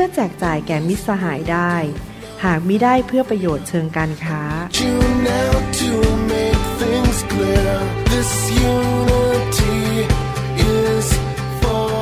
[0.00, 1.72] พื่อแจกจ่ายแก่มิตรสหายได้
[2.44, 4.42] หากมิได้เพื่อประโยชน์เชิงการค้า
[11.60, 11.98] for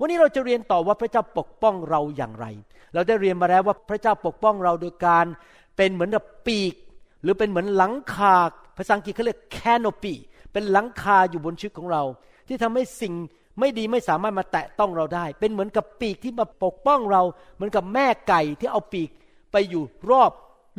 [0.00, 2.46] วันนี้เราจะเรียนต่อว่าพระเจ้าปกป้องเราอย่างไร
[2.94, 5.26] เราได้เรียนมาแล้วว่าพระเจ้าปกป้องเราโดยการ
[5.76, 6.74] เป็นเหมือนกับปีก
[7.22, 8.36] หรือเป็นเหมือนหลังคา
[8.76, 10.14] ภาษาอังกฤษเขาเรียก canopy
[10.52, 12.02] เป็นหลังคาอยู่บนชีวิตของเรา
[12.46, 13.14] ที่ทำให้สิ่ง
[13.60, 17.22] ไม่ดีไม่สามารถมาแตะต้องเราได้ เป็นเหมือนกับปีกที่มาปกป้องเรา
[17.54, 19.10] เหมือนกับแม่ไก่ที่เอาปีก
[19.52, 20.32] ไปอยู่รอบ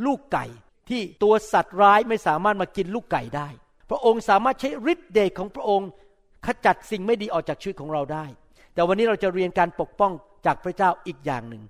[0.06, 0.46] ลูกไก่
[0.88, 3.48] ที่ตัวสัตว์ร้ายไม่สามารถมากินลูกไก่ได้
[3.90, 5.88] พระองค์สามารถใช้ฤทธิ์เดชของพระองค์
[6.46, 8.24] ขจัดสิ่งไม่ดีออกจากชีวิตของเราได้
[8.74, 10.12] แต่วันนี้เราจะเรียนการปกป้อง
[10.46, 11.62] จากพระเจ้าอีกอย่างหนึ่ง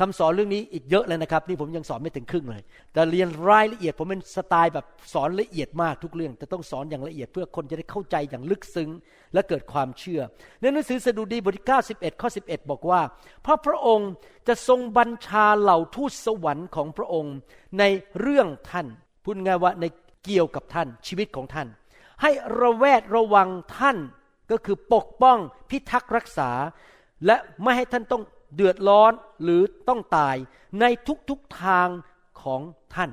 [0.00, 2.62] คำสอนเรื่องนี้อีกเยอะเลยนะครับ นี่ผมยังสอนไม่ถึงครึ่งเลย
[2.92, 8.90] แต่เรียนรายละเอียดผมเป็นสไตล์แบบสอนละเอียดมากทุกเรื่องแต่ต้องสอนอย่างละเอียดเพื่อคนจะได้เข้าใจอย่างลึกซึ้ง
[9.32, 10.20] และเกิดความเชื่อ
[10.60, 13.00] ในหนังสือสดุดีบทที่91ข้อ11 บอกว่า
[13.42, 14.10] เพราะพระองค์
[14.48, 17.34] จะทรงบัญชาเหล่าทูตสวรรค์ของพระองค์
[17.78, 17.84] ใน
[18.20, 18.86] เรื่องท่าน
[19.24, 19.84] พูดง่ายว่าใน
[20.24, 21.68] เกี่ยวกับท่านชีวิตของท่าน
[22.22, 23.48] ให้ระแวดระวัง
[23.78, 23.96] ท่าน
[24.50, 26.50] ก็คือปกป้องพิทักษ์รักษา
[27.26, 28.22] และไม่ให้ท่านต้อง
[28.54, 30.36] เดือดร้อนหรือต้องตาย
[30.80, 30.84] ใน
[31.30, 31.88] ทุกๆทาง
[32.42, 32.60] ของ
[32.94, 33.10] ท่าน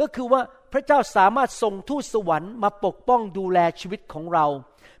[0.00, 0.40] ก็คือว่า
[0.72, 4.46] พระเจ้าสามารถส่งทูตสวรรค์มาปกป้องดูแลชีวิตของเรา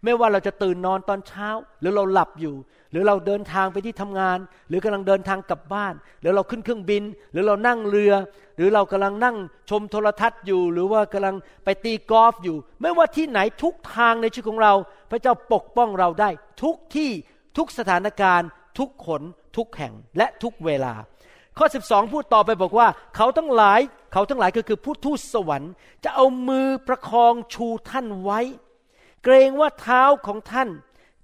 [0.04, 1.48] ไม่ว่าเราจะตื่นนอนตอนเช้า
[1.80, 2.54] หรือเราหลับอยู่
[2.90, 8.12] หรือเราเดินทางไปที่ทำงาน หรือกำลังเดินทางกลับบ้าน หรือเราขึ้นเครื่องบิน หรือเรานั่งเรือ
[8.56, 9.36] หรือเรากำลังนั่ง
[9.70, 14.72] ชมโทรทัศน์อยู่ หรือว่ากำลังไปตีกอล์ฟอยู่ ไม่ว่าที่ไหนทุกทางในชีวิตของเรา
[15.10, 16.30] พระเจ้าปกป้องเราได้
[16.62, 17.10] ทุกที่
[17.56, 19.22] ทุกสถานการณ์ ทุกขน
[19.56, 20.94] ทุกแห่งและทุกเวลา
[21.58, 23.80] ข้อ 12 พูดต่อไปบอกว่า เขาทั้งหลาย
[24.12, 25.72] เขาทั้งหลายก็คือผู้ทูตสวรรค์
[26.04, 28.40] จะเอามือประคองชูท่านไว้
[29.24, 30.68] เกรงว่าเท้าของท่าน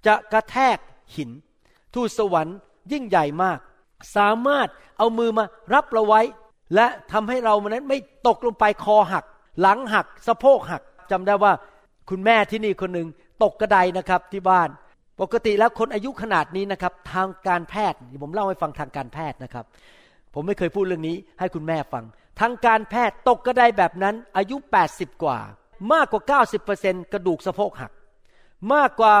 [0.05, 0.77] จะกระแทก
[1.15, 1.29] หิน
[1.93, 2.55] ทูตสวรรค์
[2.91, 3.59] ยิ่งใหญ่มาก
[4.15, 4.67] สามารถ
[4.97, 6.21] เอามือมารับเราไว้
[6.75, 9.25] และทำให้เรามันนั้นไม่ตกลงไปคอหัก
[9.61, 10.81] หลังหักสะโพกหัก
[11.11, 11.53] จำได้ว่า
[12.09, 13.07] คุณแม่ที่นี่คนหนึ่ง
[13.43, 14.69] ตกกระไดนะครับที่บ้าน
[15.21, 19.65] ปกติแล้วคนอายุขนาดนี้นะครับ ทางการแพทย์ผมเล่าให้ฟังทางการแพทย์นะครับ
[20.33, 22.03] ผมไม่เคยพูดเรื่องนี้ให้คุณแม่ฟัง
[22.39, 24.55] ทางการแพทย์ตกกระไดแบบนั้น อายุ
[24.89, 25.39] 80 กว่า
[25.93, 26.41] มากกว่า
[26.73, 27.91] 90%กระดูกสะโพกหัก
[28.73, 29.13] มากกว่า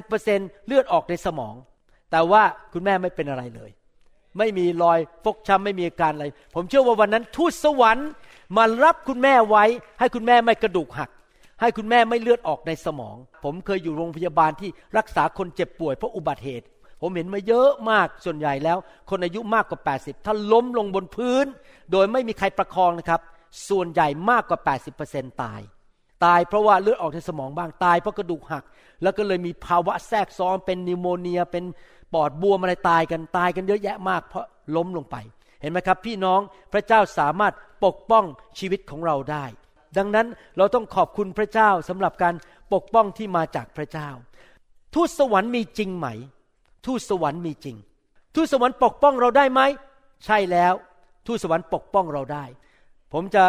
[0.00, 1.54] 80%เลือดออกในสมอง
[2.10, 2.42] แต่ว่า
[2.72, 3.70] คุณแม่ไม่เป็นอะไรเลย
[4.38, 8.08] ไม่มีรอยฟกช้ำไม่มีอาการอะไร ผมเชื่อว่าวันนั้นทูตสวรรค์
[8.56, 9.64] มารับคุณแม่ไว้
[9.98, 11.10] ให้คุณแม่ไม่กระดูกหัก
[11.60, 16.66] ให้คุณแม่ไม่เลือดออกในสมอง ผมเคยอยู่โรงพยาบาลที่รักษาคนเจ็บป่วยเพราะอุบัติเหตุ
[17.00, 18.78] ผมเห็นมาเยอะมากส่วนใหญ่แล้ว
[19.10, 21.46] คนอายุมากกว่า 80 ถ้าล้มลงบนพื้น
[21.92, 23.20] โดยไม่มีใครประคองนะครับ
[23.68, 24.58] ส่วนใหญ่มากกว่า
[25.00, 25.60] 80%ตาย
[26.24, 28.64] ตายเพราะว่าเลือดออกในสมองบ้างตายเพราะกระดูกหัก
[29.02, 31.64] แล้วก็เลยมีภาวะแทรกซ้อนเป็นนิโมเนียเป็น
[32.14, 34.44] ปอดบวมอะไรตายกันตายกันเยอะแยะมากเพราะ
[34.76, 35.16] ล้มลงไป
[35.60, 36.40] เห็นไหมครับ พี่น้อง
[36.72, 37.54] พระเจ้าสามารถ
[37.84, 38.24] ปกป้อง
[38.58, 39.44] ชีวิตของเราได้
[39.98, 40.26] ดังนั้น
[40.58, 42.34] เราต้องขอบคุณพระเจ้าสำหรับการ
[42.74, 44.08] ปกป้องที่มาจากพระเจ้า
[44.94, 46.06] ทูตสวรรค์มีจริงไหม
[46.86, 47.76] ทูตสวรรค์มีจริง
[48.34, 49.60] ทูตสวรรค์ปกป้องเราได้ไหม
[50.24, 50.74] ใช่แล้ว
[51.26, 52.44] ทูตสวรรค์ปกป้องเราได้
[53.12, 53.44] ผมจะ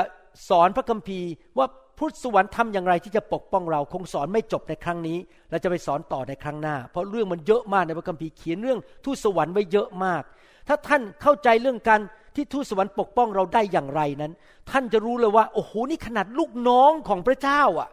[0.50, 1.68] สอนพระคัมภีร์ว่า
[2.00, 5.18] ทูตสวรรค์ทำอย่างไรที่จะปกป้องเราคงสอนไม่จบในครั้งนี้
[5.50, 10.24] เราจะไปสอนต่อในครั้งหน้า เพราะเรื่องมันเยอะมากในพระคัมภีร์เขียนเรื่องทูตสวรรค์ไว้เยอะมาก
[10.68, 12.02] ถ้าท่านเข้าใจเรื่องการ
[12.36, 14.32] ที่ทูตสวรรค์ปกป้องเราได้อย่างไรนั้น
[14.70, 17.90] ท่านจะรู้เลยว่า โอ้โหนี่ขนาดลูกน้องของพระเจ้าอะ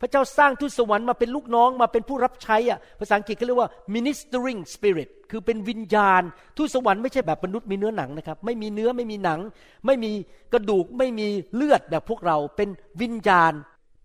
[0.00, 6.22] พระเจ้าสร้างทูตสวรรค์มาเป็นลูกน้องมาเป็นผู้รับใช้อะภาษาอังกฤษเขาเรียกว่า ministering spirit คือเป็นวิญญาณ
[6.56, 9.40] ทูตสวรรค์ไม่ใช่แบบมนุษย์มีเนื้อหนังนะครับ ไม่มีเนื้อไม่มีหนัง
[9.86, 10.12] ไม่มี
[10.52, 12.68] กระดูกไม่มีเลือดแบบพวกเราเป็น
[13.02, 13.52] วิญญาณ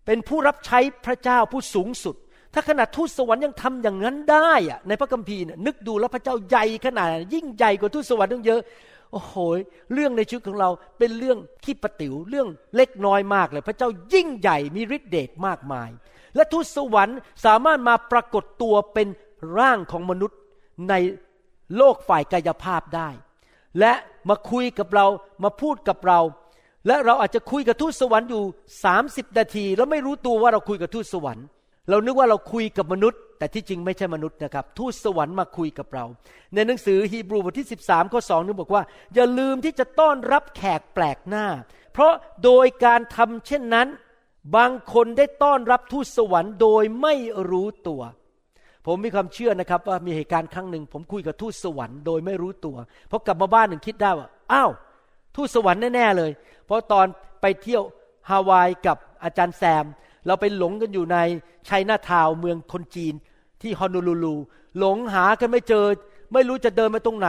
[0.06, 2.16] เป็นผู้รับใช้พระเจ้าผู้สูงสุด
[2.54, 8.60] ถ้าขนาดทูตสวรรค์ยังทำอย่างนั้นได้อะในพระคัมภีร์นึกดูแล้วพระเจ้าใหญ่ขนาด ยิ่งใหญ่กว่าทูตสวรรค์ตั้งเยอะ
[9.14, 9.36] โอ้โห
[9.92, 15.90] เรื่องในชีวิตของเราเป็นเรื่องขี้ประติ๋วเรื่องเล็กน้อยมากเลย พระเจ้ายิ่งใหญ่มีฤทธิเดชมากมาย
[16.34, 19.08] และทูตสวรรค์สามารถมาปรากฏตัวเป็น
[19.58, 20.38] ร่างของมนุษย์
[20.88, 20.94] ใน
[21.76, 23.08] โลกฝ่ายกายภาพได้
[23.80, 23.92] และ
[24.28, 25.06] มาคุยกับเรา
[25.44, 26.20] มาพูดกับเรา
[26.86, 28.42] และเราอาจจะคุยกับทูตสวรรค์อยู่
[28.90, 31.46] 30 นาที แล้วไม่รู้ตัวว่าเราคุยกับทูตสวรรค์
[31.90, 36.04] เรานึกว่าเราคุยกับมนุษย์ แต่ที่จริงไม่ใช่มนุษย์นะครับ ทูตสวรรค์มาคุยกับเรา
[36.54, 38.82] ในหนังสือฮีบรูบทที่ 13ข้อ2นึงบอกว่า
[39.14, 41.46] อย่าลืมที่จะต้อนรับแขกแปลกหน้า
[41.92, 42.12] เพราะ
[42.44, 43.88] โดยการทำเช่นนั้น
[44.56, 47.14] บางคนได้ต้อนรับทูตสวรรค์โดยไม่
[47.50, 48.02] รู้ตัว
[48.86, 52.76] ผมมีความเชื่อนะครับว่ามีเหตุการณ์ครั้งหนึ่ง ผมคุยกับทูตสวรรค์โดยไม่รู้ตัว
[53.10, 54.70] พอกลับมาบ้านหนึ่งคิดได้ว่าอ้าว
[55.36, 56.30] ทูตสวรรค์แน่ๆเลย
[56.66, 57.06] เพราะตอน
[57.40, 57.82] ไปเที่ยว
[58.30, 59.84] ฮาวายกับอาจารย์แซม
[60.26, 61.16] เราไปหลงกันอยู่ใน
[61.68, 63.14] ชัยนาทาวเมืองคนจีน
[63.62, 64.34] ที่ฮอนโนลูลู
[64.78, 65.84] หลงหากันไม่เจอ
[66.32, 67.28] ไม่รู้จะเดินไปตรงไหน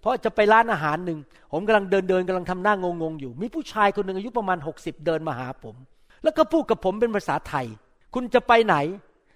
[0.00, 1.18] เพราะจะไปร้านอาหารหนึ่ง
[1.52, 5.74] ผมกำลังเดินเดินกำลังทำหน้างงงๆอยู่ มีผู้ชายคนหนึ่งอายุประมาณ 60 เดินมาหาผม
[6.22, 7.66] แล้วก็พูดกับผมเป็นภาษาไทย
[8.14, 8.76] คุณจะไปไหน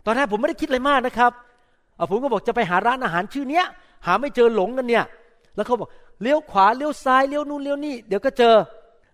[0.06, 1.32] ตอนแรกผมไม่ได้คิดอะไรมากนะครับ
[2.10, 3.64] ผมก็บอกจะไปหาร้านอาหารชื่อเนี้ย
[4.06, 5.04] หาไม่เจอหลงกันเนี่ย
[5.56, 5.88] แล้วเขาบอก
[6.22, 8.54] เลี้ยวขวาเลี้ยวซ้ายเลี้ยวนู่นเลี้ยวนี่เดี๋ยวก็เจอ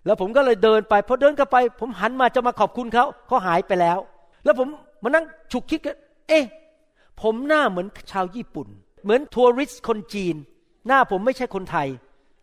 [0.06, 3.98] แล้วผมก็เลยเดินไปพอเดินกลับไป ผมหันมาจะมาขอบคุณเขาเขาหายไปแล้ว
[4.44, 4.68] แล้วผม
[5.02, 5.96] มานั่งฉุกคิดกัน
[6.28, 6.44] เอ๊ะ
[7.22, 8.68] ผมหน้าเหมือนชาวญี่ปุ่น
[9.02, 10.34] เหมือนทัวริสต์คนจีน
[10.86, 11.88] หน้าผมไม่ใช่คนไทย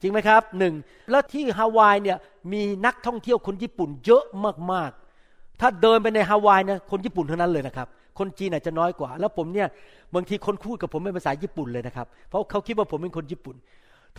[0.01, 0.73] จริงไหมครับหนึ่ง
[1.11, 2.17] แล้วที่ฮาวายเนี่ย
[2.51, 4.23] มีนักท่องเที่ยวคนญี่ปุ่นเยอะ
[4.71, 7.87] มากๆ ถ้าเดินไปในฮาวายนะคนญี่ปุ่นเท่านั้นเลยนะครับ
[8.19, 9.67] คนจีนอาจจะน้อยกว่า แล้วผมเนี่ย
[10.15, 13.55] บางทีคนพูดกับผมเป็นภาษาญี่ปุ่นเลยนะครับ เพราะเขาคิดว่าผมเป็นคนญี่ปุ่น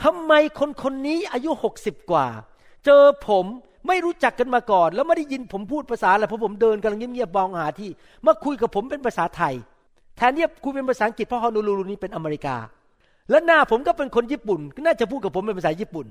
[0.03, 2.27] ทำไมคนคนนี้อายุหกสิบกว่า
[2.89, 3.47] เจอผม
[3.89, 7.91] ไม่รู้จักกันมาก่อน แล้วไม่ได้ยินผมพูดภาษาอะไรเพราะผมเดินกำลังเงียบๆมองหาที่
[8.27, 9.55] มาคุยกับผมเป็นภาษาไทย
[10.17, 12.57] แทนที่คุยเป็นภาษาอังกฤษเพราะฮอนโนลูลูนี้เป็นอเมริกา
[13.31, 16.07] และหน้าผมก็เป็นคนญี่ปุ่น ก็น่าจะพูดกับผมเป็นภาษาญี่ปุ่น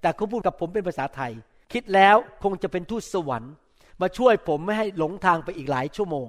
[0.00, 1.32] แต่เขาพูดกับผมเป็นภาษาไทย
[1.72, 3.52] คิดแล้วคงจะเป็นทูตสวรรค์
[4.00, 6.26] มาช่วยผมไม่ให้หลงทางไปอีกหลายชั่วโมง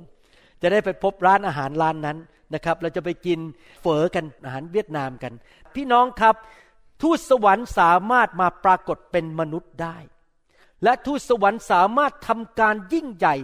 [0.62, 2.18] จะได้ไปพบร้านอาหารร้านนั้น
[2.54, 3.40] นะครับ เราจะไปกิน
[3.82, 5.34] เฝอกันอาหารเวียดนามกัน
[5.76, 6.36] พี่น้องครับ
[7.02, 9.98] ทูตสวรรค์สามารถมาปรากฏเป็นมนุษย์ได้
[10.84, 13.36] และทูตสวรรค์สามารถทำการยิ่งใหญ่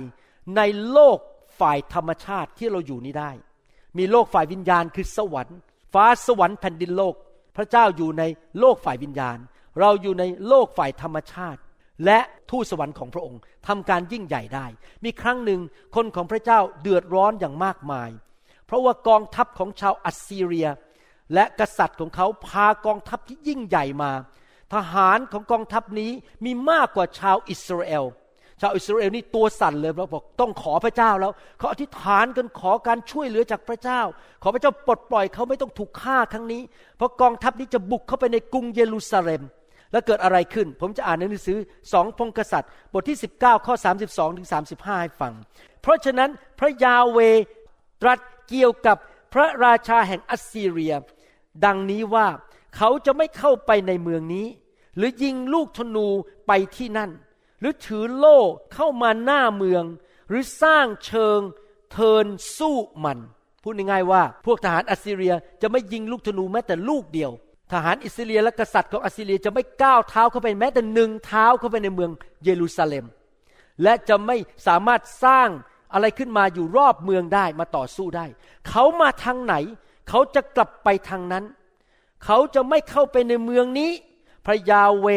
[0.58, 0.62] ใน
[0.92, 1.18] โลก
[1.60, 3.32] ฝ่ายธรรมชาติที่เราอยู่นี้ได้
[3.98, 5.58] มีโลกฝ่ายวิญญาณคือสวรรค์
[5.94, 7.16] ฟ้าสวรรค์แผ่นดินโลก
[7.56, 8.24] พระเจ้าอยู่ใน
[8.60, 9.38] โลกฝ่ายวิญญาณ
[9.80, 11.60] เราอยู่ในโลกฝ่ายธรรมชาติ
[12.06, 14.66] และทูตสวรรค์ของพระองค์ทำการยิ่งใหญ่ได้
[15.04, 15.62] มีครั้งหนึ่ง
[15.96, 18.10] คนของพระเจ้าเดือดร้อนอย่างมากมาย
[18.66, 20.68] เพราะว่ากองทัพของชาวอัสซีเรีย
[21.34, 24.12] และกษัตริย์ของเขาพากองทัพที่ยิ่งใหญ่มา
[24.74, 26.12] ทหารของกองทัพนี้
[26.46, 28.06] มีมากกว่าชาวอิสราเอล
[28.62, 34.02] ชาวอิสราเอลนี่ตัวสั่นเลยเราบอกต้องขอพระเจ้าแล้ว เขาอธิษฐานกันขอการช่วยเหลือจากพระเจ้า
[34.44, 36.62] ขอพระเจ้าปลดปล่อยเขาไม่ต้องถูกฆ่าครั้งนี้
[36.98, 39.42] เพราะกองทัพนี้จะบุกเข้าไปในกรุงเยรูซาเล็ม
[39.92, 41.58] แล้วเกิดอะไรขึ้น ผมจะอ่านในหนังสือ
[41.94, 43.76] สองพงกษัตริย์ บทที่ 19 ข้อ
[44.08, 45.34] 32ถึง35 ให้ฟัง
[45.82, 46.30] เพราะฉะนั้น
[46.60, 47.20] พระยาเว
[48.02, 48.98] ตรัสเกี่ยวกับ
[49.34, 50.94] พระราชาแห่งอัสซีเรีย
[51.66, 52.28] ดังนี้ว่า
[52.76, 54.48] เขาจะไม่เข้าไปในเมืองนี้
[54.98, 56.08] หรือยิงลูกธนู
[56.48, 57.12] ไปที่นั่น
[57.60, 58.40] หรือถือโล่
[58.74, 59.84] เข้ามาหน้าเมือง
[60.30, 61.40] หรือสร้างเชิง
[61.92, 62.26] เทิน
[62.58, 63.20] สู้มัน
[63.62, 67.32] พูดง่ายๆว่า พวกทหารอัสซีเรียจะไม่ยิงลูกธนูแม้แต่ลูกเดียว
[67.74, 72.12] ทหารอิสราเอลและกษัตริย์ของอัสซีเรียจะไม่ก้าวเท้าเข้าไปแม้แต่หนึ่งเท้าเข้าไปในเมือง
[72.44, 73.06] เยรูซาเล็ม
[73.84, 74.38] และจะไม่
[74.68, 75.50] สามารถสร้าง
[75.94, 78.26] อะไรขึ้นมาอยู่รอบเมืองได้มาต่อสู้ได้
[78.70, 79.56] เขามาทางไหน
[80.10, 81.44] เขาจะกลับไปทางนั้น
[82.26, 83.92] เขาจะไม่เข้าไปในเมืองนี้
[84.46, 85.08] พระยาเว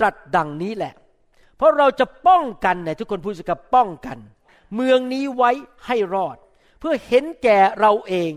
[0.00, 0.94] ตรัสดังนี้แหละ
[1.56, 4.18] เพราะเราจะป้องกันเนี่ยทุกคนพูดสิกับป้องกัน
[4.76, 5.50] เมืองนี้ไว้
[5.86, 6.36] ให้รอด
[6.80, 8.32] เพื่อเห็นแก่เราเอง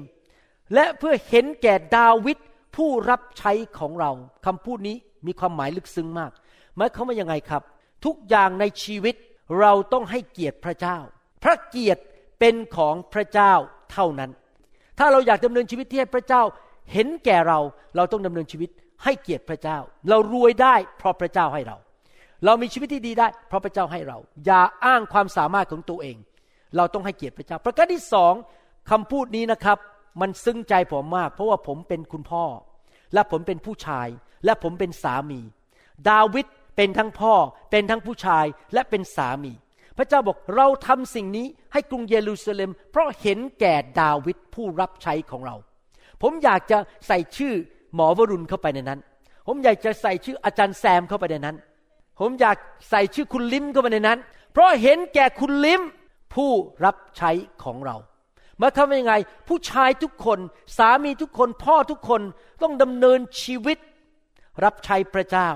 [0.73, 2.37] และเพื่อเห็นแก่ดาวิด
[2.75, 4.11] ผู้รับใช้ของเรา
[4.45, 4.95] คำพูดนี้
[5.25, 6.31] มีความหมายลึกซึ้งมาก
[6.75, 7.63] หมายความว่ายังไงครับ
[8.05, 9.15] ทุกอย่างในชีวิต
[9.59, 10.97] เราต้องให้เกียรติพระเจ้า
[11.45, 12.01] พระเกียรติ
[12.39, 13.53] เป็นของพระเจ้า
[13.91, 14.31] เท่านั้น
[14.99, 16.41] ถ้าเราอยากดำเนินชีวิตที่ให้พระเจ้า
[16.93, 17.59] เห็นแก่เรา
[17.95, 18.69] เราต้องดำเนินชีวิต
[19.03, 19.77] ให้เกียรติพระเจ้า
[20.09, 21.77] เรารวยได้เพราะพระเจ้าให้เรา
[22.45, 26.17] เรามีชีวิตที่ดีได้ เพราะพระเจ้าให้เรา อย่าอ้างความสามารถของตัวเอง
[26.77, 28.33] เราต้องให้เกียรติพระเจ้า ประการที่สอง
[28.91, 29.77] คำพูดนี้นะครับ
[30.21, 32.43] มันซึ้งใจผมมาก เพราะว่าผมเป็นคุณพ่อ
[33.13, 34.07] และผมเป็นผู้ชาย
[34.45, 35.39] และผมเป็นสามี
[36.09, 37.33] ดาวิดเป็นทั้งพ่อ
[37.71, 39.53] เป็นทั้งผู้ชายและเป็นสามี
[39.97, 45.55] พระเจ้าบอกเราทำสิ่งนี้ให้กรุงเยรูซาเล็ม เพราะเห็นแก่ดาวิดผู้รับใช้ของเรา
[46.21, 47.53] ผมอยากจะใส่ชื่อ
[47.95, 48.99] หมอวรุณเข้าไปในนั้น
[49.47, 51.55] ผมอยากจะใส่ชื่ออาจารย์แซมเข้าไปในนั้น
[52.19, 52.57] ผมอยาก
[52.89, 54.19] ใส่ชื่อคุณลิมเข้าไปในนั้น
[54.51, 55.81] เพราะเห็นแก่คุณลิม
[56.33, 56.51] ผู้
[56.85, 57.31] รับใช้
[57.63, 57.97] ของเรา
[58.61, 59.15] มายความว่ายังไง
[59.47, 60.39] ผู้ชายทุกคน
[60.77, 62.21] สามีทุกคน พ่อทุกคน
[62.61, 63.77] ต้องดำเนินชีวิต
[64.63, 65.49] รับใช้พระเจ้า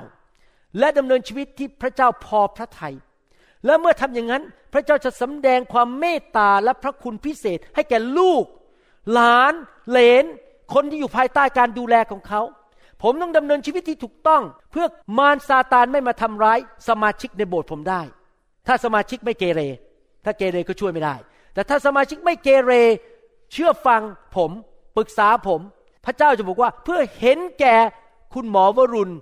[0.79, 2.95] และดำเนินชีวิตที่พระเจ้าพอพระทยัย
[3.65, 8.43] และเมื่อทำอย่างนั้น พระเจ้าจะสำแดงความเมตตาและพระคุณพิเศษให้แก่ลูก
[9.13, 9.53] หลาน
[9.89, 10.25] เหลน
[10.73, 12.41] คนที่อยู่ภายใต้การดูแลของเขา
[13.03, 14.85] ผมต้องดำเนินชีวิตที่ถูกต้อง เพื่อ
[15.17, 18.01] มารซาตานไม่มาทำร้ายสมาชิกในโบสถ์ผมได้
[18.67, 19.61] ถ้าสมาชิกไม่เกเร
[20.25, 21.15] ถ้าเกเรก็ช่วยไม่ได้
[21.53, 22.73] แต่ถ้าสมาชิกไม่เกเร
[23.51, 24.01] เชื่อฟัง
[24.35, 24.51] ผม
[24.97, 25.61] ปรึกษาผม
[26.05, 27.75] พระเจ้าจะบอกว่าเพื่อเห็นแก่
[28.33, 29.13] คุณหมอวรุณ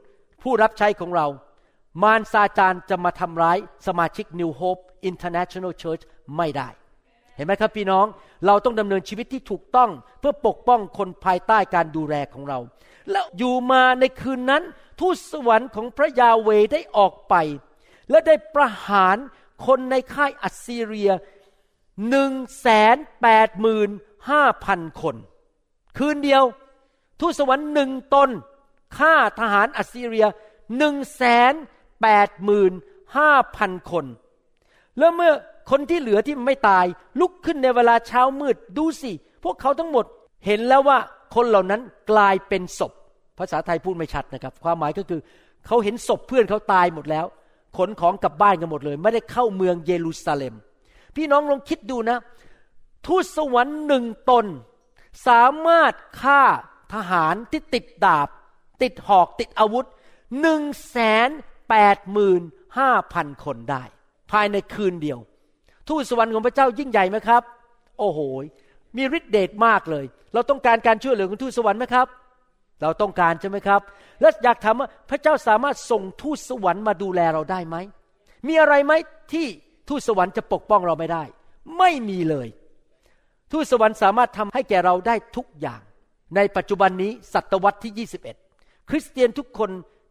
[0.44, 1.28] ผู้รับใช้ของเรา
[2.04, 6.04] มารซาจานจะมาทำร้ายสมาชิก New Hope International Church
[6.38, 6.70] ไม่ได้
[7.36, 8.06] เห็นไหมครับพี่น้อง
[8.46, 9.90] เราต้องดำเนินชีวิตที่ถูกต้อง
[10.20, 12.60] เพื่อปกป้องคนภายใต้การดูแลของเรา
[13.12, 14.64] แล้วอยู่มาในคืนนั้น
[15.00, 17.36] ทูตสวรรค์ของพระยาเวได้ออกไป
[18.10, 19.18] และได้ประหาร
[19.66, 21.12] คนในค่ายอัสซีเรีย
[22.10, 23.90] หนึ่งแสนแปดหมื่น
[24.30, 25.16] ห้าพันคน
[25.98, 26.44] คืนเดียว
[27.20, 28.30] ทูตสวรรค์หนึ่งตน
[28.98, 30.28] ฆ่าทหารอัสซีเรีย
[30.78, 31.54] หนึ่งแสน
[32.02, 32.72] แปดหมื่น
[33.18, 34.06] ห้าพันคน
[35.00, 35.32] แล้วเมื่อ
[35.70, 36.86] คนที่เหลือที่ไม่ตาย
[37.20, 39.12] ลุกขึ้นในเวลาเช้ามืดดูสิ
[39.44, 40.06] พวกเขาทั้งหมด
[40.46, 40.98] เห็นแล้วว่า
[41.36, 42.92] คนเหล่านั้นกลายเป็นศพ
[43.38, 45.22] ภาษาไทยพูดไม่ชัดนะครับ ความหมายก็คือ
[45.66, 47.26] เขาเห็นศพเพื่อนเขาตายหมดแล้ว
[47.78, 50.56] ขนของกลับบ้านกันหมดเลย ไม่ได้เข้าเมืองเยรูซาเล็ม
[51.16, 52.18] พี่น้องลองคิดดูนะ
[53.06, 54.46] ทูตสวรรค์หนึ่งตน
[55.28, 56.42] สามารถฆ่า
[56.94, 58.30] ทหารที่ติดดาบ
[58.82, 59.86] ติดหอกติดอาวุธ
[60.42, 61.30] หนึ่งแสน
[61.70, 62.42] แปดหมื่น
[62.78, 63.84] ห้าพันคนได้
[64.32, 65.20] ภายในคืนเดียว
[65.90, 67.44] ทูตสวรรค์ของพระเจ้ายิ่งใหญ่ไหมครับ
[68.00, 68.20] โอ้โห
[68.96, 72.08] มีฤทธิเดชมากเลย เราต้องการการช่วยเหลือของทูตสวรรค์ไหมครับ
[72.82, 73.82] เราต้องการใช่ไหมครับ
[74.22, 77.76] และอยากถามว่าพระเจ้าสามารถส่งทูตสวรรค์มาดูแลเราได้ไหม
[78.48, 78.94] มีอะไรไหม
[79.34, 79.48] ที่
[79.90, 81.24] ทูตสวรรค์จะปกป้องเราไม่ได้
[81.78, 82.48] ไม่มีเลย
[83.52, 85.82] ทูตสวรรค์สามารถทำให้แก่เราได้ทุกอย่าง
[86.36, 88.08] ในปัจจุบันนี้ศตวรรษที่
[88.48, 89.70] 21 คริสเตียนทุกคน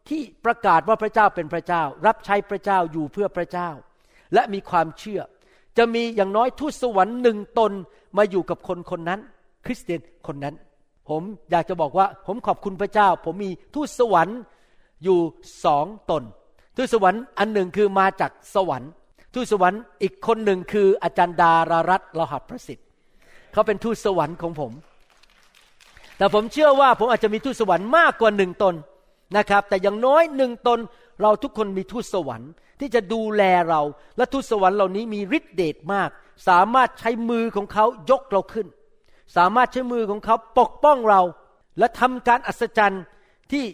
[0.08, 3.68] ที่ประกาศว่าพระเจ้าเป็นพระเจ้า รับใช้พระเจ้าอยู่เพื่อพระเจ้า
[4.34, 5.20] และมีความเชื่อ
[5.78, 7.72] จะมีอย่างน้อยทูตสวรรค์หนึ่งตน
[8.16, 9.20] มาอยู่กับคนคนนั้น
[9.64, 10.54] คริสเตียนคนนั้น
[11.08, 14.38] ผมอยากจะบอกว่าผมขอบคุณพระเจ้า ผมมีทูตสวรรค์
[15.04, 15.18] อยู่
[15.64, 16.22] สองตน
[16.76, 18.90] ทูตสวรรค์อันหนึ่งคือมาจากสวรรค์
[19.34, 22.86] ทูตสวรรค์อีกคนหนึ่งคืออาจารย์ดารารัตน์ลหัสประสิทธิ์
[23.52, 24.72] เขาเป็นทูตสวรรค์ของผม
[26.18, 28.74] แต่ผมเชื่อว่าผมอาจจะมีทูตสวรรค์มากกว่าหนึ่งตน
[29.36, 30.78] นะครับ แต่อย่างน้อยหนึ่งตน
[31.22, 33.82] เราทุกคนมีทูตสวรรค์ ที่จะดูแลเรา
[34.16, 36.10] และทูตสวรรค์เหล่านี้มีฤทธิเดชมาก
[36.48, 38.66] สามารถใช้มือของเขายกเราขึ้น
[39.36, 41.22] สามารถใช้มือของเขาปกป้องเรา
[41.78, 43.04] และทำการอัศจรรย์
[43.52, 43.64] ที่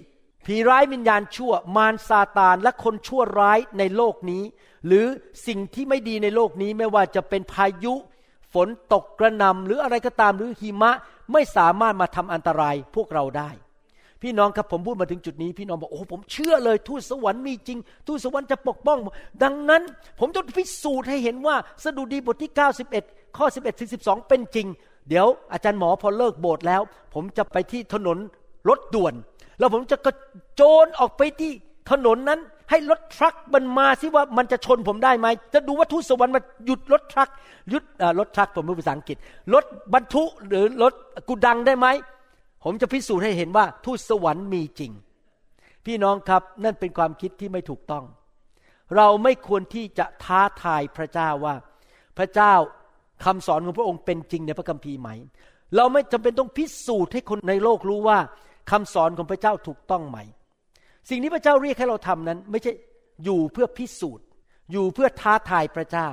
[0.46, 4.42] ผีร้ายวิญญาณชั่ว มารซาตานและคนชั่วร้ายในโลกนี้
[4.86, 5.06] หรือ
[5.46, 7.94] สิ่งที่ไม่ดีในโลกนี้ไม่ว่าจะเป็นพายุ
[8.54, 10.92] ฝนตกกระหนำหรืออะไรก็ตามหรือหิมะ
[11.32, 13.50] ไม่สามารถมาทำอันตรายพวกเราได้
[14.22, 18.98] พี่น้องครับผมพูดมาถึงจุดนี้ พี่น้องบอกโอ้ผมเชื่อเลย ทูตสวรรค์มีจริง ทูตสวรรค์จะปกป้อง
[19.42, 19.82] ดังนั้น
[20.20, 22.52] ผมต้องพิสูจน์ให้เห็นว่าสดุดีบทที่
[22.94, 24.66] 91 ข้อ 11ถึง12 เป็นจริง
[25.08, 26.82] เดี๋ยวอาจารย์หมอพอเลิกโบสถ์แล้ว
[27.14, 28.18] ผมจะไปที่ถนน
[28.68, 29.14] รถด่วน
[29.58, 30.14] แล้วผมจะกระ
[30.54, 31.50] โจนออกไปที่
[31.90, 37.28] ถนนนั้น ให้รถทรัคมันมาสิว่ามันจะชนผมได้ไหมจะดูว่าทูตสวรรค์มาหยุดรถทรัค
[37.70, 37.84] หยุด
[38.18, 39.16] รถทรัคผมพูดภาษาอังกฤษ
[39.54, 39.64] รถ
[39.94, 40.92] บรรทุกหรือรถ
[41.28, 41.86] กุดังได้ไหม
[42.64, 44.92] ผมจะพิสูจน์ให้เห็นว่าทูตสวรรค์มีจริง
[45.86, 48.04] พี่น้องครับนั่นเป็นความคิดที่ไม่ถูกต้อง
[48.96, 51.54] เราไม่ควรที่จะท้าทายพระเจ้าว่า
[52.18, 52.54] พระเจ้า
[53.24, 55.10] คำสอนของพระองค์เป็นจริงในพระคัมภีร์ไหม
[55.76, 58.18] เราไม่จำเป็นต้องพิสูจน์ให้คนในโลกรู้ว่า
[58.70, 60.18] คำสอนของพระเจ้าถูกต้องไหม
[61.10, 62.72] สิ่งที่พระเจ้าเรียกให้เราทำนั้น ไม่ใช่
[63.24, 64.26] อยู่เพื่อพิสูจน์
[64.72, 66.08] อยู่เพื่อท้าทายพระเจ้า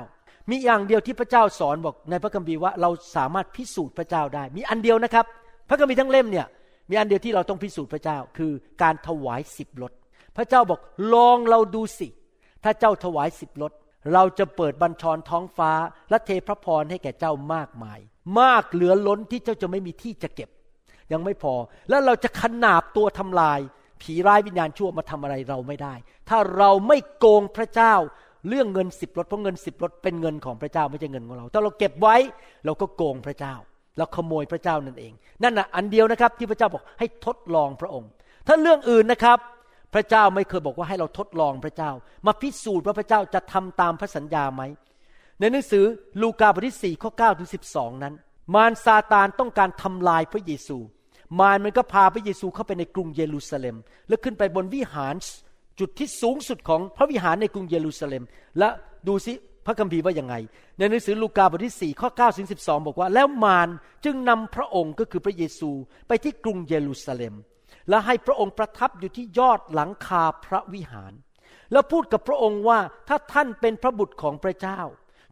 [0.50, 5.26] มีอย่างเดียวที่พระเจ้าสอนบอกในพระคัมภีร์ว่าเราสามารถพิสูจน์พระเจ้าได้ มีอันเดียวนะครับ
[5.70, 6.46] พระคัมภีร์ทั้งเล่มเนี่ย
[6.90, 9.92] มีอันเดียวที่เราต้องพิสูจน์พระเจ้าคือการถวายสิบรถ
[10.36, 10.80] พระเจ้าบอก
[11.14, 12.08] ลองเราดูสิ
[12.64, 13.72] ถ้าเจ้าถวายสิบรถ
[14.14, 15.72] เราจะเปิดบัญชรท้องฟ้า
[16.10, 17.98] และเทพระพรให้แก่เจ้ามากมาย
[18.40, 20.50] มากเหลือล้นที่เจ้าจะไม่มีที่จะเก็บ
[21.12, 21.54] ยังไม่พอ
[21.88, 23.60] แล้วเราจะขนาบตัวทำลาย
[24.02, 25.94] ผีร้ายวิญญาณชั่วมาทำอะไรเราไม่ได้
[26.28, 27.94] ถ้าเราไม่โกงพระเจ้า
[28.48, 32.16] เรื่องเงินสิบรถเพราะเงินสิบรถเป็นเงินของพระเจ้าไม่ใช่เงินของเรา ถ้าเราเก็บไว้
[32.64, 33.54] เราก็โกงพระเจ้า
[33.96, 38.10] เราขโมยพระเจ้านั่นเอง นั่นนะอันเดียวนะครับที่พระเจ้าบอกให้ทดลองพระองค์
[38.46, 39.38] ถ้าเรื่องอื่นนะครับ
[39.94, 41.90] พระเจ้าไม่เคยบอกว่าให้เราทดลองพระเจ้า
[42.26, 44.62] มาพิสูจน์ว่าพระเจ้าจะทำตามพระสัญญาไหม
[45.40, 45.84] ในหนังสือ
[46.22, 48.14] ลูกาบทที่4ข้อ9ถึง12นั้น
[48.54, 50.76] มารซาตานต้องการทำลายพระเยซู
[51.40, 53.76] มารมันก็พาพระเยซูเข้าไปในกรุงเยรูซาเล็ม
[54.08, 55.14] แล้วขึ้นไปบนวิหาร
[55.80, 58.22] จุดที่สูงสุดของพระวิหารในกรุงเยรูซาเล็ม
[58.58, 58.68] และ
[59.08, 59.32] ดูสิ
[59.66, 60.34] พระคัมภีร์ว่ายังไง
[60.78, 63.68] ในหนังสือลูกาบทที่ 4 ข้อ9ถึง12 บอกว่า แล้วมาร
[64.04, 65.70] จึงนำพระองค์ก็คือพระเยซู
[66.08, 67.34] ไปที่กรุงเยรูซาเล็ม
[67.88, 71.12] และให้พระองค์ประทับอยู่ที่ยอดหลังคาพระวิหาร
[71.72, 74.80] แล้วพูดกับพระองค์ว่าถ้าท่านเป็นพระบุตรของพระเจ้า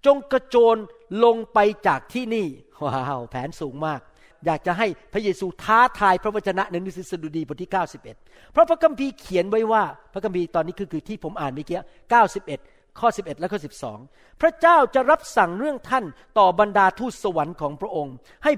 [0.07, 0.77] จงกระโจน
[1.25, 2.47] ลงไปจากที่นี่
[2.83, 4.01] ว้าวแผนสูงมาก
[4.47, 9.83] อยากจะให้พระเยซูท้าทายพระวจนะในหนังสือสดุดีบทที่ 91 เพราะพระคัมภีร์เขียนไว้ว่า
[10.13, 11.81] พระคัมภีร์ตอนนี้คือคือที่ผมอ่านเมื่อกี้
[12.29, 13.61] 91 ข้อ 11 และข้อ
[14.00, 16.05] 12 พระเจ้าจะรับสั่งเรื่องท่าน
[16.38, 18.14] ต่อบรรดาทูตสวรรค์ของพระองค์
[18.45, 18.52] ให้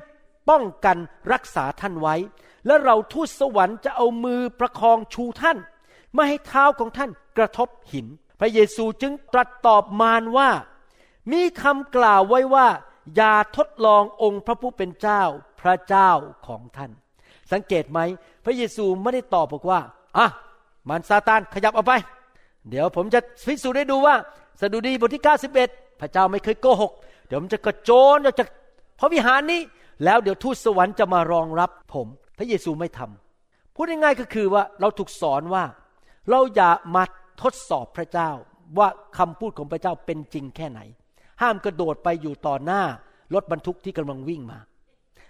[0.49, 0.97] ป้องกัน
[1.33, 2.15] รักษาท่านไว้
[2.67, 5.59] และเราทูตสวรรค์จะเอามือประคองชูท่าน
[6.15, 8.07] ไม่ให้เท้าของท่านกระทบหิน
[8.41, 10.51] พระเยซูจึงตรัสตอบมารว่า
[11.33, 12.67] มีคำกล่าวไว้ว่า
[13.17, 15.23] อย่าทดลององค์พระผู้เป็นเจ้า
[15.61, 16.11] พระเจ้า
[16.47, 16.91] ของท่าน
[17.53, 18.01] สังเกตไหม
[18.45, 19.81] พระเยซูไม่ได้ตอบบอกว่า
[20.19, 20.27] อะ
[20.89, 21.93] มันซาตานขยับออกไป
[22.69, 24.15] เดี๋ยวผมจะพิสูจน์ให้ดูว่า
[24.61, 25.25] สดุดีบทที่
[25.63, 26.93] 91 พระเจ้าไม่เคยโกหก
[27.27, 28.49] เดี๋ยวผมจะกระโจนออกจาก
[29.01, 29.61] พระวิหารนี้
[30.05, 32.07] แล้วเดี๋ยวทูตสวรรค์จะมารองรับผม
[32.39, 35.65] พระเยซูไม่ทำพูดง่ายๆก็คือว่าเราถูกสอนว่า
[36.31, 37.03] เราอย่ามา
[37.43, 38.31] ทดสอบพระเจ้า
[38.79, 38.89] ว่า
[39.19, 40.81] คำพูดของพระเจ้าเป็นจริงแค่ไหน
[41.43, 42.83] ห้ามกระโดดไปอยู่ต่อหน้า
[43.35, 44.59] รถบรรทุกที่กำลังวิ่งมา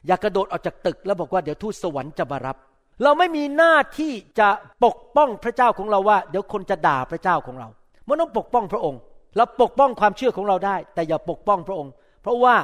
[0.07, 2.57] อย่ากระโดดออกจากตึกแล้วบอกว่าเดี๋ยวทูตสวรรค์จะมารับ
[3.03, 4.49] เราไม่มีหน้าที่จะ
[4.85, 7.69] ปกป้องพระเจ้าของเราว่า เดี๋ยวคนจะด่าพระเจ้าของเรา
[8.07, 9.01] ไม่ต้องปกป้องพระองค์
[9.37, 11.93] เราปกป้องความเชื่อของเราได้ แต่อย่าปกป้องพระองค์
[12.23, 12.57] เพราะว่า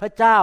[0.00, 0.38] พระเจ้า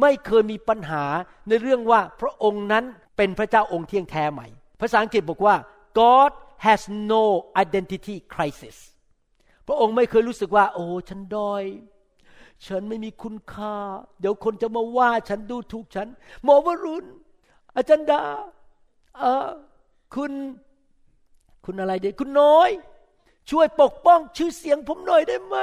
[0.00, 1.04] ไม่เคยมีปัญหา
[1.48, 2.84] ในเรื่องว่าพระองค์นั้น
[3.16, 4.46] เป็นพระเจ้าองค์เที่ยงแท้ใหม่
[4.80, 5.54] ภาษาอังกฤษบอกว่า
[5.98, 6.30] God
[6.66, 7.24] has no
[7.64, 8.76] identity crisis
[9.66, 11.64] พระองค์ไม่เคยรู้สึกว่า โอ้ ฉันด้อย
[12.66, 13.76] ฉันไม่มีคุณค่า
[14.20, 16.08] เดี๋ยวคนจะมาว่าฉันดูถูกฉัน
[16.44, 17.06] หมอวรุณ
[17.76, 18.22] อาจารย์ดา
[19.18, 19.48] เออ
[20.14, 20.32] คุณ
[21.64, 22.70] คุณอะไรเด็คุณน้อย
[23.50, 25.56] ช่วยปกป้องชื่อเสียงผมหน่อยได้ไหม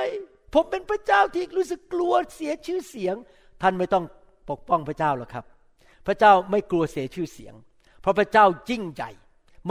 [0.53, 3.15] ผมเป็นพระเจ้าที่รู้สึกกลัวเสียชื่อเสียง
[3.61, 4.03] ท่านไม่ต้อง
[4.49, 5.45] ปกป้องพระเจ้าหรอกครับ
[6.07, 7.53] พระเจ้าไม่กลัวเสียชื่อเสียง
[8.01, 9.11] เพราะพระเจ้ายิ่งใหญ่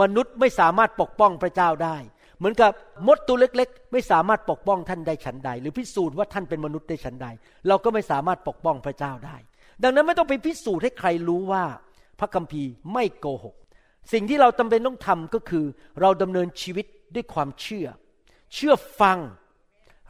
[0.01, 1.97] มนุษย์ไม่สามารถปกป้องพระเจ้าได้
[2.37, 2.71] เหมือนกับ
[3.07, 7.27] มดตัวเล็ก ๆ ไม่สามารถปกป้องท่านได้ฉันใด หรือพิสูจน์ว่าท่านเป็นมนุษย์ได้ฉันใด
[7.67, 9.37] เราก็ไม่สามารถปกป้องพระเจ้าได้
[9.83, 11.63] ดังนั้นไม่ต้องไปพิสูจน์ให้ใครรู้ว่า
[12.19, 13.55] พระคัมภีร์ไม่โกหก
[14.13, 15.65] สิ่งที่เราจำเป็นต้องทำก็คือ
[16.01, 16.85] เราดำเนินชีวิต
[17.15, 17.87] ด้วยความเชื่อ
[18.53, 19.17] เชื่อฟัง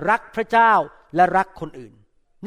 [0.09, 0.71] รักพระเจ้า
[1.15, 1.93] และรักคนอื่น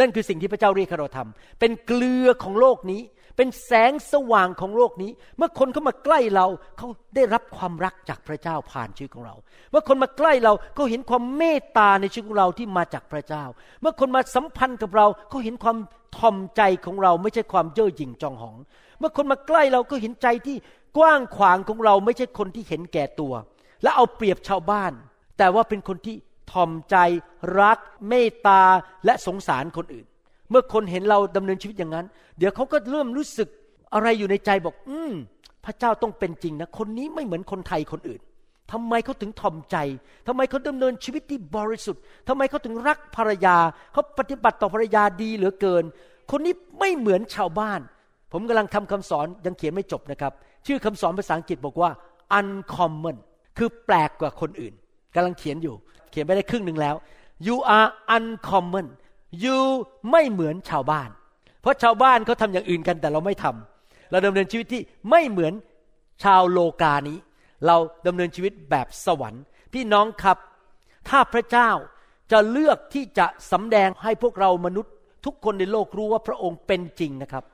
[0.00, 3.02] นั่นคือสิ่งที่พระเจ้าเรียกให้เราทำเป็นเกลือของโลกนี้
[3.36, 6.46] เป็นแสงสว่างของโลกนี้ เมื่อคนเข้ามาใกล้เรา
[6.78, 9.34] เขาได้รับความรักจากพระเจ้าผ่านชีวิตของเรา
[9.70, 13.44] เมื่อคนมาใกล้เราเขาเห็นความเมตตาในชีวิตของเราที่มาจากพระเจ้า
[13.80, 15.78] เมื่อคนมาสัมพันธ์กับเราเขาเห็นความ
[16.16, 18.56] ทอมใจของเราไม่ใช่ความเย่อหยิ่งจองหอง
[18.98, 20.56] เมื่อคนมาใกล้เราก็เห็นใจที่
[20.98, 23.32] กว้างขวางของเราไม่ใช่คนที่เห็นแก่ตัว
[23.82, 24.92] และเอาเปรียบชาวบ้าน
[25.38, 26.16] แต่ว่าเป็นคนที่
[26.52, 26.96] ทอมใจ
[27.60, 28.62] รัก เมตตา
[29.04, 30.06] และสงสารคนอื่น
[30.50, 32.06] เมื่อคนเห็นเราดำเนินชีวิตอย่างนั้น
[32.38, 33.48] เดี๋ยวเขาก็เริ่มรู้สึก
[33.94, 35.12] อะไรอยู่ในใจบอก อืม
[35.64, 38.20] พระเจ้าต้องเป็นจริงนะคนนี้ไม่เหมือนคนไทยคนอื่น
[38.72, 39.76] ทำไมเขาถึงทอมใจ
[40.26, 43.56] ทำไมเขาดำเนินชีวิตที่บริสุทธิ์ทำไมเขาถึงรักภรรยา
[43.92, 45.84] เขาปฏิบัติต่อภรรยาดีเหลือเกิน
[46.30, 47.80] คนนี้ไม่เหมือนชาวบ้าน
[48.32, 50.32] ผมกำลังทำคำสอนยังเขียนไม่จบนะครับ
[50.66, 51.90] ชื่อคำสอนภาษาอังกฤษบอกว่า
[52.38, 53.16] uncommon
[53.58, 54.74] คือแปลกกว่าคนอื่น
[55.14, 55.74] กำลังเขียนอยู่
[56.10, 56.94] เขียนไปได้ครึ่งหนึ่งแล้ว
[57.46, 58.86] you are uncommon
[59.44, 59.58] you
[60.10, 61.08] ไม่เหมือนชาวบ้าน
[61.60, 65.52] เพราะชาวบ้านเขาทำอย่างอื่นกันแต่เราไม่ทำเราดำเนินชีวิตที่ไม่เหมือน
[66.24, 67.18] ชาวโลกานี้
[67.66, 69.42] เราดำเนินชีวิตแบบสวรรค์
[69.72, 70.38] พี่น้องครับ
[71.08, 71.70] ถ้าพระเจ้า
[72.32, 74.92] จะเลือกที่จะสำแดงให้พวกเรามนุษย์
[75.24, 77.44] ทุกคนในโลกรู้ว่าพระองค์เป็นจริงนะครับ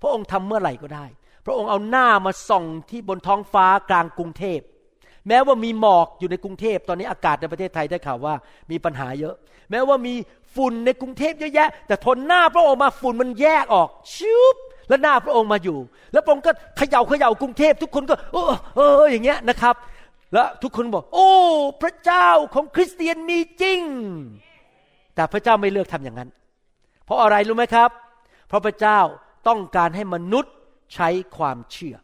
[0.00, 1.06] พระองค์ทำเมื่อไหร่ก็ได้
[1.44, 4.60] พระองค์เอาหน้ามาส่องที่บนท้องฟ้ากลางกรุงเทพ
[5.28, 8.34] แม้ว่ามีหมอกอยู่ในกรุงเทพ ตอนนี้อากาศในประเทศไทยได้ข่าวว่า
[8.70, 9.34] มีปัญหาเยอะ
[9.70, 10.14] แม้ว่ามี
[10.56, 14.56] ฝุ่นในกรุงเทพเยอะแยะ แต่ทนหน้าพระองค์มาฝุ่นมันแยกออกชุบ
[14.88, 15.78] แล้วหน้าพระองค์มาอยู่
[16.12, 19.74] แล้วพระองค์ก็เขย่าเขย่ากรุงเทพ ทุกคนก็เออเอออย่างเงี้ยนะครับ
[20.32, 21.30] แล้วทุกคนบอก โอ้
[21.82, 23.80] พระเจ้าของคริสเตียนมีจริง
[25.14, 26.28] แต่พระเจ้าไม่เลือกทำอย่างนั้น
[27.04, 27.90] เพราะอะไรรู้ไหมครับ
[28.48, 28.98] เพราะพระเจ้า
[29.48, 30.52] ต้องการให้มนุษย์
[30.94, 31.96] ใช้ความเชื่อ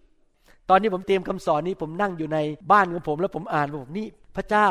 [0.68, 2.38] ตอนนี้ผมเตรียมคำสอนนี้ผมนั่งอยู่ใน
[2.72, 4.66] บ้านของผม แล้วผมอ่านผมนี่พระเจ้า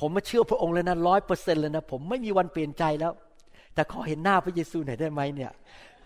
[0.00, 3.12] ผมมาเชื่อพระองค์แล้วนะร้อยเปอร์เซ็นต์เลยนะผมไม่มีวันเปลี่ยนใจแล้ว
[3.74, 5.50] แต่ขอเห็นหน้าพระเยซูหน่อยได้ไหมเนี่ย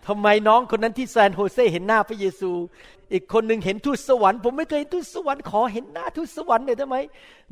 [0.07, 2.51] ทำไมน้องคนนั้นที่แซนโฮเซเห็นหน้าพระเยซู
[3.13, 6.97] อีกคนหนึ่งเห็นทูตสวรรค์ ผมไม่เคยเห็นทูตสวรรค์ขอเห็นหน้าทูตสวรรค์หน่อยได้ไหม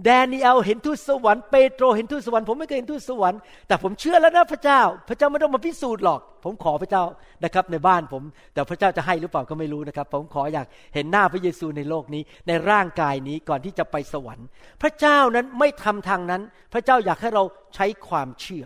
[0.04, 7.04] แดเนียลเห็นทูตสวรรค์เปโตรเห็นทูตสวรรค์ผมไม่เคยเห็นทูตสวรรค์แต่ผมเชื่อแล้วนะพระเจ้า พระเจ้าไม่ต้องมาพิสูจน์หรอก ผมขอพระเจ้า
[7.44, 14.48] นะครับในบ้านผม แต่พระเจ้าจะให้หรือเปล่าก็ไม่รู้นะครับ ผมขออยากเห็นหน้าพระเยซูในโลกนี้ในร่างกายนี้ก่อนที่จะไปสวรรค์
[14.82, 16.42] พระเจ้านั้นไม่ทำทางนั้น
[16.74, 17.44] พระเจ้าอยากให้เรา
[17.76, 18.66] ใช้ความเชื่อ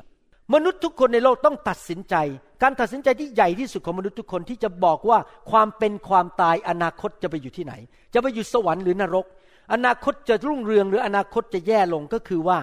[0.53, 2.15] มนุษย์ทุกคนในโลกต้องตัดสินใจ
[2.61, 5.19] การตัดสินใจที่ใหญ่ที่สุดของมนุษย์ทุกคนที่จะบอกว่า
[5.51, 7.73] ความเป็นความตายอนาคตจะไปอยู่ที่ไหน
[8.13, 9.25] จะไปอยู่สวรรค์หรือนรก
[9.73, 12.59] อนาคตจะรุ่งเรืองหรืออนาคตจะแย่ลงก็คือว่า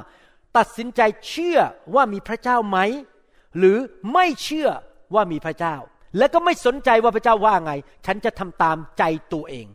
[0.56, 1.58] ตัดสินใจเชื่อ
[1.94, 2.78] ว่ามีพระเจ้าไหม
[3.58, 3.76] หรือ
[4.12, 4.68] ไม่เชื่อ
[5.14, 5.76] ว่ามีพระเจ้า
[6.18, 7.72] และก็ไม่สนใจว่าพระเจ้าว่าไง
[8.06, 9.66] ฉันจะทำตามใจตัวเอง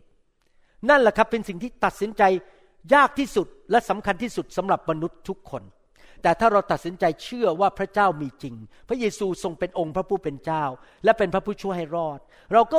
[0.90, 2.24] นั่นแหละครับเป็นสิ่งที่ตัดสินใจ
[2.94, 5.64] ยากที่สุดและสำคัญที่สุดสำหรับมนุษย์ทุกคน
[6.24, 8.56] แต่ถ้าเราตัดสินใจเชื่อว่าพระเจ้ามีจริง
[8.88, 10.64] พระเยซูทรงเป็นองค์พระผู้เป็นเจ้า
[11.04, 12.20] และเป็นพระผู้ช่วยให้รอด
[12.54, 12.78] เราก็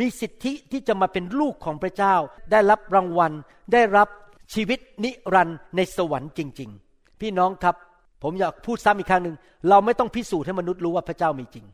[0.00, 2.14] มีสิทธิที่จะมาเป็นลูกของพระเจ้า
[2.50, 3.32] ได้รับรางวัล
[3.72, 4.08] ได้รับ
[4.54, 7.76] ชีวิตนิรันดร์ในสวรรค์จริง ๆ พี่น้องครับ
[8.22, 9.36] ผมอยากพูดซ้ำอีกครั้งหนึ่ง
[9.68, 11.66] เราไม่ต้องพิสูจน์ให้มนุษย์รู้ว่าพระเจ้ามีจริง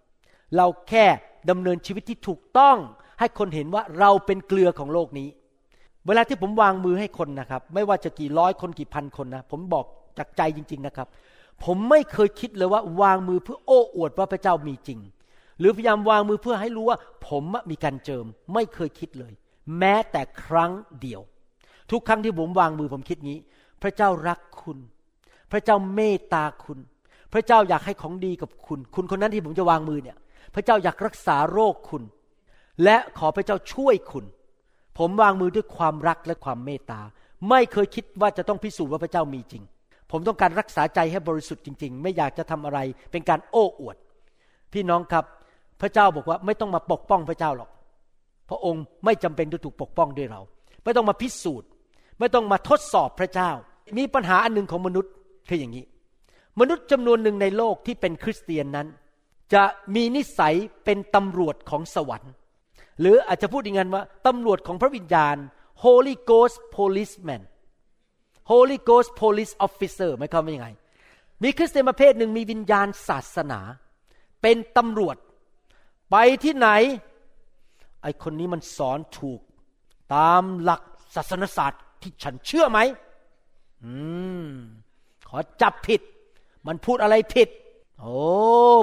[0.57, 1.07] เราแค่
[1.51, 2.77] ดำเนินชีวิตที่ถูกต้อง
[3.21, 5.29] ให้คนเห็นว่าเราเป็นเกลือของโลกนี้
[6.07, 9.85] เวลาที่ผมวางมือให้คนนะครับ ไม่ว่าจะกี่ร้อยคนกี่พันคนนะ ผมบอก
[10.19, 11.09] จากใจจริง ๆนะครับ
[11.65, 15.01] ผมไม่เคยคิดเลยว่าวางมือเพื่อโอ้อวดว่าพระเจ้ามีจริง
[15.59, 19.33] หรือพยายามวางมือเพื่อให้รู้ว่า ผมมีการเจิม ไม่เคยคิดเลย
[19.79, 21.21] แม้แต่ครั้งเดียว
[21.91, 23.39] ทุกครั้งที่ผมวางมือผมคิดงี้
[23.83, 24.79] พระเจ้ารักคุณ
[25.53, 26.79] พระเจ้าเมตตาคุณ
[27.33, 30.17] พระเจ้าอยากให้ของดีกับคุณ คุณคนนั้นที่ผมจะวางมือเนี่ย
[30.55, 32.03] พระเจ้าอยากรักษาโรคคุณ
[32.85, 34.25] และขอพระเจ้าช่วยคุณ
[34.99, 37.01] ผมวางมือด้วยความรักและความเมตตา
[37.49, 39.63] ไม่เคยคิดว่าจะต้องพิสูจน์ว่าพระเจ้ามีจริง
[40.11, 42.79] ผมต้องการรักษาใจให้บริสุทธิ์จริง ๆ ไม่อยากจะทำอะไร
[43.11, 43.97] เป็นการโอ้อวด
[44.73, 45.25] พี่น้องครับ
[45.81, 47.71] พระเจ้าบอกว่าไม่ต้องมาปกป้องพระเจ้าหรอก
[48.51, 50.41] พระองค์ไม่จำเป็นจะถูกปกป้องด้วยเรา
[50.85, 51.69] ไม่ต้องมาพิสูจน์
[52.19, 53.51] ไม่ต้องมาทดสอบพระเจ้า
[53.99, 55.13] มีปัญหาอันหนึ่งของมนุษย์
[55.49, 55.85] คืออย่างนี้
[56.61, 58.87] มนุษย์จำนวนหนึ่งในโลกที่เป็นคริสเตียนนั้น
[59.55, 62.33] จะมีนิสัยเป็นตำรวจของสวรรค์
[63.01, 65.37] หรืออาจจะพูดอย่างนั้นว่าตำรวจของพระวิญญาณ
[65.85, 67.43] Holy Ghost Policeman
[68.51, 70.69] Holy Ghost Police Officer หมายความว่ายังไง
[71.43, 73.61] มีคริสเตียนประเภทหนึ่งมีวิญญาณศาสนา
[74.43, 75.17] เป็นตำรวจ
[76.11, 76.69] ไปที่ไหน
[78.03, 79.41] ไอคนนี้มันสอนถูก
[80.15, 80.83] ตามหลัก
[81.15, 82.79] ศาสนศาสตร์ที่ฉันเชื่อไหม
[83.85, 83.93] อื
[84.45, 84.49] ม
[85.29, 86.01] ขอจับผิด
[86.67, 87.49] มันพูดอะไรผิด
[88.01, 88.17] โอ้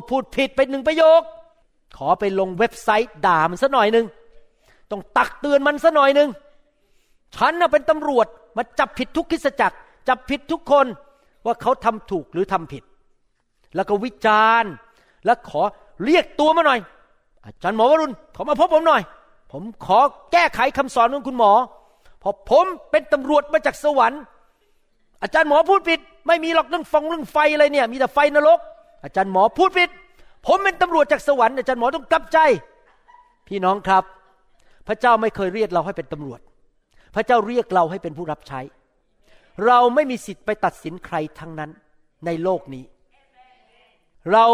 [0.09, 1.21] พูดผิดไปหนึ่งประโยค
[1.97, 4.05] ขอไปลงเว็บไซต์ด่ามันสัหน่อยหนึ่ง
[4.91, 6.29] ต้องตักเตือนมันสัหน่อยหนึ่ง
[7.35, 10.85] ฉันน่ะเป็นตำรวจ มาจับผิดทุกคริสจักร จับผิดทุกคน
[11.45, 12.83] ว่าเขาทำถูกหรือทำผิด
[13.75, 14.71] แล้วก็วิจารณ์
[15.25, 15.61] แล้วขอ
[16.05, 16.79] เรียกตัวมาหน่อย
[17.45, 19.01] อาจารย์หมอวรุณขอมาพบผมหน่อย
[19.51, 19.99] ผมขอ
[20.31, 21.51] แก้ไขคำสอนของคุณหมอ
[22.19, 24.21] เพราะผมเป็นตำรวจมาจากสวรรค์
[25.21, 28.59] อาจารย์หมอพูดผิด ไม่มีหรอกเรื่องฟองเรื่องไฟอะไรเนี่ย มีแต่ไฟนรก
[29.03, 29.89] อาจารย์หมอพูดผิด
[30.45, 32.37] ผมเป็นตำรวจจากสวรรค์อาจารย์หมอต้องกลับใจ
[33.47, 34.03] พี่น้องครับ
[34.87, 36.39] พระเจ้าไม่เคยเรียกเราให้เป็นตำรวจ
[37.15, 38.59] พระเจ้าเรียกเราให้เป็นผู้รับใช้
[39.65, 41.71] เราไม่มีสิทธิ์ไปตัดสินใครทั้งนั้น
[42.25, 42.83] ในโลกนี้
[44.33, 44.45] เรา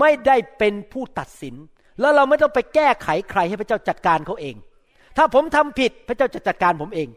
[0.00, 1.54] ไม่ได้เป็นผู้ตัดสิน
[2.00, 4.54] แล้วเราไม่ต้องไปแก้ไขใครให้พระเจ้าจัดการเขาเอง
[5.16, 7.08] ถ้าผมทำผิดพระเจ้าจะจัดการผมเอง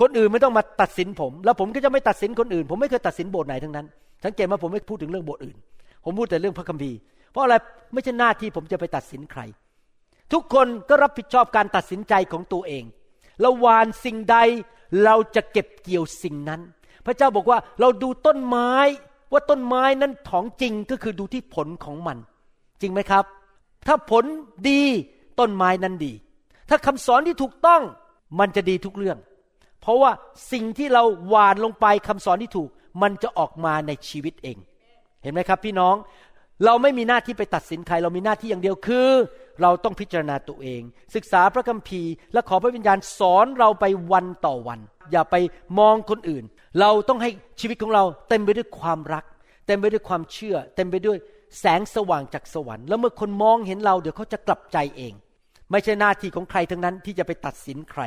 [0.00, 3.86] คนอื่นไม่ต้องมาตัดสินผม แล้วผมก็จะไม่ตัดสินคนอื่น ผมไม่เคยตัดสินโบสถ์ไหนทั้งนั้น
[4.24, 5.56] สังเกตว่าผมไม่พูดถึงเรื่องโบสถ์อื่น
[6.04, 6.98] ผมพูดแต่เรื่องพระคัมภีร์
[7.32, 7.54] เพราะอะไร
[7.92, 9.40] ไม่ใช่หน้าที่ผมจะไปตัดสินใคร
[10.32, 12.84] ทุกคนก็รับผิดชอบการตัดสินใจของตัวเอง
[13.40, 14.36] เราหวานสิ่งใด
[15.04, 16.60] เราจะเก็บเกี่ยวสิ่งนั้น
[17.06, 18.72] พระเจ้าบอกว่าเราดูต้นไม้
[19.32, 22.18] ว่าต้นไม้นั้นของจริงก็คือดูที่ผลของมัน
[22.80, 23.24] จริงไหมครับ
[23.86, 24.24] ถ้าผล
[24.68, 24.82] ดี
[25.38, 26.12] ต้นไม้นั้นดี
[26.68, 27.82] ถ้าคำสอนที่ถูกต้อง
[28.38, 29.18] มันจะดีทุกเรื่อง
[29.80, 30.10] เพราะว่า
[30.52, 32.68] สิ่งที่เราหวานลงไปคำสอนที่ถูก
[33.02, 34.56] มันจะออกมาในชีวิตเอง
[35.22, 35.94] เห็นไหมครับ พี่น้อง
[36.64, 39.10] เราไม่มีหน้าที่ไปตัดสินใคร เรามีหน้าที่อย่างเดียวคือ
[39.62, 40.82] เราต้องพิจารณาตัวเอง
[41.14, 44.80] ศึกษาพระคัมภีร์ และขอพระวิญญาณสอนเราไปวันต่อวัน
[45.12, 45.36] อย่าไป
[45.78, 46.44] มองคนอื่น
[46.80, 49.24] เราต้องให้ชีวิตของเราเต็มไปด้วยความรัก
[49.66, 51.18] เต็มไปด้วยความเชื่อ เต็มไปด้วย
[51.60, 55.12] แสงสว่างจากสวรรค์แล้วเมื่อคนมองเห็นเราเดี๋ยวเขาจะกลับใจเอง
[55.70, 58.02] ไม่ใช่หน้าที่ของใครทั้งนั้นที่จะไปตัดสินใคร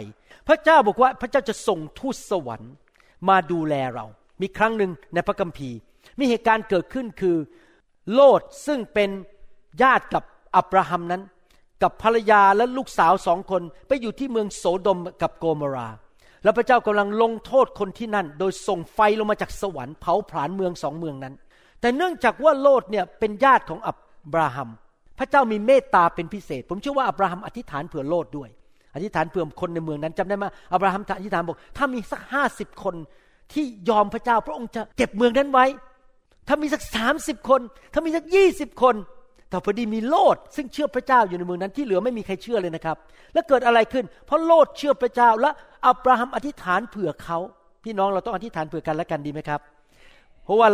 [0.47, 2.73] พระเจ้าบอกว่าพระเจ้าจะส่งทูตสวรรค์
[3.29, 4.05] มาดูแลเรา
[4.41, 5.77] มีครั้งหนึ่งในพระคัมภีร์
[6.19, 7.37] มีเหตุการณ์เกิดขึ้นคือ
[8.13, 9.09] โลดซึ่งเป็น
[9.83, 10.23] ญาติกับ
[10.55, 11.21] อับราฮัมนั้น
[11.83, 15.89] กับภรรยาและลูกสาวสองคน ไปอยู่ที่เมืองโสดมกับโกมรา
[16.43, 21.33] แล้วพระเจ้ากำลังลงโทษคนที่นั่น โดยส่งไฟลงมาจากสวรรค์เผาผลาญเมืองสองเมืองนั้น
[21.81, 23.93] แต่เนื่องจากว่าโลดเนี่ยเป็นญาติของอั
[24.31, 24.69] บราฮัม
[25.19, 28.49] พระเจ้ามีเมตตาเป็นพิเศษ ผมเชื่อว่าอับราฮัมอธิษฐานเผื่อโลดด้วย
[28.95, 32.95] อธิษฐานเผื่อคนในเมืองนั้นจำได้ไหมอับราฮัมอธิษฐานบอกถ้ามีสักห้าสิบคน
[33.53, 35.65] ที่ยอมพระเจ้า พระองค์จะเก็บเมืองนั้นไว้
[36.47, 37.61] ถ้ามีสักสามสิบคน
[37.93, 38.95] ถ้ามีสักยี่สิบคน
[39.49, 42.97] แต่พอดีมีโลดซึ่งเชื่อพระเจ้าอยู่ในเมืองนั้นที่เหลือไม่มีใครเชื่อเลยนะครับ
[43.33, 45.49] แล้วเกิดอะไรขึ้น เพราะโลดเชื่อพระเจ้าและ
[45.87, 47.37] อับราฮัมอธิษฐานเผื่อเขา
[47.83, 49.59] พี่น้องเราต้องอธิษฐานเผื่อกันและกันดีไหมครับ
[50.45, 50.67] เพราะว่า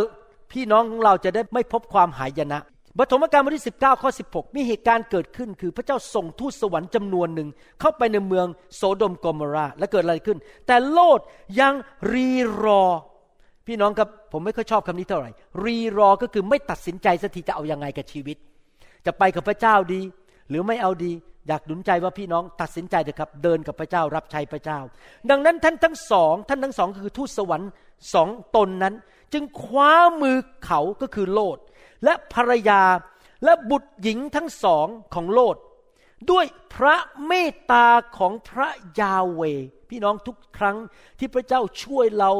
[0.52, 2.58] พี่น้องของเราจะได้ไม่พบความหายนะ
[2.98, 7.48] ปฐมกาลบทที่19ข้อ16 มีเหตุการณ์เกิดขึ้น คือพระเจ้าส่งทูตสวรรค์จำนวนหนึ่ง
[7.80, 11.20] เข้าไปในเมืองโสดมกอมราและเกิดอะไรขึ้น แต่โลด
[11.60, 11.74] ยัง
[12.12, 12.30] รี
[12.62, 12.84] รอ
[13.66, 15.30] พี่น้องครับผมไม่ค่อยชอบคำนี้เท่าไหร่
[15.64, 18.36] รีรอก็คือไม่ตัดสินใจสักทีจะเอาอยัางไงกับชีวิต
[19.06, 20.00] จะไปกับพระเจ้าดี
[20.48, 21.12] หรือไม่เอาดี
[21.48, 24.78] อยากหนุนใจว่าพี่น้องตัดสินใจเถอะครับ เดินกับพระเจ้ารับใช้พระเจ้า
[25.30, 27.70] ดังนั้นท่านทั้งสอง ท่านทั้งสองคือทูตสวรรค์
[28.14, 28.94] สองตนนั้น
[29.32, 31.58] จึงคว้ามือเขาก็คือโลด
[32.04, 32.82] และภรรยา
[33.44, 35.56] และบุตรหญิงทั้งสองของโลด
[36.30, 37.86] ด้วยพระเมตตา
[38.18, 38.68] ของพระ
[39.00, 39.42] ยาเว
[39.90, 40.76] พี่น้องทุกครั้ง
[41.18, 42.30] ที่พระเจ้าช่วยเรา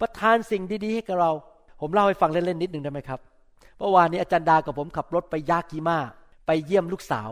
[0.00, 1.32] ประทานสิ่งดี ๆ ให้กับเรา
[1.80, 3.20] ผมเล่าให้ฟังเล่น ๆ นิดหนึ่งได้ไหมครับ
[3.78, 5.98] เมื่อวานนี้อาจารย์ดากับผมขับรถไปยากิมา
[6.46, 7.30] ไปเยี่ยมลูกสาว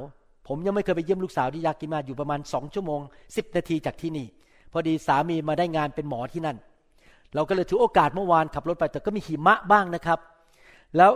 [0.48, 3.00] ผมยังไม่เคยไปเยี่ยมลูกสาวที่ยากิมาอยู่ประมาณสองชั่วโมง
[3.36, 4.26] สิบนาทีจากที่นี่
[4.72, 6.56] พอดีสามีมาได้งานเป็นหมอที่นั่น
[7.34, 10.18] เราก็เลยถือโอกาสเมื่อวานขับรถไปแต่ก็มีหิมะบ้างนะครับ
[10.96, 11.12] แล้ว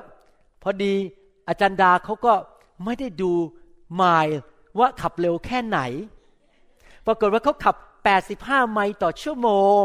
[0.62, 0.92] พอดี
[1.48, 2.32] อาจารย์ดาเขาก็
[2.84, 3.32] ไม่ได้ดู
[3.94, 4.36] ไมล์
[4.78, 5.80] ว่าขับเร็วแค่ไหน
[7.06, 7.76] ปรากฏว่าเขาขับ
[8.24, 9.50] 85 ไมล์ต่อชั่วโม
[9.82, 9.84] ง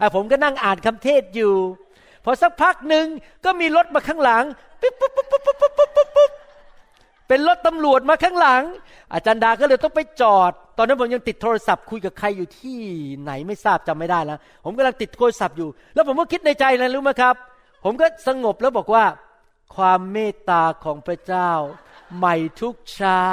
[0.00, 1.54] อผมก็นั่งอ่านคำเทศอยู่
[2.26, 3.06] พอสักพักหนึ่ง
[3.44, 4.44] ก็มีรถมาข้างหลัง
[4.80, 6.30] ปิ๊บปุ๊บปุ๊บปุ๊บปุ๊บปุ๊บปุ๊บปุ๊บปุ๊บ
[7.28, 8.62] เป็นรถตำรวจมาข้างหลัง
[9.12, 12.78] อาจารย์ดาก็เลยต้องไปจอด ตอนนั้นผมยังติดโทรศัพท์คุยกับใครอยู่ที่
[13.20, 17.34] ไหนไม่ทราบจำไม่ได้แล้ว ผมกำลังติดโทรศัพท์อยู่ แล้วผมก็คิดในใจนะรู้ไหมครับ
[17.84, 19.04] ผมก็สงบแล้วบอกว่า
[19.76, 21.50] ความเมตตาของพระเจ้า
[22.16, 23.26] ใหม่ทุกเช้า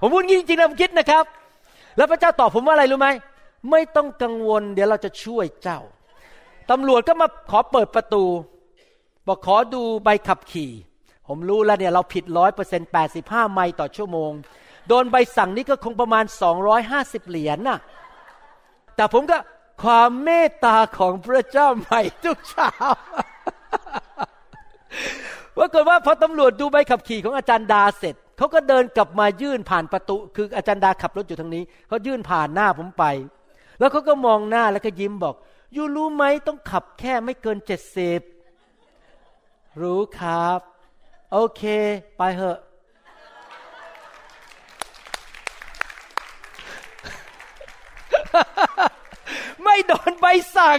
[0.00, 1.24] ผมพูดจริงๆนะผมคิดนะครับ
[1.96, 3.08] แล้วพระเจ้าตอบผมว่าอะไรรู้ไหม
[3.70, 5.80] ไม่ต้องกังวล เดี๋ยวเราจะช่วยเจ้า
[6.70, 8.24] ตำรวจก็มาขอเปิดประตู
[9.26, 10.70] บอกขอดูใบขับขี่
[11.28, 14.32] ผมรู้แล้วเนี่ยเราผิดร้อยเปอร์เซ็นต์แปดสิบห้าไมล์ต่อชั่วโมง
[14.88, 17.78] โดนใบสั่งนี้ก็คงประมาณสองร้อยห้าสิบเหรียญน่ะ
[18.96, 19.38] แต่ผมก็
[19.82, 22.70] ความเมตตาของพระเจ้าใหม่ทุกเช้า
[25.56, 33.04] ปรากฏว่าพอตำรวจดูใบขับขี่ของอาจารย์ดาเสร็จเขาก็เดินกลับมายื่นผ่านประตู คืออาจารย์ดาขับรถอยู่ทางนี้เขายื่นผ่านหน้าผมไป
[33.78, 35.34] แล้วเขาก็มองหน้าแล้วก็ยิ้มบอก
[35.76, 38.20] ยูรู้ไหมต้องขับแค่ไม่เกินเจ็ดสิบ
[39.80, 40.60] รู้ครับ
[41.32, 41.62] โอเค
[42.16, 42.58] ไปเหอะ
[49.62, 50.78] ไม่โดนใบสั่ง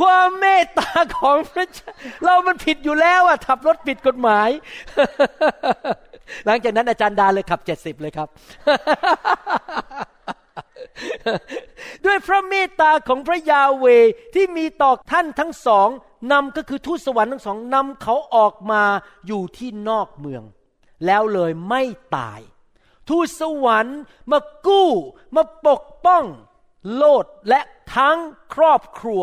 [0.00, 1.92] ความเมตตาของพระเจ้า
[2.24, 4.48] เรามันผิดอยู่แล้วอะขับรถผิดกฎหมาย
[6.46, 8.28] หลังจากนั้นอาจารย์ดาเลยขับเจ็ดสิบเลยครับ
[12.04, 13.86] ด้วยพระเมตตาของพระยาเว
[14.34, 15.88] ที่มีต่อท่านทั้งสอง
[16.32, 18.82] นำก็คือทูตสวรรค์ทั้งสองนำเขาออกมา
[19.26, 20.42] อยู่ที่นอกเมือง
[21.06, 21.82] แล้วเลยไม่
[22.16, 22.40] ตาย
[23.08, 23.98] ทูตสวรรค์
[24.30, 24.90] มากู้
[25.34, 26.24] มาปกป้อง
[26.94, 27.60] โลดและ
[27.96, 28.18] ทั้ง
[28.54, 29.22] ครอบครัว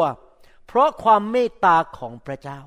[0.67, 2.59] เพราะความเมตตาของพระเจ้า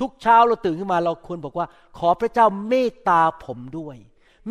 [0.00, 1.66] ทุกเช้าเราตื่นขึ้นมาเราควรบอกว่า
[1.98, 3.96] ขอพระเจ้าเมตตาผมด้วย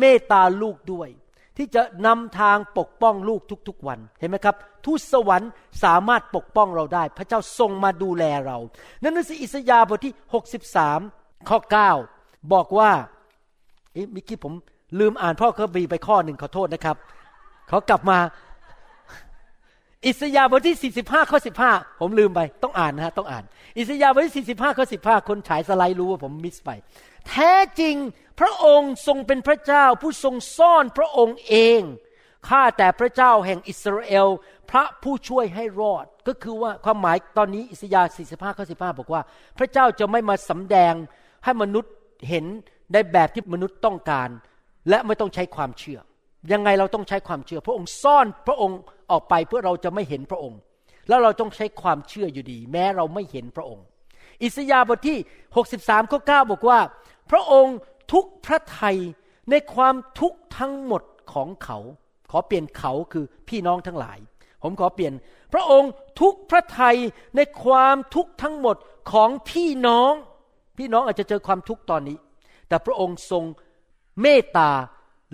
[0.00, 1.08] เมตตาลูกด้วย
[1.56, 5.50] ที่จะนำทางปกป้องลูกทุกๆวันเห็นไหมครับ ทูตสวรรค์
[5.84, 8.58] สามารถปกป้องเราได้ พระเจ้าทรงมาดูแลเรา
[9.02, 10.14] นั่นคืออิสยาห์บทที่
[10.80, 11.58] 63 ข้อ
[12.04, 12.90] 9 บอกว่า
[13.92, 14.52] เอ๊ะมิกี้ผม
[15.00, 16.96] ลืมอ่านพ่อคัมภีร์ไปข้อหนึ่งขอโทษนะครับ
[17.68, 18.18] เขากลับมา
[20.06, 21.38] อิสยาห์บทที่ 45 ข้อ
[21.68, 23.44] 15 ผมลืมไป ต้องอ่านนะฮะต้องอ่าน
[23.78, 26.70] อิสยาห์บทที่ 45 ข้อ 15 คนฉายสไลด์รู้ว่าผมมิสไป
[27.28, 27.96] แท้จริง
[28.40, 31.80] พระองค์ทรงเป็นพระเจ้าผู้ทรงซ่อนพระองค์เอง
[32.48, 34.28] ข้าแต่พระเจ้าแห่งอิสราเอล
[34.70, 39.22] พระผู้ช่วยให้รอด ก็คือว่าความหมายตอนนี้อิสยาห์45ข้อ15 บอกว่า
[39.58, 40.94] พระเจ้าจะไม่มาสำแดง
[41.44, 41.92] ให้มนุษย์
[42.28, 42.44] เห็น
[42.92, 44.28] ในแบบที่มนุษย์ต้องการ
[44.88, 45.98] และไม่ต้องใช้ความเชื่อ
[46.52, 48.78] ยังไงเราต้องใช้ความเชื่อ พระองค์ซ่อนพระองค์
[49.10, 50.58] ออกไปเพื่อเราจะไม่เห็นพระองค์
[51.08, 53.84] แล้วเราต้องใช้ความเชื่ออยู่ดี แม้เราไม่เห็นพระองค์
[54.42, 55.18] อิสยาห์บทที่
[55.64, 56.80] 63ข้อ9บอกว่า
[57.30, 57.76] พระองค์
[58.12, 58.96] ทุกพระไทย
[59.50, 61.78] ในความทุกข์ทั้งหมดของเขา
[62.30, 64.18] ขอเปลี่ยนเขาคือพี่น้องทั้งหลาย
[64.62, 65.14] ผมขอเปลี่ยน
[65.52, 66.96] พระองค์ทุกพระไทย
[67.36, 68.76] ในความทุกข์ทั้งหมด
[69.12, 70.12] ของพี่น้อง
[70.78, 72.16] พี่น้องอาจจะเจอความทุกข์ตอนนี้
[72.68, 73.44] แต่พระองค์ทรง
[74.20, 74.70] เมตตา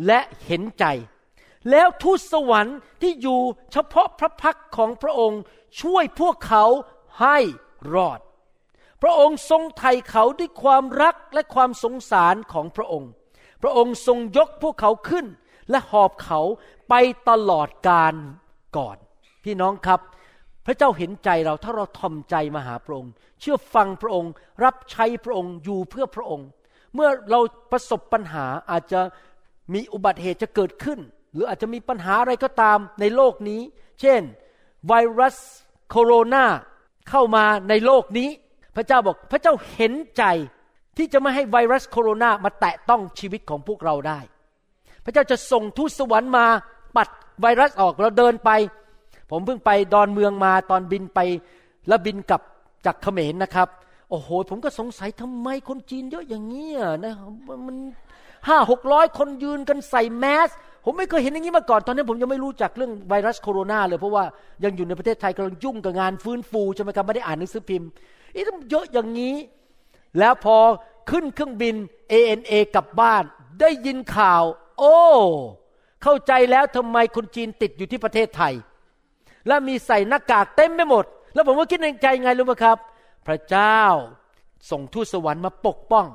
[0.06, 0.84] และเห็นใจ
[1.70, 3.40] แล้วทูตสวรรค์ที่อยู่
[3.72, 5.40] เฉพาะพระพักของพระองค์
[5.80, 6.64] ช่วยพวกเขา
[7.20, 7.38] ให้
[7.94, 8.20] รอด
[9.02, 13.11] พระองค์ทรงไถ่เขาด้วยความรักและความสงสารของพระองค์
[13.62, 15.26] พระองค์ทรงยกพวกเขาขึ้น
[15.70, 16.40] และหอบเขา
[16.88, 16.94] ไป
[17.28, 18.14] ตลอดกาล
[18.76, 18.96] ก่อน
[19.44, 20.00] พี่น้องครับ
[20.66, 24.32] พระเจ้าเห็นใจเราถ้าเราทอมใจมาหาพระองค์ เชื่อฟังพระองค์
[24.64, 26.48] รับใช้พระองค์อยู่เพื่อพระองค์
[26.94, 27.40] เมื่อเรา
[27.72, 29.00] ประสบปัญหาอาจจะ
[29.74, 30.98] มีอุบัติเหตุจะเกิดขึ้น
[31.32, 33.61] หรืออาจจะมีปัญหาอะไรก็ตามในโลกนี้
[34.00, 34.22] เช่น
[34.87, 35.37] ไวรัส
[35.90, 36.44] โคโรนา
[37.11, 38.28] เข้ามาในโลกนี้
[38.78, 40.24] พระเจ้าบอกพระเจ้าเห็นใจ
[40.96, 44.20] ที่จะไม่ให้ไวรัสโคโรนามาแตะต้องชีวิตของพวกเราได้
[45.04, 46.46] พระเจ้าจะส่งทูตสวรรค์มา
[46.96, 47.08] ปัด
[47.40, 48.50] ไวรัสออกเราเดินไป
[49.30, 51.20] ผมเพิ่งไปดอนเมืองมาตอนบินไป
[51.88, 52.42] แล้วบินกลับ
[52.86, 53.68] จากเขมรนะครับ
[54.10, 57.14] โอ้โห ผมก็สงสัยทำไมคนจีนเยอะอย่างเงี้ยนะ
[57.66, 57.76] มัน
[58.48, 60.50] ห้าหกร้อยคนยืนกันใส่แมส
[60.84, 64.24] ผมไม่เคยเห็นอย่างนี้มาก่อน ตอนนั้นผมยังไม่รู้จักเรื่องไวรัสโคโรนาเลย เพราะว่า
[64.64, 67.88] ยังอยู่ในประเทศไทยกำลังยุ่งกับงานฟื้นฟูใช่ไหมครับไม่ได้อ่านหนังสือพิมพ์
[68.34, 69.36] อีต้องเยอะอย่างนี้
[70.18, 70.56] แล้วพอ
[71.10, 71.74] ขึ้นเครื่องบิน
[72.12, 73.24] ANA กลับบ้าน
[73.60, 74.42] ได้ยินข่าว
[74.78, 74.98] โอ้
[76.02, 78.54] เข้าใจแล้วทำไมคนจีนติดอยู่ที่ประเทศไทย
[79.46, 82.76] และมีใส่หน้ากากเต็มไปหมด แล้วผมก็คิดในใจไงรู้ไหมครับ
[83.26, 83.80] พระเจ้า
[84.70, 86.06] ส่งทูตสวรรค์มาปกป้อง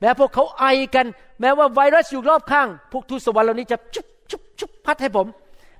[0.00, 1.06] แม้พวกเขาไอกัน
[1.40, 5.26] แม้ว่าไวรัสอยู่รอบข้าง พวกทูตสวรรค์เหล่านี้จะชุบชุบชุบพัดให้ผม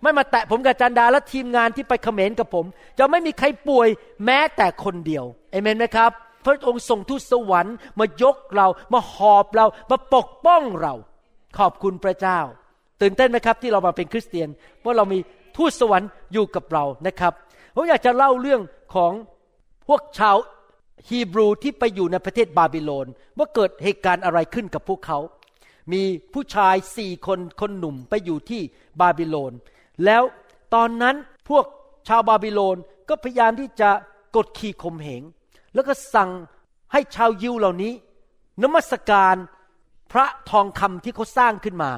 [0.02, 2.66] ไม่มาแตะผมกับจันดาและทีมงานที่ไปเขมรกับผม
[2.98, 3.88] จะไม่มีใครป่วย
[4.24, 6.10] แม้แต่คนเดียวเอเมนไหมครับ
[6.44, 10.94] พระองค์ส่งทูตสวรรค์มายกเรา มาหอบเรา มาปกป้องเรา
[11.58, 12.38] ขอบคุณพระเจ้า
[13.00, 14.48] ตื่นเต้นไหมครับ ที่เรามาเป็นคริสเตียน
[14.84, 15.18] ว่าเรามี
[15.56, 17.32] ทูตสวรรค์อยู่กับเรานะครับ
[17.74, 18.60] ผมอยากจะเล่าเรื่อง
[18.94, 19.12] ของ
[19.88, 20.36] พวกชาว
[21.08, 23.06] ฮีบรูที่ไปอยู่ในประเทศบาบิโลน
[23.38, 25.18] ว่าเกิดเหตุการณ์อะไรขึ้นกับพวกเขา
[25.92, 26.02] มี
[26.34, 28.60] ผู้ชายสี่คนคนหนุ่มไปอยู่ที่
[29.00, 29.52] บาบิโลน
[30.04, 30.22] แล้ว
[30.74, 31.16] ตอนนั้น
[31.48, 31.64] พวก
[32.08, 32.76] ชาวบาบิโลน
[33.08, 33.90] ก็พยายามที่จะ
[34.36, 35.22] กดขี่ข่มเหง
[35.74, 36.30] แล้วก็สั่ง
[36.92, 37.92] ให้ชาวยิวเหล่านี้
[38.62, 39.36] นมัสการ
[40.12, 41.90] พระทองคำที่เขาสร้างขึ้นมา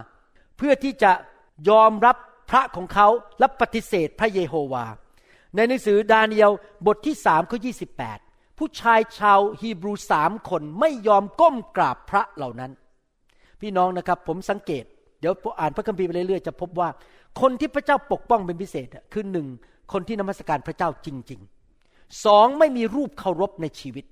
[0.56, 1.12] เพื่อที่จะ
[1.68, 2.16] ยอมรับ
[2.50, 4.84] พระของเขาและปฏิเสธพระเยโฮวา
[5.54, 6.52] ในหนังสือดาเนียล
[6.86, 7.72] บทที่สามข้อยี
[8.58, 12.72] ผู้ชายชาวฮีบรูสามคนไม่ยอมก้มกราบพระเหล่านั้น
[13.60, 14.84] พี่น้องนะครับผมสังเกต
[15.22, 16.88] เดี๋ยวอ่านพระคัมภีร์ไปเรื่อยๆจะพบว่า
[17.40, 19.46] คนที่พระเจ้าปกป้องเป็นพิเศษคือหนึ่ง
[19.92, 24.04] คนที่นมัสการพระเจ้าจริงๆสองไม่มีรูปเคารพในชีวิต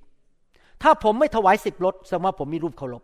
[0.83, 3.03] ถ้าผมไม่ถวายสิบรถสดงว่าผมมีรูปเคารพ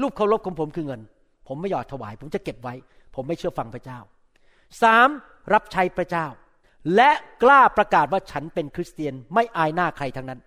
[0.00, 1.00] รูปเคารพของผมคือเงิน
[1.48, 2.74] ผมไม่ยอดถวาย ผมจะเก็บไว้
[3.14, 3.98] ผมไม่เชื่อฟังพระเจ้า
[4.82, 5.08] สาม
[5.52, 6.26] รับใช้พระเจ้า
[6.96, 7.10] และ
[7.42, 10.40] กล้าประกาศว่าฉันเป็นคริสเตียนไม่อายหน้าใครทั้งนั้น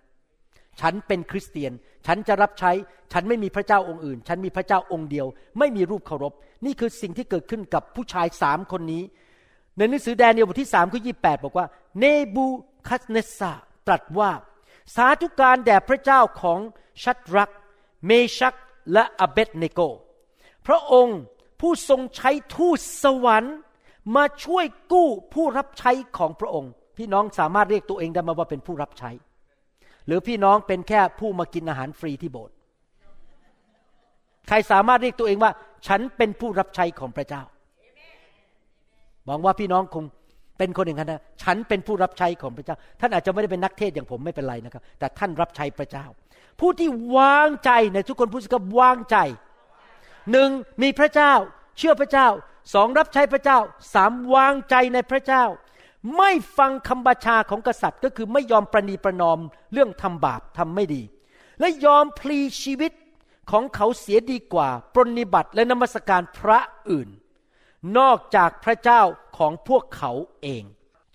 [0.80, 1.72] ฉันเป็นคริสเตียน
[2.06, 2.72] ฉันจะรับใช้
[3.12, 5.26] ฉันไม่มีพระเจ้าองค์อื่น ฉันมีพระเจ้าองค์เดียว
[5.58, 6.32] ไม่มีรูปเคารพ
[6.64, 9.02] นี่คือสิ่งที่เกิดขึ้นกับผู้ชายสามคนนี้
[9.76, 11.66] ในหนังสือแดเนียลบทที่สามข้อยี่แปดบอกว่า
[11.98, 12.46] เนบู
[12.88, 13.52] คัสเนสซา
[13.86, 14.30] ตรัสว่า
[14.96, 16.60] สาธุการแด่พระเจ้าของ
[17.02, 17.50] ชัดรัก
[18.06, 18.54] เมชัก
[18.92, 19.80] และอเบตเนโก
[20.66, 21.18] พระองค์
[21.60, 23.56] ผู้ทรงใช้ทูตสวรรค์
[24.16, 29.10] มาช่วยกู้ผู้รับใช้ของพระองค์ พี่น้องสามารถเรียกตัวเองได้มาว่าเป็นผู้รับใช้
[30.06, 32.54] หรือพี่น้องเป็นแค่ผู้มากินอาหารฟรีที่โบสถ์
[34.48, 35.52] ใครสามารถเรียกตัวเองว่า
[35.86, 37.42] ฉันเป็นผู้รับใช้ของพระเจ้า
[39.26, 40.04] หวังว่าพี่น้องคง
[40.58, 46.06] เป็นคนอย่งนั้นนะฉันเป็นผู้รับใช้ของพระเจ้า ท่านอาจจะไม่ได้เป็นนักเทศอย่างผมไม่เป็นไรนะครับ แต่ท่านรับใช้พระเจ้า
[46.60, 49.16] ผู้ที่วางใจในทุกคนพูดสิครับวางใจ
[50.32, 50.50] หนึ่ง
[50.82, 51.32] มีพระเจ้า
[51.78, 52.28] เชื่อพระเจ้า
[52.74, 53.58] สองรับใช้พระเจ้า
[53.94, 55.44] สามวางใจในพระเจ้า
[56.16, 59.38] ไม่ฟังคำบัญชาของกษัตริย์ก็คือไม่ยอมประนีประนอม
[59.72, 61.02] เรื่องทำบาปทำไม่ดี
[61.60, 62.92] และยอมพลีชีวิต
[63.50, 66.58] ของเขาเสียดีกว่า ปรนิบัติและนมัสการพระ
[66.90, 67.08] อื่น
[67.98, 69.00] นอกจากพระเจ้า
[69.36, 70.62] ของพวกเขาเอง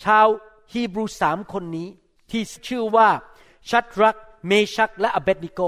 [0.03, 0.27] ชาว
[0.73, 1.87] ฮีบรูสามคนนี้
[2.31, 3.09] ที่ชื่อว่า
[3.69, 4.15] ชัดรัก
[4.47, 5.61] เมชักและอเบดนิโก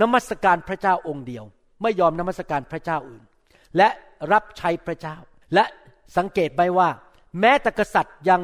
[0.00, 1.44] นมัสการพระเจ้าองค์เดียว
[1.82, 3.22] ไม่ยอมนมัสการพระเจ้าอื่น
[3.76, 3.88] และ
[4.32, 5.16] รับใช้พระเจ้า
[5.54, 5.64] และ
[6.16, 6.88] สังเกตไปว่า
[7.40, 8.42] แม้แต่กษัตริย์ยัง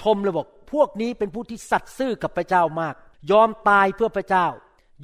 [0.00, 2.94] ชมเลยบอกพวกนี้เป็นผู้ที่สัตย์ซื่อกับพระเจ้ามาก
[3.30, 4.46] ยอมตายเพื่อพระเจ้า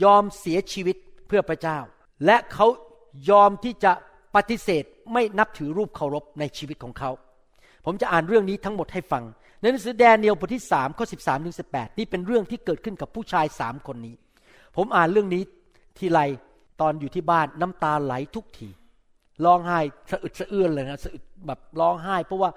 [0.04, 0.96] ยอมเสียชีวิต
[1.28, 1.78] เพื่อพระเจ้า
[2.26, 2.66] และเขา
[3.30, 3.92] ยอมที่จะ
[4.34, 7.10] ปฏิเสธไม่นับถือรูปเคารพในชีวิตของเขา
[7.86, 9.24] ผมจะอ่านเรื่องนี้ทั้งหมดให้ฟัง
[9.60, 14.14] ในหนังสือแดเนียลบทที่สามข้อสิบสามถึงสิบแปดนี่เป็นเรื่องที่เกิดขึ้นกับผู้ชายสามคนนี้
[14.76, 15.42] ผมอ่านเรื่องนี้
[15.98, 16.20] ทีไร
[16.80, 18.68] ตอนอยู่ที่บ้านน้ำตาไหลทุกที
[19.44, 19.78] ร้องไห้
[20.10, 22.50] สะอึดสะอื้นเลยนะสะอึดแบบร้องไห้ เพราะว่า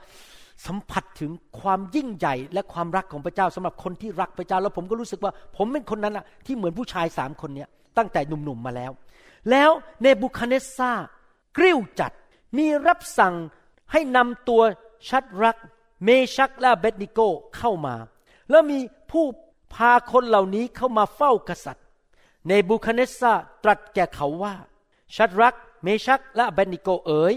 [0.65, 8.91] สัมผัสถึงความยิ่งใหญ่และความรักของพระเจ้าสำหรับคนที่รักพระเจ้า แล้วผมก็รู้สึกว่าผมเป็นคนนั้นอะที่เหมือนผู้ชายสามคนเนี้ยตั้งแต่หนุ่มๆมาแล้ว
[9.51, 9.71] แล้ว
[10.01, 10.91] เนบุคาเนสซา
[11.57, 12.11] กริ้วจัด
[12.57, 13.35] มีรับสั่ง
[13.91, 14.61] ให้นำตัว
[15.09, 15.57] ชัดรัก
[16.03, 17.19] เมชักและเบดนิโก
[17.57, 17.95] เข้ามา
[18.49, 18.79] แล้วมี
[19.11, 19.25] ผู้
[19.73, 21.85] พาคนเหล่านี้เข้ามาเฝ้ากษัตริย์
[22.47, 24.53] เนบุคาเนสซาตรัสแก่เขาว่า
[25.15, 27.33] ชัดรัก เมชักและเบนิโกเอ๋ย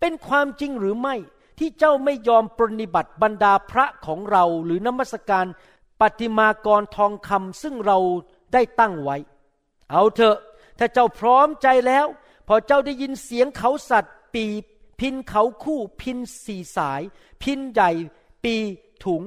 [0.00, 1.14] เป็นความจริงหรือไม่
[1.58, 5.46] ที่เจ้าไม่ยอมปรนิบัติบรรดาพระของเราหรือนมัสการ
[6.00, 7.98] ปฏิมากรทองคำซึ่งเรา
[8.52, 9.16] ได้ตั้งไว้
[9.90, 10.36] เอาเถอะ
[10.78, 12.06] ถ้าเจ้าพร้อมใจแล้ว
[12.48, 14.44] พอเจ้าได้ยินเสียงเขาสัตว์ ปี
[15.00, 17.02] พินเขาคู่ พินสี่สาย
[17.42, 17.90] พินใหญ่
[18.44, 18.54] ปี
[19.04, 19.22] ถุง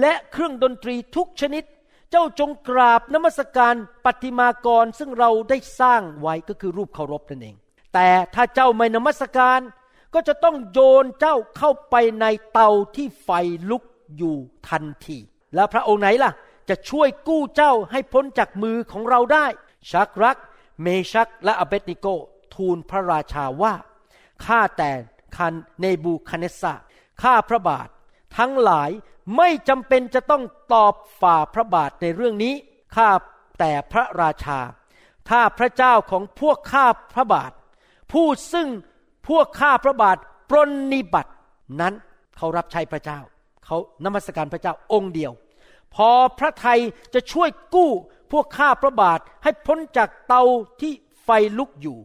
[0.00, 1.64] และเครื่องดนตรีทุกชนิด
[2.10, 3.74] เจ้าจงกราบนมัสการ
[4.04, 7.56] ปฏิมากรซึ่งเราได้สร้างไว้ก็คือรูปเคารพนั่นเอง
[7.94, 9.60] แต่ถ้าเจ้าไม่นมัสการ
[10.14, 13.30] ก็จะต้องโยนเจ้าเข้าไปในเตาที่ไฟ
[13.70, 13.82] ลุก
[14.16, 14.36] อยู่
[14.68, 15.18] ทันที
[15.54, 16.32] แล้วพระองค์ไหนล่ะ
[16.68, 19.46] จะช่วยกู้เจ้าให้พ้นจากมือของเราได้
[19.90, 20.36] ชักรัก
[20.82, 22.06] เมชักและอเบตนิโก
[22.54, 23.74] ทูลพระราชาว่า
[24.44, 24.90] ข้าแต่
[25.36, 26.74] คันเนบูคเนสซา
[27.22, 27.88] ข้าพระบาท
[28.38, 28.90] ทั้งหลาย
[29.36, 30.42] ไม่จำเป็นจะต้อง
[30.72, 32.54] ตอบฝ่าพระบาทในเรื่องนี้
[32.96, 33.10] ข้า
[33.58, 34.60] แต่พระราชา
[35.28, 37.52] ถ้าพระเจ้าของพวกข้าพระบาท
[38.12, 38.68] ผู้ซึ่ง
[39.28, 40.16] พวกข้าพระบาท
[40.50, 41.32] ปรนนิบัติ
[41.80, 41.94] นั้น
[42.36, 43.20] เขารับใช้พระเจ้า
[43.64, 45.32] เขานมัสการพระเจ้าองค์เดียว
[45.94, 46.80] พอพระไทย
[47.14, 47.90] จะช่วยกู้
[48.32, 50.42] พวกข้าพระบาทให้พ้นจากเตา
[50.80, 50.92] ที่
[51.24, 51.98] ไฟลุกอยู่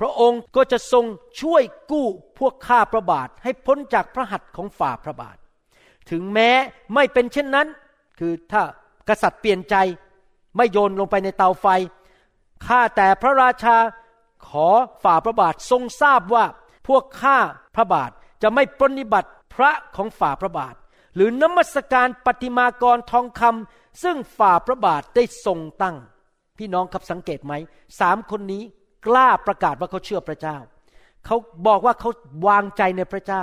[0.00, 1.04] พระองค์ก็จะทรง
[1.40, 2.06] ช่วยกู้
[2.38, 5.36] พวกข้าพระบาทให้พ้นจากพระหัตถ์ของฝ่าพระบาท
[6.10, 6.50] ถึงแม้
[6.94, 7.66] ไม่เป็นเช่นนั้น
[8.18, 8.62] คือถ้า
[9.08, 9.74] กษัตริย์เปลี่ยนใจ
[10.56, 11.66] ไม่โยนลงไปในเตาไฟ
[12.66, 13.76] ข้าแต่พระราชา
[14.48, 14.68] ขอ
[15.02, 16.44] ฝ่าพระบาททรงทราบว่า
[16.88, 17.38] พวกข้า
[17.76, 18.10] พระบาท
[18.42, 20.74] จะไม่ปรนิบัติพระของฝ่าพระบาท
[21.14, 25.96] หรือนมัสการปฏิมากรทองคำซึ่งฝ่าพระบาทได้ทรงตั้ง
[26.58, 27.52] พี่น้องครับสังเกตไหม
[28.00, 28.62] สามคนนี้
[29.06, 30.56] กล้าประกาศว่าเขาเชื่อพระเจ้า
[31.26, 32.10] เขาบอกว่าเขา
[32.46, 33.42] วางใจในพระเจ้า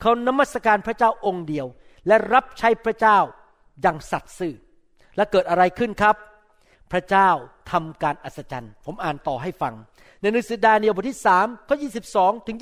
[0.00, 1.66] เขานมัสการพระเจ้าองค์เดียว
[2.06, 3.18] และรับใช้พระเจ้า
[3.82, 4.54] อย่างสัตย์ซื่อ
[5.16, 6.16] และเกิดอะไรขึ้นครับ
[6.92, 7.28] พระเจ้า
[7.70, 9.74] ทำการอัศจรรย์ ผมอ่านต่อให้ฟัง
[10.24, 11.76] ในหนังสือดาเนียลบทที่สามข้อ
[12.10, 12.58] 22 ถึง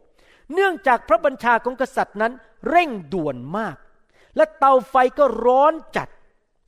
[0.00, 2.32] 26 เนื่องจากพระบัญชาของกษัตริย์นั้น
[2.68, 3.76] เร่งด่วนมาก
[4.36, 6.08] และเตาไฟก็ร้อนจัด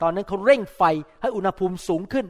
[0.03, 0.83] ตอนนั้นเขาเร่งไฟ
[1.23, 2.27] ให้อุณหภูมิสูงขึ้น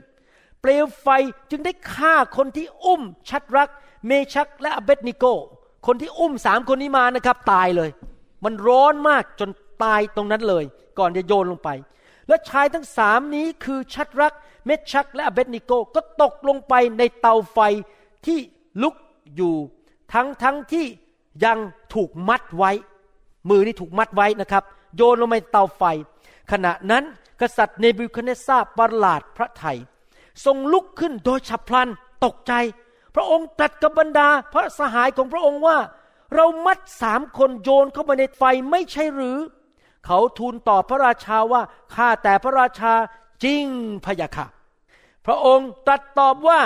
[0.60, 1.08] เปลวไฟ
[1.50, 3.68] จึงได้ฆ่าคนที่อุ้มชัดรัก
[4.06, 5.24] เมชักและอเบดนิโก
[5.86, 7.90] คนที่อุ้มสามคนนี้มานะครับตายเลย
[8.44, 9.50] มันร้อนมากจน
[9.84, 10.64] ตายตรงนั้นเลย
[10.98, 11.70] ก่อนจะโยนลงไป
[12.28, 14.32] และชายทั้งสามนี้คือชัดรัก
[14.66, 17.58] เมชักและอเบดนิโกก็ตกลงไปในเตาไฟ
[18.26, 18.38] ที่
[18.82, 18.94] ลุก
[19.36, 19.54] อยู่
[20.12, 20.86] ทั้งทั้งที่
[21.44, 21.58] ยัง
[21.94, 22.70] ถูกมัดไว้
[23.48, 24.64] มือนี่ถูกมัดไว้นะครับ
[24.96, 25.82] โยนลงไปในเตาไฟ
[26.52, 27.04] ขณะนั้น
[27.40, 29.78] กษัตริย์เนบูคัดเนซาประหลาดพระไทย
[30.44, 31.88] ทรงลุกขึ้นโดยฉับพลัน
[32.24, 32.52] ตกใจ
[33.14, 35.78] พระองค์ตรัสกับบรรดาพระสหายของพระองค์ว่า
[36.34, 39.38] เรามัดสามคนโยนเข้าไปในไฟไม่ใช่หรือ
[40.06, 41.62] เขาทูลตอบพระราชาว่า
[41.94, 42.92] ข้าแต่พระราชา
[43.44, 43.64] จริง
[44.04, 44.46] พะยะค่ะ
[45.26, 46.60] พระองค์ตรัสตอบว่า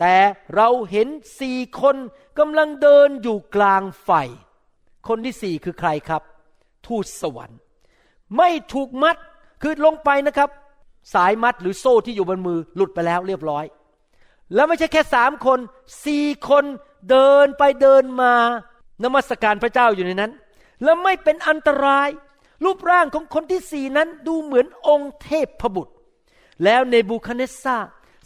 [0.00, 0.16] แต่
[0.54, 1.08] เราเห็น
[1.40, 1.96] สี่คน
[2.38, 4.10] กำลังเดินอยู่กลางไฟ
[5.08, 6.22] คนที่สี่คือใครครับ
[6.86, 7.58] ทูตสวรรค์
[8.36, 9.16] ไม่ถูกมัด
[9.62, 10.50] คือลงไปนะครับ
[11.14, 13.64] สายมัดหรือโซ่ที่อยู่บนมือหลุดไปแล้วเรียบร้อย
[14.54, 15.58] แล้วไม่ใช่แค่สามคน
[16.06, 16.64] สี่คน
[17.10, 18.34] เดินไปเดินมา
[19.04, 20.32] นมัสการพระเจ้าอยู่ในนั้น
[20.84, 22.08] แล้วไม่เป็นอันตราย
[22.64, 25.94] รูปร่างของคนที่สี่นั้นดูเหมือนองค์เทพพบุตร
[26.64, 27.76] แล้วเนบูคาเนสซา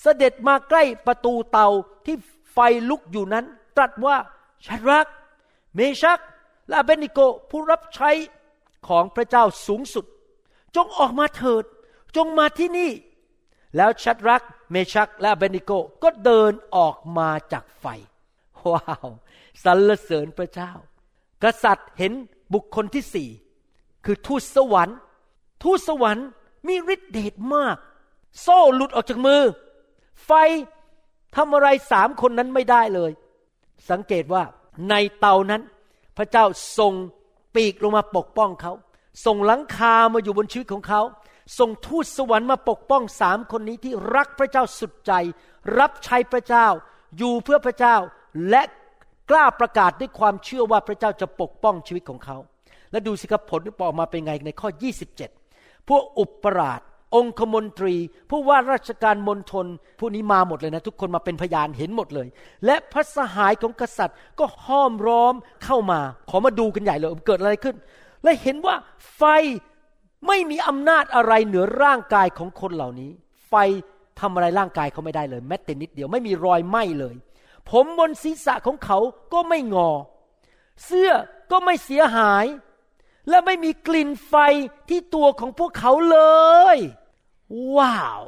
[0.02, 1.68] เสด็จมาใกล้ประตูเตา
[2.06, 2.16] ที่
[2.52, 3.44] ไฟลุกอยู่นั้น
[3.76, 4.16] ตรัสว่า
[4.66, 5.06] ชัดรัก
[5.74, 6.20] เมชัก
[6.68, 7.18] และเบนิโก
[7.50, 8.10] ผู้รับใช้
[8.88, 10.04] ของพระเจ้าสูงสุด
[10.76, 11.64] จงออกมาเถิด
[12.16, 12.90] จงมาที่นี่
[13.76, 15.72] แล้วชัดรัก เมชัก และเบนิโก
[16.02, 17.86] ก็เดินออกมาจากไฟ
[18.70, 19.08] ว้าว
[19.64, 20.72] สรรเสริญพระเจ้า
[21.42, 22.12] กษัตริย์เห็น
[22.54, 23.28] บุคคลที่สี่
[24.04, 24.98] คือทูตสวรรค์
[25.62, 26.28] ทูตสวรรค์
[26.66, 27.76] มีฤทธิเดชมาก
[28.40, 29.42] โซ่หลุดออกจากมือ
[30.26, 30.30] ไฟ
[31.36, 33.12] ทำอะไรสามคนนั้นไม่ได้เลย
[33.90, 34.42] สังเกตว่า
[34.90, 35.62] ในเตานั้น
[36.16, 36.44] พระเจ้า
[36.78, 36.94] ส่ง
[37.54, 38.72] ปีกลงมาปกป้องเขา
[39.26, 41.00] ส่งหลังคามาอยู่บนชีวิตของเขา
[41.58, 45.12] ส่งทูตสวรรค์มาปกป้องสามคนนี้ที่รักพระเจ้าสุดใจ
[45.78, 46.66] รับใช้พระเจ้า
[47.18, 47.96] อยู่เพื่อพระเจ้า
[48.50, 48.62] และ
[49.30, 52.36] กล้าประกาศด้วยความเชื่อว่าพระเจ้าจะปกป้องชีวิตของเขา
[52.90, 54.68] และดูสิครับผลที่ออกมาเป็นไงในข้อ
[55.28, 56.80] 27 พวกอุปราช
[57.14, 57.94] องคมนตรี
[58.30, 59.66] ผู้ว่าราชการมณฑล
[60.00, 62.28] ผู้นี้มาหมดเลยนะ ทุกคนมาเป็นพยานเห็นหมดเลย
[62.66, 65.34] และพระสหายของกษัตริย์ก็ห้อมร้อม
[65.64, 66.00] เข้ามา
[66.30, 67.76] ขอมาดูกันใหญ่เลยเกิดอะไรขึ้น
[68.22, 68.74] และเห็นว่า
[69.16, 69.22] ไฟ
[70.26, 73.10] ไม่มีอำนาจอะไรเหนือร่างกายของคนเหล่านี้
[73.48, 73.54] ไฟ
[74.20, 77.14] ทำอะไรร่างกายเขาไม่ได้เลย แม้แต่นิดเดียวไม่มีรอยไหม้เลย
[77.70, 78.98] ผมบนศีรษะของเขา
[79.32, 79.90] ก็ไม่งอ
[80.84, 81.10] เสื้อ
[81.50, 82.46] ก็ไม่เสียหาย
[83.28, 84.34] และไม่มีกลิ่นไฟ
[84.88, 86.18] ที่ตัวของพวกเขาเล
[86.74, 86.78] ย
[87.76, 88.20] ว้าว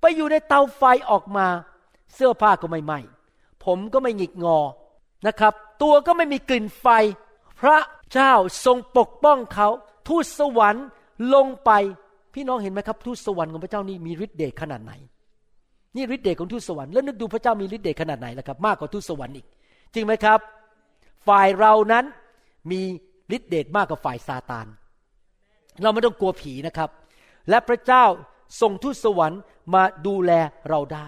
[0.00, 1.46] ไปอยู่ในเตาไฟออกมา
[2.14, 2.98] เสื้อผ้าก็ไม่ไหม้
[3.64, 4.58] ผมก็ไม่หงิกงอ
[5.26, 5.52] นะครับ
[5.82, 6.86] ตัวก็ไม่มีกลิ่นไฟ
[7.60, 7.78] พระ
[8.12, 8.32] เจ้า
[8.64, 9.68] ทรงปกป้องเขา
[10.08, 10.86] ทูตสวรรค์
[11.34, 11.70] ลงไป
[12.34, 14.92] พี่น้องเห็นไหมครับ ทูตสวรรค์ของพระเจ้านี่มีฤทธิ์เดชขนาดไหน
[15.96, 19.46] นี่ฤทธิ์เดชของทูตสวรรค์แล้วนึกดูพระเจ้ามีฤทธิ์เดชขนาดไหนล่ะครับ มากกว่าทูตสวรรค์อีก
[19.94, 20.38] จริงไหมครับ
[21.26, 22.04] ฝ่ายเรานั้น
[22.70, 22.80] มี
[23.36, 24.66] ฤทธิ์เดชมากกว่าฝ่ายซาตาน
[25.82, 26.90] เราไม่ต้องกลัวผีนะครับ
[27.48, 28.04] และพระเจ้า
[28.60, 29.40] ส่งทูตสวรรค์
[29.74, 30.32] มาดูแล
[30.70, 31.06] เราได้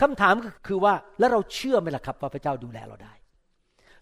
[0.00, 3.14] คำถามก็คือว่าแล้วเราเชื่อไหมล่ะครับว่าพระเจ้าดูแลเราได้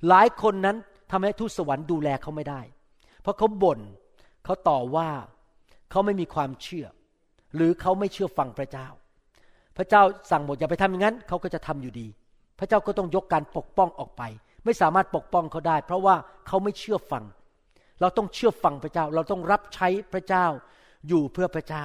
[0.09, 0.76] หลายคนนั้น
[1.11, 2.61] ทำให้ทูตสวรรค์ดูแลเขาไม่ได้
[3.22, 3.80] เพราะเขาบ่น
[4.45, 5.09] เขาต่อว่า
[5.91, 6.86] เขาไม่มีความเชื่อ
[7.57, 8.88] หรือเขาไม่เชื่อฟังพระเจ้า
[9.76, 12.07] พระเจ้าสั่งหมดอย่าไปทำอย่างนั้นเขาก็จะทำอยู่ดี
[12.59, 14.22] พระเจ้าก็ต้องยกการปกป้องออกไป
[14.64, 16.14] ไม่สามารถปกป้องเขาได้ เพราะว่า
[16.47, 17.24] เขาไม่เชื่อฟัง
[18.01, 20.47] เราต้องเชื่อฟังพระเจ้า เราต้องรับใช้พระเจ้า
[21.09, 21.84] อยู่เพื่อพระเจ้า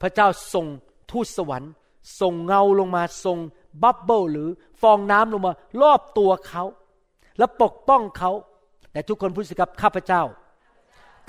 [0.00, 0.66] พระเจ้าส่ง
[1.10, 1.72] ทูตสวรรค์
[2.20, 3.38] ส่งเงาลงมาส่ง
[3.82, 4.48] บับเบิลหรือ
[4.80, 6.64] ฟองน้ำลงมารอบตัวเขา
[7.38, 8.30] แล้วปกป้องเขา
[8.92, 10.22] แต่ทุกคนพูดสิครับข้าพเจ้า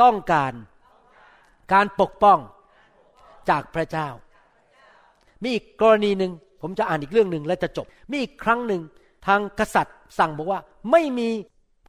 [0.01, 0.53] ต้องการ
[1.73, 2.39] การปกป้อง
[3.49, 4.07] จากพระเจ้า
[5.41, 8.81] มีอีกกรณีหนึ่งผมจะอ่านอีกเรื่องหนึ่งและจะจบ มีอีกครั้งหนึ่ง
[9.27, 10.59] ทางกษัตริย์สั่งบอกว่า
[10.91, 11.29] ไม่มี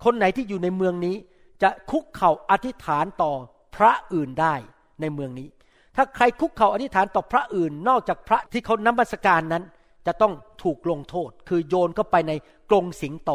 [0.05, 1.17] คนไหนที่อยู่ในเมืองนี้
[1.63, 3.33] จะคุกเข่าอธิษฐานต่อ
[3.77, 4.55] พระอื่นได้
[5.01, 5.49] ในเมืองนี้
[5.97, 9.65] ถ้าใครคุกเข่าอธิษฐานต่อพระอื่น นอกจากพระที่เขานมัสการนั้น
[10.07, 10.33] จะต้อง
[10.63, 12.33] ถูกลงโทษ คือโยนเข้าไปใน
[12.71, 13.31] กรงสิงโต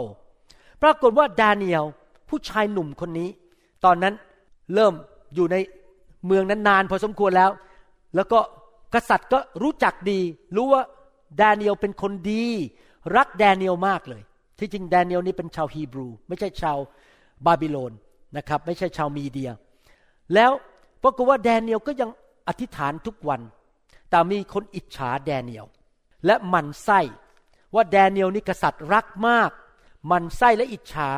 [0.81, 1.83] ปรากฏว่าดาเนียล
[2.29, 3.29] ผู้ชายหนุ่มคนนี้
[3.85, 4.13] ตอนนั้น
[4.73, 4.93] เริ่ม
[5.35, 5.55] อยู่ใน
[6.25, 7.51] เมืองนั้นนานพอสมควรแล้ว
[8.15, 8.39] แล้วก็
[8.93, 10.19] กษัตริย์ก็รู้จักดี
[10.55, 10.83] รู้ว่า
[11.41, 12.45] ดาเนียลเป็นคนดี
[13.15, 14.21] รักแดเนียลมากเลย
[14.59, 16.77] ที่จริงแดเนียลนี่เป็นชาวฮีบรู ไม่ใช่ชาว
[17.45, 17.93] บาบิโลน
[18.37, 19.51] นะครับ ไม่ใช่ชาวมีเดีย
[20.33, 20.51] แล้ว
[21.03, 22.09] ปรากฏว่าแดเนียลก็ยัง
[22.47, 23.41] อธิษฐานทุกวัน
[24.09, 25.65] แต่มีคนอิจฉาแดเนียล
[26.25, 26.99] และมันไส้
[27.73, 29.51] ว่าแดเนียลนี่กษัตริย์รักมาก
[30.11, 31.09] มันไส้และอิจฉา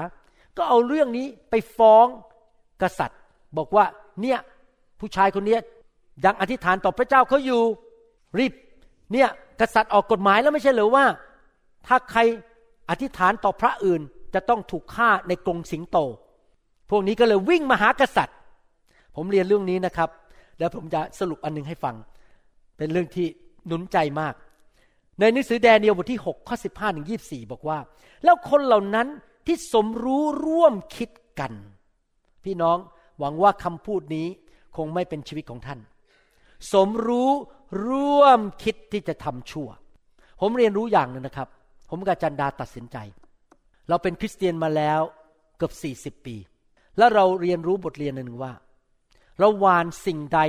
[0.58, 2.06] ก็เอาเรื่องนี้ไปฟ้อง
[2.82, 3.20] กษัตริย์
[3.58, 3.86] บอกว่า
[4.22, 4.40] เนี่ย
[5.00, 5.58] ผู้ชายคนนี้
[6.26, 7.62] ยังอธิษฐานต่อพระเจ้าเขาอยู่
[8.40, 8.54] รีบ
[9.14, 9.30] เนี่ย
[9.62, 11.06] กษัตริย์ออกกฎหมายแล้วไม่ใช่หรือว่า
[11.88, 12.20] ถ้าใคร
[12.90, 14.02] อธิษฐานต่อพระอื่น
[14.34, 15.98] จะต้องถูกฆ่าในกรงสิงโต
[16.90, 18.38] พวกนี้ก็เลยวิ่งมาหากษัตริย์
[19.16, 20.10] ผมเรียนเรื่องนี้นะครับ
[20.60, 21.96] แล้วผมจะสรุปอันนึงให้ฟัง
[22.78, 23.28] เป็นเรื่องที่
[23.68, 24.34] หนุนใจมาก
[25.20, 27.80] ในหนังสือแดเนียลบทที่ 6 ข้อ 15ถึง24 บอกว่า
[28.24, 29.08] แล้วคนเหล่านั้น
[29.48, 31.54] ที่สมรู้ร่วมคิดกัน
[32.44, 32.78] พี่น้อง
[33.20, 34.28] หวังว่าคำพูดนี้
[34.78, 35.80] คงไม่เป็นชีวิตของท่าน
[36.74, 37.32] สมรู้
[37.88, 39.70] ร่วมคิดที่จะทำชั่ว
[40.42, 41.48] ผมเรียนรู้อย่างหนึงนะครับ
[41.90, 42.98] ผมกับจันดาตัดสินใจ
[43.90, 45.02] เราเป็นคริสเตียนมาแล้ว
[45.58, 45.70] เกือ
[46.14, 46.36] บ40 ปี
[46.98, 48.54] แล้วเราเรียนรู้บทเรียนหนึ่งว่า
[49.40, 50.40] เราหวานสิ่งใด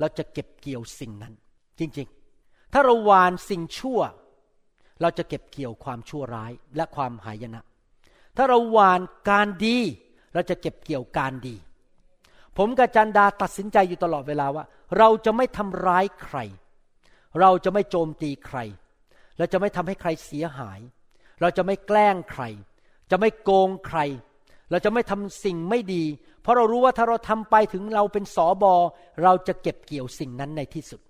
[0.00, 1.34] เราจะเก็บเกี่ยวสิ่งนั้น
[1.78, 4.00] จริงๆ ถ้าเราหวานสิ่งชั่ว
[5.00, 7.62] เราจะเก็บเกี่ยวความชั่วร้ายและความหายนะ
[8.36, 9.78] ถ้าเราหวานการดี
[10.34, 11.56] เราจะเก็บเกี่ยวการดี
[12.56, 14.64] ผมกับจันดาตัดสินใจอยู่ตลอดเวลาว่า
[14.98, 16.38] เราจะไม่ทำร้ายใคร
[17.40, 18.58] เราจะไม่โจมตีใคร
[19.38, 20.80] เราจะไม่ทำให้ใครเสียหาย
[21.40, 22.42] เราจะไม่แกล้งใคร
[23.10, 23.98] จะไม่โกงใคร
[24.70, 26.04] เราจะไม่ทำสิ่งไม่ดี
[26.42, 28.74] เพราะเรารู้ว่าถ้าเราทำไปถึงเราเป็นสอบอ
[29.22, 31.00] เราจะเก็บเกี่ยวสิ่งนั้นในที่สุด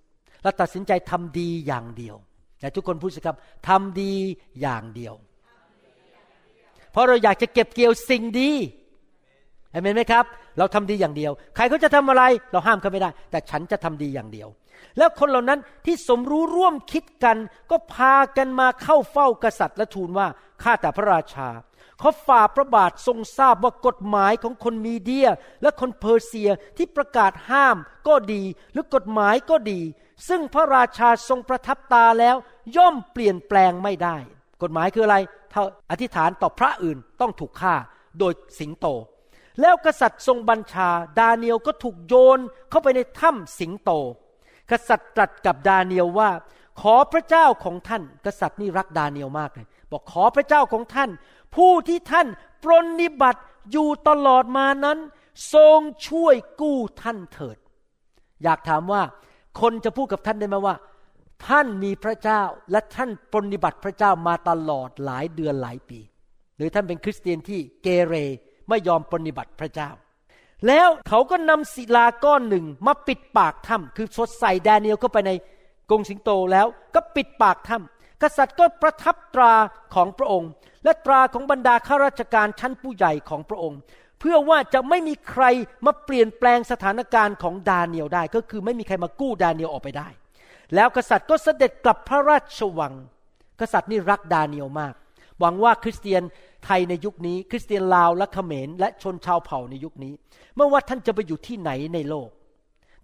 [0.43, 2.15] เราตัดสินใจทำดีอย่างเดียว
[2.59, 3.37] แต่ทุกคนพูดสิครับ
[3.67, 4.13] ทำดี
[4.61, 5.13] อย่างเดียว
[6.91, 8.51] เพราะเราอยากจะเก็บเกี่ยวสิ่งดี
[9.71, 10.25] เห็นไหมครับ
[10.57, 14.49] เราทำดีอย่างเดียว ใครเขาจะทำอะไร เราห้ามเขาไม่ได้ แต่ฉันจะทำดีอย่างเดียว
[14.97, 17.37] แล้วคนเหล่านั้นที่สมรู้ร่วมคิดกัน
[17.71, 20.27] ก็พากันมาเข้าเฝ้ากษัตริย์และทูลว่า
[20.63, 21.47] ข้าแต่พระราชา
[21.99, 25.29] เขาฝ่าพระบาททรงทราบว่ากฎหมายของคนมีเดีย
[25.61, 27.77] และคนเพอร์เซียที่ประกาศห้าม
[28.07, 29.81] ก็ดีหรือกฎหมายก็ดี
[30.27, 32.35] ซึ่งพระราชาทรงประทับตาแล้ว
[32.75, 34.17] ย่อมเปลี่ยนแปลงไม่ได้
[34.61, 35.17] กฎหมายคืออะไร
[35.53, 37.75] ถ้าอธิษฐานต่อพระอื่นต้องถูกฆ่า
[38.19, 38.87] โดยสิงโต
[39.61, 40.89] แล้วกษัตริย์ทรงบัญชา
[41.19, 42.39] ดาเนียลก็ถูกโยน
[42.69, 43.91] เข้าไปในถ้ำสิงโต
[44.71, 46.29] กษัตริย์ตรัสกับดาเนียลว่า
[46.81, 51.09] ขอพระเจ้าของท่าน กษัตริย์นี่รักดาเนียลมากเลย บอกขอพระเจ้าของท่าน
[51.55, 52.27] ผู้ที่ท่าน
[52.63, 53.41] ปรนนิบัติ
[53.71, 54.97] อยู่ตลอดมานั้น
[55.53, 57.57] ทรงช่วยกู้ท่านเถิด
[58.43, 59.01] อยากถามว่า
[59.61, 60.75] คนจะพูดกับท่านได้ไหมว่า
[61.47, 62.41] ท่านมีพระเจ้า
[62.71, 65.99] และท่านปรนนิบัติพระเจ้ามาตลอดหลายเดือนหลายปี
[66.57, 68.15] หรือท่านเป็นคริสเตียนที่เกเร
[68.69, 69.89] ไม่ยอมปรนนิบัติพระเจ้า
[70.67, 75.31] แล้วเขาก็นำศิลาก้อนหนึ่งมาปิดปากถ้ำคือสดใส่แดเนียลเข้าไปใน
[75.89, 79.53] กรงสิงโตแล้วก็ปิดปากถ้ำ กษัตริย์ก็ประทับตรา
[79.95, 80.49] ของพระองค์
[80.83, 83.79] และตราของบรรดาข้าราชการชั้นผู้ใหญ่ของพระองค์
[84.19, 85.43] เพื่อว่าจะไม่มีใคร
[85.85, 90.09] มาเปลี่ยนแปลงสถานการณ์ของดาเนียลได้ ก็คือไม่มีใครมากู้ดาเนียลออกไปได้
[90.75, 92.93] แล้วกษัตริย์ก็เสด็จกลับพระราชวัง
[93.61, 94.93] กษัตริย์นี่รักดาเนียลมาก
[95.39, 96.23] หวังว่าคริสเตียน
[96.65, 100.13] ไทยในยุคนี้ คริสเตียนลาวและเขมรและชนชาวเผ่าในยุคนี้
[100.55, 102.29] เมื่อว่าท่านจะไปอยู่ที่ไหนในโลก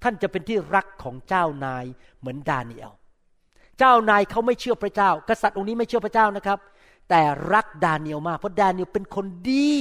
[0.04, 1.86] ท่านจะเป็นที่รักของเจ้านาย
[2.20, 2.92] เหมือนดาเนียล
[3.80, 6.60] เจ้านายเขาไม่เชื่อพระเจ้า กษัตริย์องค์นี้ไม่เชื่อพระเจ้านะครับ
[7.10, 7.22] แต่
[7.54, 9.74] รักดาเนียลมาก เพราะดาเนียลเป็นคนดี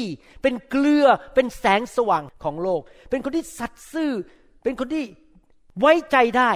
[0.43, 2.80] เป็นเกลือ เป็นแสงสว่างของโลก
[3.11, 4.12] เป็นคนที่สัตย์ซื่อ
[4.62, 5.05] เป็นคนที่
[5.80, 6.51] ไว้ใจได้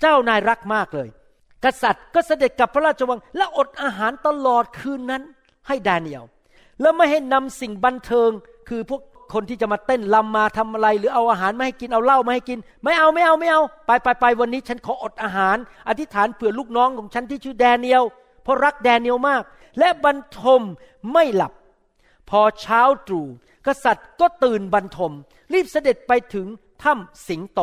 [0.00, 1.08] เจ้านายรักมากเลย
[1.64, 5.22] กษัตริย์ก็เสด็จกลับพระราชวัง และอดอาหารตลอดคืนนั้น
[5.66, 6.24] ให้ดาเนียล
[6.80, 8.30] แล้วไม่ให้นำสิ่งบันเทิง
[8.68, 9.02] คือพวก
[9.34, 15.56] คนที่จะมาเต้นลำมาทำอะไร หรือเอาอาหารมาให้กินเอาเหล้ามาให้กิน ไม่เอาไม่เอาไม่เอา ไปไปไปวันนี้ฉันขออดอาหาร
[15.88, 18.04] อธิษฐานเผื่อลูกน้องของฉันที่ชื่อแดเนียล
[18.42, 19.42] เพราะรักแดเนียลมาก
[19.78, 20.62] และบรรทม
[21.12, 21.52] ไม่หลับ
[22.30, 23.26] พอเช้าตรู่
[23.66, 25.12] กษัตริย์ก็ตื่นบรรทม
[25.52, 26.46] รีบเสด็จไปถึง
[26.82, 27.60] ถ้ำสิงโต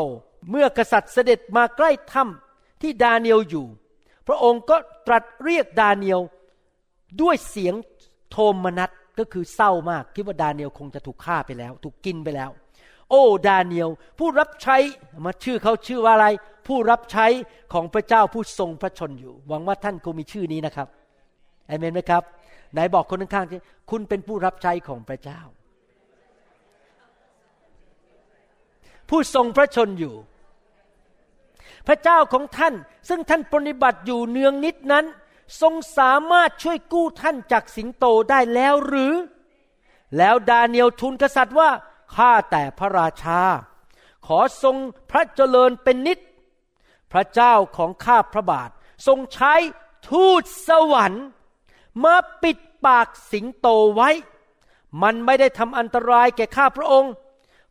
[0.49, 3.65] เมื่อกษัตริย์เสด็จมาใกล้ถ้ำที่ดาเนียลอยู่
[4.27, 6.21] พระองค์ก็ตรัสเรียกดาเนียล
[7.21, 7.75] ด้วยเสียง
[8.31, 12.49] โทมนัส ก็คือเศร้ามากคิดว่าดาเนียลคงจะถูกฆ่าไปแล้ว ถูกกินไปแล้ว
[13.09, 13.89] โอ้ดาเนียล
[14.19, 14.77] ผู้รับใช้
[15.25, 16.27] มาชื่อเขาชื่อว่าอะไร
[16.67, 17.27] ผู้รับใช้
[17.73, 20.87] ของพระเจ้าผู้ทรงพระชนอยู่ หวังว่าท่านคงมีชื่อนี้นะครับ
[21.67, 22.23] เอเมนไหมครับ
[22.73, 25.39] ไหนบอกคนข้างๆคุณเป็นผู้รับใช้ของพระเจ้า
[29.09, 30.15] ผู้ทรงพระชนอยู่
[31.87, 32.73] พระเจ้าของท่าน
[33.09, 35.05] ซึ่งท่านปฏิบัติอยู่เนืองนิดนั้น
[35.61, 39.13] ทรงสามารถช่วยกู้ท่านจากสิงโตได้แล้วหรือ
[40.17, 41.69] แล้วดาเนียลทูลกษัตริย์ว่า
[42.15, 43.41] ข้าแต่พระราชา
[44.25, 44.75] ขอทรง
[45.11, 46.19] พระเจริญเป็นนิด
[47.11, 48.69] พระเจ้าของข้าพระบาท
[49.07, 49.53] ทรงใช้
[50.09, 51.25] ทูตสวรรค์
[52.03, 54.09] มาปิดปากสิงโตไว้
[55.01, 57.11] มันไม่ได้ทำอันตรายแก่ข้าพระองค์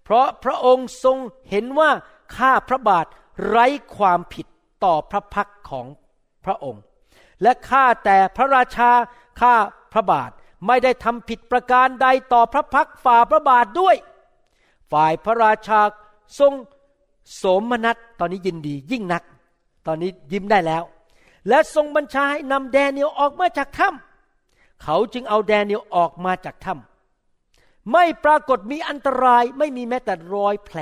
[0.04, 1.18] เพราะพระองค์ทรง
[1.50, 1.90] เห็นว่า
[2.36, 3.06] ข้าพระบาท
[3.46, 3.66] ไร้
[3.96, 4.46] ความผิด
[4.84, 5.86] ต่อพระพักของ
[6.44, 6.82] พระองค์
[7.42, 8.90] และข้าแต่พระราชา
[9.40, 9.54] ข้า
[9.92, 10.30] พระบาท
[10.66, 13.96] ไม่ได้ทำผิดประการใดต่อพระพักฝ่าพระบาทด้วย
[14.92, 15.80] ฝ่ายพระราชา
[16.38, 16.52] ทรง
[17.34, 19.22] โสมนัสตอนนี้ยินดียิ่งนัก
[19.86, 20.82] ตอนนี้ยิ้มได้แล้ว
[21.48, 30.78] และทรงบัญชาให้นำแดเนียลออกมาจากถ้ำเขาจึงเอาแดเนียลออกมาจากถ้ำไม่ปรากฏมีอันตรายไม่มีแม้แต่รอยแผล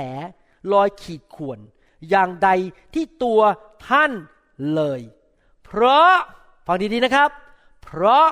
[0.73, 1.59] รอยขีดข่วน
[2.09, 2.49] อย่างใด
[2.93, 3.41] ที่ตัว
[3.87, 4.11] ท่าน
[4.73, 5.01] เลย
[5.63, 6.13] เพราะ
[6.67, 7.29] ฟังดีๆนะครับ
[7.83, 8.27] เพราะ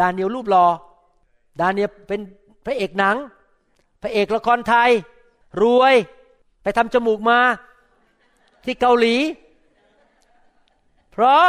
[0.00, 0.66] ดาเนียลรูปรอ
[1.60, 2.20] ดาเนียลเป็น
[2.64, 3.16] พระเอกหนัง
[4.02, 4.90] พระเอกละครไทย
[5.62, 5.94] รวย
[6.62, 7.38] ไปทำจมูกมา
[8.64, 9.16] ที่เกาหลี
[11.12, 11.46] เพราะ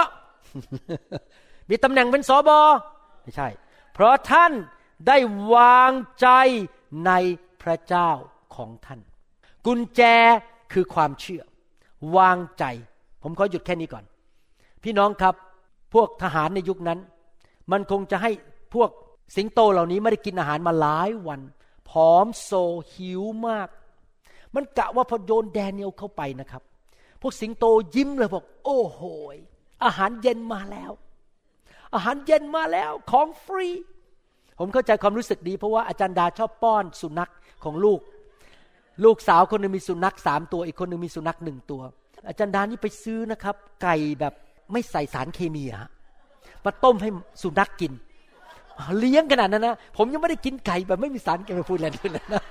[1.70, 2.60] มีตำแหน่งเป็นสอบอ
[3.24, 3.48] ไม่ใช่
[3.94, 4.52] เพราะท่าน
[5.08, 5.18] ได้
[5.56, 6.28] วางใจ
[7.06, 7.12] ใน
[7.62, 8.10] พระเจ้า
[8.56, 9.00] ของท่าน
[9.66, 10.02] กุญแจ
[10.74, 11.44] คือความเชื่อ
[12.18, 12.64] วางใจ
[13.22, 14.04] ผมขอหยุดแค่นี้ก่อน
[14.84, 15.36] พี่น้องครับ
[15.94, 17.00] พวกทหารในยุคนั้น
[17.72, 18.32] มันคงจะให้
[18.74, 18.90] พวก
[19.36, 21.42] สิงโตเหล่านี้ไม่ได้กินอาหารมาหลายวัน
[21.90, 22.52] ผอมโซ
[22.94, 23.70] หิวมาก
[24.56, 26.64] มันกะว่าพอโยนแดเนียลเข้าไปนะครับ
[27.22, 27.66] พวกสิงโต
[27.96, 29.02] ยิ้มเลยบอก โอ้โห
[29.36, 29.38] ย
[29.84, 30.92] อาหารเย็นมาแล้ว
[31.94, 33.68] อาหารเย็นมาแล้วของฟรี
[34.60, 37.32] ผมเข้าใจความรู้สึกดี เพราะว่าอาจารย์ดาชอบป้อนสุนัข
[37.64, 38.00] ของลูก
[39.04, 41.82] ลูกสาวคนหนึงมีสุนัขสามตัว อีกคนหนึงมีสุนัขหนึ่งตัว
[42.28, 44.34] อาจารย์ดานี่ไปซื้อนะครับ ไก่แบบ
[44.72, 45.90] ไม่ใส่สารเคมีอะฮะ
[46.66, 47.10] มาต้มให้
[47.42, 47.92] สุนัขกกิน
[49.00, 52.44] เลี้ยงขนาดนั้นนะผมยังไม่ได้กินไก่แบบไม่มีสารเคมีพูดอะไรเลยนะ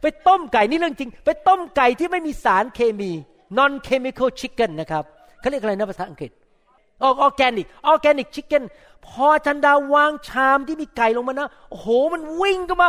[0.00, 3.10] ไปต้มไก่นี่เรื่องจริง ไปต้มไก่ที่ไม่มีสารเคมี
[3.58, 5.04] non chemical chicken นะครับ
[5.40, 6.30] เขาเรียกอะไรนะภาษาอังกฤษ
[7.02, 8.64] organic organic chicken
[9.06, 12.88] พอจันดาวางชามที่มีไก่ลงมานะ โอ้โห มันวิ่งก็มา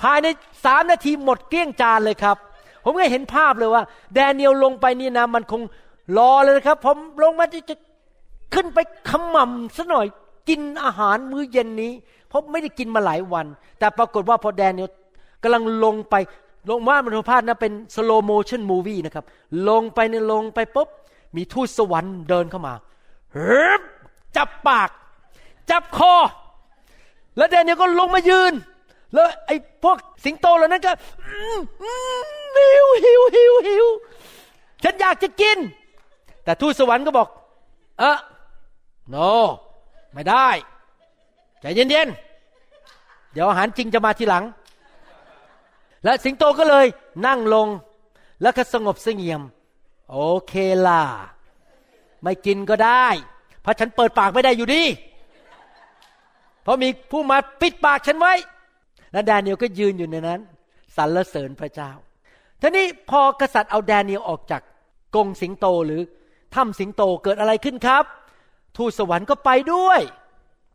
[0.00, 0.26] ภายใน
[0.64, 2.36] สามนาทีหมดเกลี้ยงจานเลยครับ
[2.84, 3.82] ผมก็เห็นภาพเลยว่า
[4.14, 5.62] แดเนียลลงไปนี่นะมันคง
[6.18, 7.76] รอเลยนะครับ ผมลงมาจะจะ
[8.54, 8.78] ขึ้นไป
[9.10, 10.06] ขย้ำซะหน่อย
[10.48, 11.92] กินอาหารมื้อเย็นนี้
[12.28, 13.46] เพราะไม่ได้กินมาหลายวัน
[13.78, 14.90] แต่ปรากฏว่าพอแดเนียล
[15.42, 16.14] กำลังลงไป
[16.70, 19.24] ลงว่ามันภาพนะเป็น slow motion movie นะครับ
[19.68, 20.88] ลงไปในยลงไปปุ๊บ
[21.36, 22.74] มีทูตสวรรค์เดินเข้ามา
[23.32, 23.70] เฮ้
[24.36, 24.90] จับปาก
[25.70, 26.14] จับคอ
[27.36, 28.52] แล้วแดเนียลก็ลงมายืน
[29.14, 30.92] แล้วไอ้พวกสิงโตเหล่านั้นก็
[32.56, 33.86] หิวหิวหิวหิว
[34.82, 35.58] ฉันอยากจะกิน
[36.44, 37.28] แต่ทูตสวรรค์ก็บอก
[37.98, 38.18] เออ
[39.14, 39.30] no
[40.14, 40.48] ไม่ได้
[41.60, 44.44] ใจเย็นๆ เดี๋ยวอาหารจริงจะมาทีหลัง
[46.04, 46.86] และสิงโตก็เลย
[47.26, 47.68] นั่งลง
[48.42, 49.42] แล้วก็สงบเสงี่ยม
[50.10, 50.52] โอเค
[50.86, 51.02] ล่ะ
[52.22, 53.06] ไม่กินก็ได้
[53.62, 54.82] เพราะฉันเปิดปากไม่ได้อยู่ดี
[56.62, 58.34] เพราะมีผู้มาปิดปากฉันไว้
[59.12, 60.40] และแดเนียลก็ยืนอยู่ในนั้น
[60.96, 61.90] สรรเสริญพระเจ้า
[62.60, 64.62] ทีนี้พอกษัตริย์เอาแดเนียลออกจาก
[65.16, 66.00] กงสิงโตหรือ
[66.54, 68.04] ถ้ำสิงโตเกิดอะไรขึ้นครับ
[68.76, 70.00] ทูตสวรรค์ก็ไปด้วย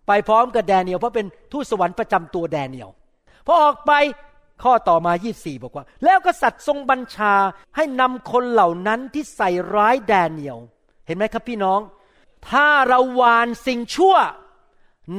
[0.08, 2.90] ไปพร้อมกับแดเนียลเพราะเป็นทูตสวรรค์ประจำตัวแดเนียล
[3.46, 3.92] พอออกไป
[4.64, 7.34] ข้อต่อมา 24 บอกว่า แล้วกษัตริย์ทรงบัญชา
[7.76, 10.60] ให้นำคนเหล่านั้นที่ใส่ร้ายแดเนียล
[11.08, 11.80] เห็นไหมครับพี่น้อง
[12.50, 14.16] ถ้าเราวานสิ่งชั่ว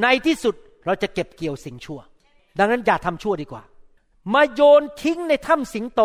[0.01, 0.55] ในที่สุด
[0.85, 1.99] เราจะเก็บเกี่ยวสิ่งชั่ว
[2.57, 3.63] ดังนั้นอย่าทำชั่วดีกว่า
[4.33, 6.01] มาโยนทิ้งในถ้ำสิงโต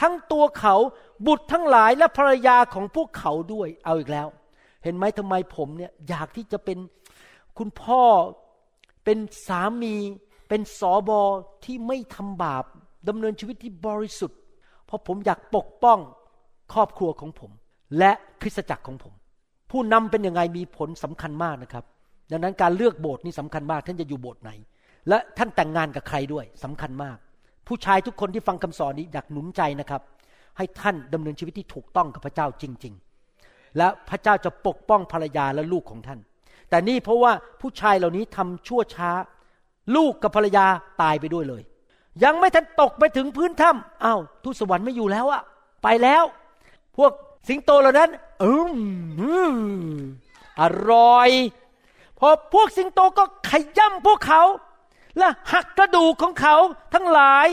[0.00, 0.74] ทั้งตัวเขา
[1.26, 4.28] บุตรทั้งหลายและภรรยาของพวกเขาด้วยเอาอีกแล้ว
[4.84, 6.78] เห็นไหมทำไมผมเนี่ยอยากที่จะเป็น
[7.58, 8.02] คุณพ่อ
[9.04, 9.94] เป็นสามี
[10.48, 11.20] เป็นสอบอ
[11.64, 12.64] ที่ไม่ทำบาป
[13.08, 14.38] ดำเนินชีวิตที่บริสุทธิ์
[14.86, 15.98] เพราะผมอยากปกป้อง
[16.72, 17.50] ครอบครัวของผม
[17.98, 19.14] และคริสตจักรของผม
[19.70, 21.84] ผผู้นำเป็นยังไงมีผลสำคัญมากนะครับ
[22.30, 24.50] ดังนั้นการเลือกโบสถ์นี่สำคัญมากท่านจะอยู่โบสถ์ไหน
[25.08, 27.16] และท่านแต่งงานกับใครด้วยสำคัญมาก
[27.66, 30.02] ผู้ชายทุกคนที่ฟังคำสอนนี้อยากหนุนใจนะครับ
[30.56, 32.94] ให้ท่านดำเนินชีวิตที่ถูกต้องกับพระเจ้าจริง
[33.34, 36.20] ๆ และพระเจ้าจะปกป้องภรรยาและลูกของท่าน
[36.70, 39.10] แต่นี่เพราะว่าผู้ชายเหล่านี้ทำชั่วช้า
[39.96, 40.66] ลูกกับภรรยา
[41.02, 41.62] ตายไปด้วยเลย
[42.24, 45.42] ยังไม่ทันตกไปถึงพื้นถ้ำอ้าวทูตสวรรค์ไม่อยู่แล้วอะ
[45.82, 46.24] ไปแล้ว
[46.96, 47.12] พวก
[47.48, 48.10] สิงโตเหล่านั้น
[48.42, 48.74] อืม
[49.20, 49.56] อืม
[50.60, 51.30] อร่อย
[52.18, 54.42] พอพวกสิงโตก็ขย่ำพวกเขา
[55.18, 56.56] และหักกระดูกของเขา
[56.94, 57.46] ทั้งหลาย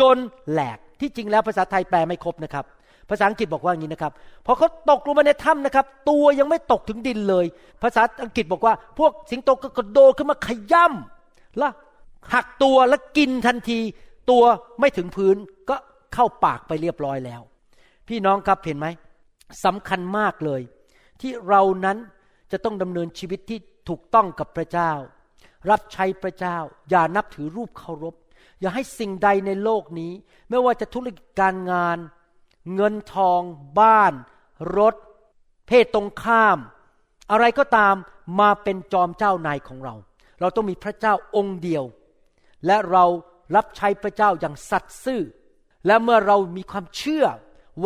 [0.00, 0.16] จน
[0.50, 2.64] แหลกที่จริงแล้วภาษาไทยแปลไม่ครบนะครับ
[3.10, 4.12] ภาษาอังกฤษบอกว่าอย่างนี้นะครับ
[4.46, 7.46] พอเขาตกลงมาในถ้ำนะครับ ตัวยังไม่ตกถึงดินเลย
[7.82, 11.68] ภาษาอังกฤษบอกว่า พวกสิงโตก็กระโดดขึ้นมาขย่ำและ
[12.34, 13.78] หักตัวแล้วกินทันที
[14.30, 14.42] ตัว
[14.80, 15.36] ไม่ถึงพื้น
[15.70, 15.76] ก็
[16.14, 17.40] เข้าปากไปเรียบร้อยแล้ว
[18.08, 18.86] พี่น้องครับเห็นไหม
[19.64, 20.60] สำคัญมากเลย
[21.20, 21.98] ที่เรานั้น
[22.52, 24.90] จะต้องดำเนินชีวิตที่ถูกต้องกับพระเจ้า
[25.70, 26.56] รับใช้พระเจ้า
[26.90, 28.14] อย่านับถือรูปเคารพ
[28.60, 30.12] อย่าให้สิ่งใดในโลกนี้
[30.48, 31.98] ไม่ว่าจะธุรกิจการงาน
[32.74, 33.40] เงินทอง
[33.80, 34.12] บ้าน
[34.78, 34.94] รถ
[35.66, 36.58] เพศตรงข้าม
[37.30, 37.94] อะไรก็ตาม
[38.40, 39.94] มาเป็นจอมเจ้านายของเรา
[40.40, 41.84] เราต้องมีพระเจ้าองค์เดียว
[42.66, 43.04] และเรา
[43.56, 45.22] รับใช้พระเจ้าอย่างสัตย์ซื่อ
[45.86, 47.26] และเมื่อเรามีความเชื่อ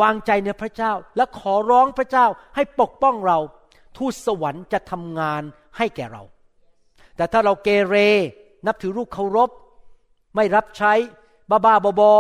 [0.00, 3.38] วางใจในพระเจ้า และขอร้องพระเจ้าให้ปกป้องเรา
[3.96, 5.42] ทูตสวรรค์จะทำงาน
[5.76, 6.22] ให้แก่เรา
[7.18, 7.96] แต่ถ้าเราเกเร
[8.66, 9.50] นับถือรูปเคารพ
[10.36, 10.92] ไม่รับใช้
[11.50, 12.12] บ้าบ้าบอบอ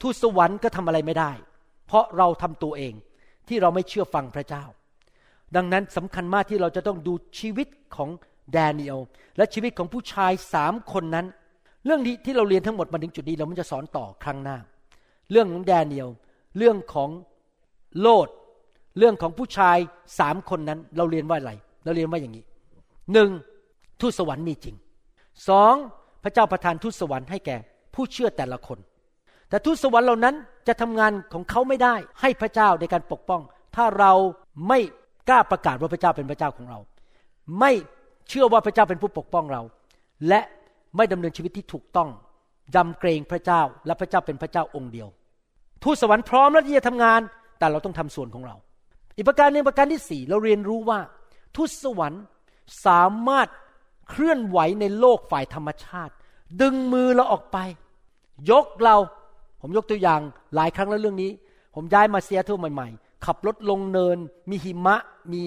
[0.00, 1.32] ทูตสวรรค์ก็ทำอะไรไม่ได้
[1.86, 2.94] เพราะเราทำตัวเอง
[3.48, 4.64] ที่เราไม่เชื่อฟังพระเจ้า
[5.56, 8.10] ดังนั้นสำคัญมากที่เราจะต้องดูชีวิตของ
[8.52, 8.98] แดเนียล
[9.36, 11.26] และชีวิตของผู้ชายสามคนนั้น
[11.84, 14.58] เรื่องที่ที่เราเรียนทั้งหมดมาถึงจุดนี้เรามันจะสอนต่อครั้งหน้า
[15.30, 16.08] เรื่องของแดเนียล
[16.58, 17.10] เรื่องของ
[18.00, 18.28] โลด
[18.98, 19.78] เรื่องของผู้ชาย
[20.18, 21.52] สามคนนั้น เราเรียนว่าอะไร
[21.84, 22.44] เราเรียนว่าอย่างนี้
[23.12, 23.30] หนึ่ง
[24.00, 24.76] ทูตสวรรค์มีจริง
[25.48, 25.74] สอง
[26.24, 27.56] พระเจ้าประทานทูตสวรรค์ให้แก่
[27.94, 28.78] ผู้เชื่อแต่ละคน
[29.48, 30.34] แต่ทูตสวรรค์เหล่านั้น
[30.68, 33.42] จะทำงานของเขาไม่ได้ให้พระเจ้าในการปกป้อง
[33.76, 34.12] ถ้าเรา
[34.68, 34.78] ไม่
[35.28, 36.78] กล้าประกาศว่าพระเจ้าเป็นพระเจ้าของเรา
[37.60, 37.72] ไม่
[38.28, 39.62] เชื่อว่าพระเจ้าเป็นผู้ปกป้องเรา
[40.28, 40.40] และ
[40.96, 42.08] ไม่ดำเนินชีวิตที่ถูกต้อง
[42.74, 45.08] ยำเกรงพระเจ้าและพระเจ้าเป็นพระเจ้าองค์เดียว
[45.82, 47.20] ทูตสวรรค์พร้อมแล้วที่จะทำงาน
[47.58, 48.56] แต่เราต้องทำส่วนของเรา
[49.16, 50.98] อีกประการหนึ่งประการที่สี่เราเรียนรู้ว่า
[51.56, 52.22] ทูตสวรรค์
[52.86, 53.48] สามารถ
[54.08, 56.12] เคลื่อนไหวในโลกฝ่ายธรรมชาติ
[56.60, 57.58] ดึงมือเราออกไป
[58.50, 58.96] ยกเรา
[59.60, 60.20] ผมยกตัวอย่าง
[60.54, 61.30] หลายครั้งแล้วเรื่องนี้
[61.74, 64.16] ผมย้ายมาเซียเทิลใหม่ๆ ขับรถลงเนิน
[64.50, 64.96] มีหิมะ
[65.32, 65.42] มี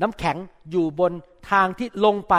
[0.00, 0.36] น้ำแข็ง
[0.70, 1.12] อยู่บน
[1.50, 2.34] ทางที่ลงไป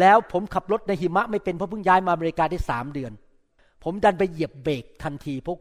[0.00, 3.12] แล้วผมขับรถในหิมะไม่เป็นเพราะเพิ่งย้ายมาอเมริกาได้สามเดือน
[3.84, 5.58] ผมดันไปเหยียบเบรกทันทีพราะ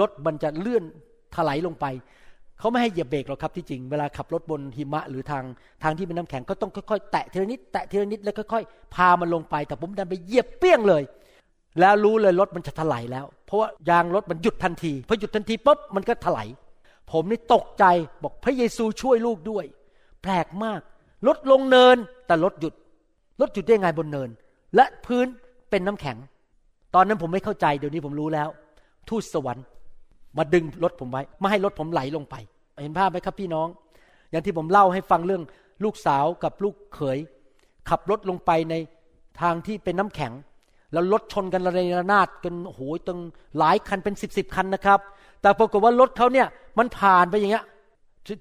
[0.00, 0.84] รถมันจะเลื่อน
[1.34, 1.86] ถลายลงไป
[2.58, 5.44] เขาไม่ให้เหยียบเบรกหรอกครับที่จริง เวลาขับรถบนหิมะหรือทาง
[5.82, 11.02] ทางที่เป็นน้ำแข็งก็ต้องค่อยๆแตะทีละนิดแตะทีละนิดแล้วค่อยๆพามันลงไป แต่ผมดันไปเหยียบเปี้ยงเลย
[11.80, 16.48] แล้วรู้เลยรถมันจะถลายแล้ว เพราะว่ายางรถมันหยุดทันทีพอหยุดทันทีปุ๊บมันก็ถลาย
[17.12, 17.84] ผมนี่ตกใจ
[18.22, 19.64] บอกพระเยซูช่วยลูกด้วย
[20.22, 20.80] แปลกมาก
[21.26, 21.96] รถลงเนิน
[22.26, 22.74] แต่รถหยุด
[23.40, 24.28] รถหยุดได้ไงบนเนิน
[24.76, 25.26] และพื้น
[25.70, 26.16] เป็นน้ำแข็ง
[26.94, 28.48] ตอนนั้นผมไม่เข้าใจเดี๋ยวนี้ผมรู้แล้ว
[29.08, 29.64] ทูตสวรรค์
[30.38, 32.34] มาดึงรถผมไว้ ไม่ให้รถผมไหลลงไป
[32.82, 33.68] เห็นภาพไหมครับพี่น้อง
[34.30, 35.42] อย่างที่ผมเล่าให้ฟังเรื่อง
[35.84, 37.18] ลูกสาวกับลูกเขย
[37.88, 38.74] ขับรถลงไปใน
[39.40, 40.32] ทางที่เป็นน้ำแข็ง
[40.92, 43.20] แล้วรถชนกันระเนระนาดกันโอ้โหตั้ง
[43.58, 45.00] หลายคันเป็นสิบสิบคันนะครับ
[45.42, 46.46] แต่ปรากฏว่ารถเขาเนี่ย
[46.78, 47.64] มันผ่านไปอย่างเงี้ย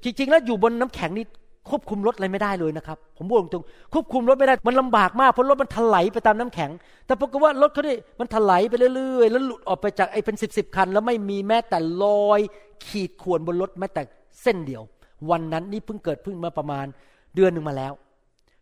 [0.04, 1.26] จริงๆแล้วอยู่บนน้ำแข็งนี่
[1.70, 6.72] ควบคุมรถอะไรไม่ได้เลยนะครับ ผมบอกตรงๆควบคุมรถไม่ได้มันลำบากมากเพราะรถมันถลายไปตามน้ำแข็ง
[7.06, 12.40] แต่ปรากฏว่ารถเขาเนี่ยมันถลายไปเรื่อยๆ แล้วหลุดออกไปจากไอ้เป็นสิบสิบคัน แล้วไม่มีแม้แต่รอย
[12.86, 14.02] ขีดข่วนบนรถแม้แต่
[14.42, 14.84] เส้นเดียว
[15.30, 16.86] วันนั้นนี่เพิ่งเกิดเพิ่งมาประมาณ
[17.36, 17.94] เดือนหนึ่งมาแล้ว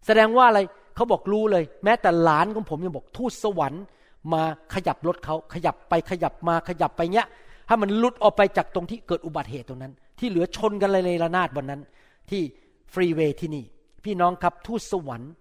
[0.05, 0.59] แสดงว่าอะไร
[0.95, 3.83] เขาบอกรู้เลย แม้แต่หลานของผมยังบอกทูตสวรรค์
[4.33, 4.43] มา
[4.73, 7.27] ขยับรถเขาขยับไปขยับมาขยับไปเนี้ย
[7.67, 11.81] ถ้ามันหลุดออกไปจากตรงที่เกิดอุบัติเหตุตรงนั้น ที่เหลือชนกันเลยในระนาดวันนั้น
[12.29, 12.41] ที่
[12.93, 13.65] ฟรีเวย์ที่นี่
[14.03, 15.31] พี่น้องครับทูตสวรรค์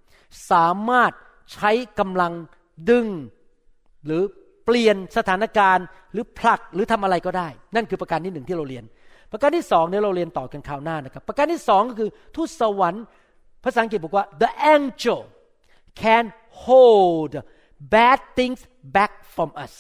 [0.51, 1.13] สามารถ
[1.53, 2.33] ใช้กำลัง
[2.91, 3.07] ดึง
[4.07, 4.23] หรือ
[4.65, 8.85] เปลี่ยนสถานการณ์ หรือผลักหรือทำอะไรก็ได้ นั่นคือประการที่หนึ่งที่เราเรียน
[9.33, 13.05] ประการที่สองเนี่ยเราเรียนต่อกันคราวหน้านะครับ ประการที่สองก็คือทูตสวรรค์
[13.65, 15.21] ภาษาอังกฤษบอกว่า the angel
[16.03, 16.25] can
[16.65, 17.33] hold
[17.95, 18.61] bad things
[18.97, 19.75] back from us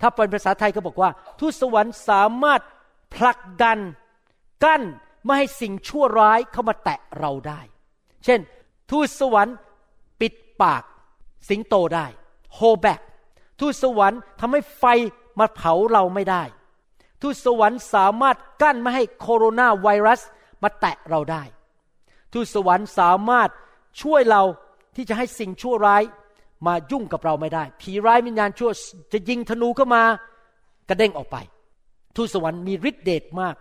[0.00, 1.10] ถ้าเป็นภาษาไทยก็บอกว่า
[1.40, 2.60] ทูตสวรรค์สามารถ
[3.16, 3.78] ผลักดัน
[4.64, 4.82] กั้น
[5.24, 7.60] ไม่ให้สิ่งชั่วร้ายเข้ามาแตะเราได้
[8.24, 8.40] เช่น
[8.90, 9.56] ทูตสวรรค์
[10.20, 10.82] ปิดปาก
[11.48, 12.06] สิงโตได้
[12.58, 13.00] hold back
[13.60, 14.84] ทูตสวรรค์ทำให้ไฟ
[15.38, 16.42] มาเผาเราไม่ได้
[17.22, 20.20] ทูตสวรรค์สามารถกั้นไม่ให้โคโรนาไวรัส
[20.62, 21.42] มาแตะเราได้
[22.32, 23.48] ทูตสวรรค์สามารถ
[24.02, 24.42] ช่วยเรา
[24.96, 26.02] ที่จะให้สิ่งชั่วร้าย
[26.66, 28.70] มายุ่งกับเราไม่ได้ ผีร้ายวิญญาณชั่ว
[29.12, 30.02] จะยิงธนูเข้ามา
[30.88, 31.36] กระเด้งออกไป
[32.16, 33.54] ทูตสวรรค์มีฤทธิเดชมาก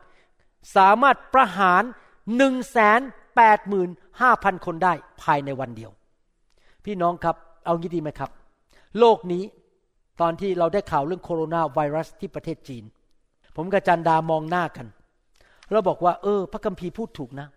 [0.75, 1.83] สามารถประหาร
[2.37, 2.99] หนึ่งแสน
[3.35, 3.89] แปดหมื่น
[4.21, 5.91] ห้าพันคนได้ภายในวันเดียว
[6.85, 7.35] พี่น้องครับ
[7.65, 8.31] เอางี้ดีไหมครับ
[8.99, 9.43] โลกนี้
[10.21, 12.83] ตอนที่เราได้ข่าวเรื่องโคโรนาไวรัสที่ประเทศจีน
[13.55, 14.87] ผมกับจันดามองหน้ากัน
[15.71, 17.47] เราบอกว่า เออ พระคัมภีร์พูดถูกนะ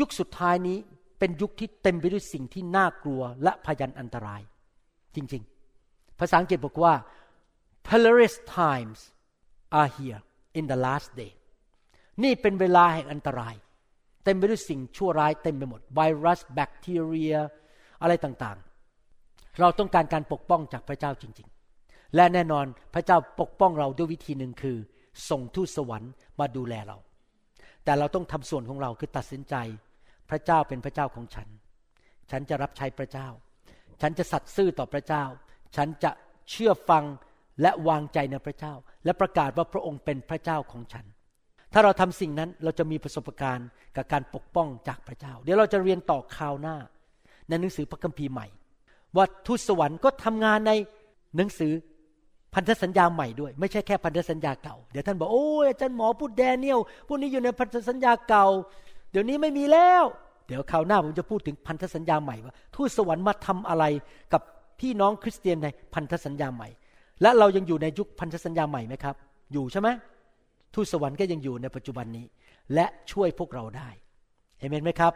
[0.00, 0.78] ยุคสุดท้ายนี้
[1.18, 4.42] เป็นยุคที่เต็มไปด้วยสิ่งที่น่ากลัวและพยันอันตราย
[5.14, 5.42] จริง
[5.80, 6.94] ๆ ภาษาอังกฤษบอกว่า
[7.86, 8.98] perilous times
[9.80, 10.20] are here
[10.58, 11.32] in the last day
[12.24, 13.54] นี่เป็นเวลาแห่งอันตราย
[14.24, 17.34] เต็มไปด้วยสิ่งชั่วร้ายเต็มไปหมด ไวรัส แบคทีเรีย
[18.02, 21.48] อะไรต่างๆ เราต้องการการปกป้องจากพระเจ้าจริง
[21.80, 24.76] ๆ และแน่นอนพระเจ้าปกป้องเราด้วยวิธีหนึ่งคือ
[25.28, 26.96] ส่งทูตสวรรค์มาดูแลเรา
[27.84, 29.54] แต่เราต้องทำส่วนของเราคือตัดสินใจ
[30.30, 31.48] พระเจ้าเป็นพระเจ้าของฉัน
[32.30, 33.28] ฉันจะรับใช้พระเจ้า
[34.00, 35.24] ฉันจะสัตย์ซื่อต่อพระเจ้า
[35.76, 36.10] ฉันจะ
[36.50, 37.04] เชื่อฟัง
[37.62, 41.06] และวางใจในพระเจ้า และประกาศว่าพระองค์เป็นพระเจ้าของฉัน
[41.78, 46.76] ถ้าเราทำสิ่งนั้นเราจะมีประสบการณ์กับการปกป้องจากพระเจ้า เดี๋ยวเราจะเรียนต่อคราวหน้า
[47.48, 48.46] ในหนังสือพระคัมภีร์ใหม่
[49.16, 50.72] ว่าทูตสวรรค์ก็ทำงานใน
[51.36, 51.72] หนังสือ
[52.54, 58.46] พันธสัญญาใหม่ด้วย ไม่ใช่แค่พันธสัญญาเก่า เดี๋ยวท่านบอกโอ้ยอาจารย์หมอพูดแดเนียลพวกนี้อยู่ในพันธสัญญาเก่า
[59.10, 60.04] เดี๋ยวนี้ไม่มีแล้ว
[60.46, 63.84] เดี๋ยวคราวหน้าผมจะพูดถึงพันธสัญญาใหม่ว่าทูตสวรรค์มาทำอะไร
[64.32, 64.42] กับ
[64.80, 66.68] พี่น้องคริสเตียนในพันธสัญญาใหม่
[67.22, 69.14] และเรายังอยู่ในยุคพันธสัญญาใหม่ไหมครับ
[69.52, 69.88] อยู่ใช่ไหม
[70.76, 72.26] ทูตสวรรค์ก็ยังอยู่ในปัจจุบันนี้
[72.74, 73.88] และช่วยพวกเราได้
[74.58, 75.12] เห็นไหมครับ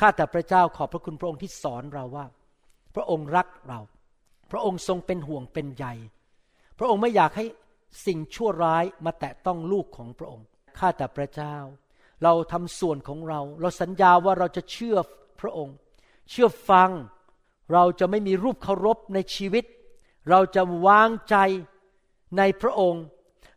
[0.00, 2.26] ข้าแต่พระเจ้าขอบพระคุณพระองค์ที่สอนเราว่า
[2.94, 3.80] พระองค์รักเรา
[4.50, 5.86] พระองค์ทรงเป็นห่วงเป็นใย
[6.78, 7.46] พระองค์ไม่อยากให้
[8.06, 10.46] สิ่งชั่วร้ายมาแตะต้องลูกของพระองค์
[10.78, 11.56] ข้าแต่พระเจ้า
[12.22, 14.96] เราทำส่วนของเรา เราสัญญาว่าเราจะเชื่อ
[15.40, 15.76] พระองค์
[16.30, 16.90] เชื่อฟัง
[17.72, 19.64] เราจะไม่มีรูปเคารพในชีวิต
[20.30, 21.36] เราจะวางใจ
[22.38, 23.02] ในพระองค์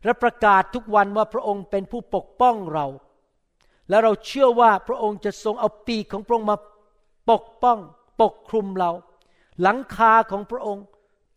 [0.04, 2.86] และประกาศทุกวันว่าพระองค์เป็นผู้ปกป้องเรา
[3.88, 6.56] และเราเชื่อว่าพระองค์จะทรงเอาปีกของพระองค์มา
[7.30, 7.78] ปกป้อง
[8.20, 8.90] ปกคลุมเรา
[9.62, 10.84] หลังคาของพระองค์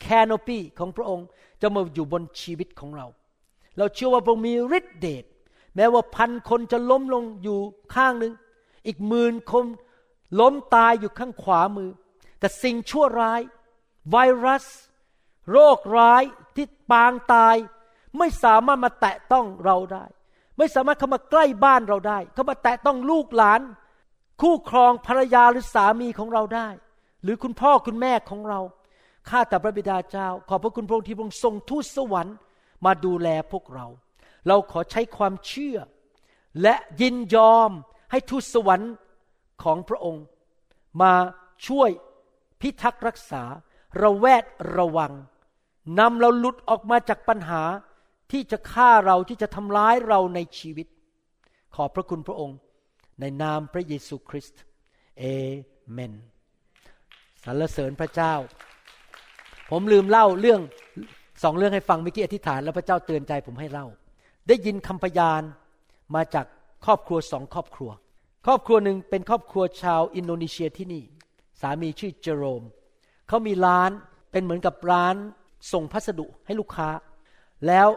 [0.01, 1.25] แคนโนปีของพระองค์
[1.61, 3.07] จะมาอยู่บนชีวิตของเรา
[3.77, 5.25] เราเชื่อว่าพระองค์มีฤทธิเดช
[5.75, 7.59] แม้ว่าพันคนจะล้มลงอยู่
[7.95, 8.33] ข้างหนึ่ง
[8.87, 9.65] อีกหมื่นคน
[10.39, 11.89] ล้มตายอยู่ข้างขวามือ
[12.39, 13.41] แต่สิ่งชั่วร้าย
[14.09, 14.65] ไวรัส
[15.51, 16.23] โรคร้าย
[16.55, 17.55] ที่ปางตาย
[18.17, 20.05] ไม่สามารถมาแตะต้องเราได้
[20.57, 23.61] ไม่สามารถเข้ามาใกล้บ้านเราได้ เข้ามาแตะต้องลูกหลาน
[24.41, 26.67] คู่ครองภรรยาหรือสามีของเราได้
[27.23, 28.59] หรือคุณพ่อคุณแม่ของเรา
[29.29, 32.35] ข้าแต่พระบิดาเจ้า ขอบพระคุณพระองค์ที่พระองค์ทรงทูตสวรรค์
[32.85, 33.87] มาดูแลพวกเรา
[34.47, 35.77] เราขอใช้ความเชื่อ
[36.61, 37.71] และยินยอม
[38.11, 38.91] ให้ทูตสวรรค์
[39.63, 40.23] ของพระองค์
[41.01, 41.13] มา
[41.67, 41.89] ช่วย
[42.61, 43.43] พิทักษ์รักษา
[44.01, 44.45] ระแวด
[44.77, 45.13] ระวัง
[45.99, 47.63] นำเราหลุดออกมาจากปัญหา
[48.33, 50.87] ที่จะฆ่าเราที่จะทำร้ายเราในชีวิต
[51.75, 52.57] ขอบพระคุณพระองค์
[53.19, 54.61] ในนามพระเยซูคริสต์
[55.19, 55.23] เอ
[55.91, 56.13] เมน
[57.43, 58.33] สรรเสริญพระเจ้า
[59.69, 60.61] ผมลืมเล่าเรื่อง
[61.43, 63.87] สองเรื่องให้ฟังเมื่อกี้อธิษฐาน แล้วพระเจ้าเตือนใจผมให้เล่า
[64.47, 65.41] ได้ยินคำพยาน
[66.15, 66.45] มาจาก
[66.85, 67.91] ครอบครัวสองครอบครัว
[68.45, 71.03] ครอบครัวหนึ่งเป็นครอบครัวชาวอินโดนีเซียที่นี่
[71.61, 72.63] สามีชื่อเจอโรม
[73.27, 73.91] เขามีร้าน
[74.31, 75.15] เป็นเหมือนกับร้าน
[75.73, 76.89] ส่งพัสดุให้ลูกค้า
[77.67, 77.87] แล้ว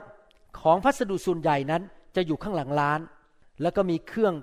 [0.61, 1.83] ของพัสดุส่วนใหญ่นั้น
[2.17, 3.01] จะอยู่ข้างหลังร้าน
[3.63, 4.35] แล้วก็มีเครื่อง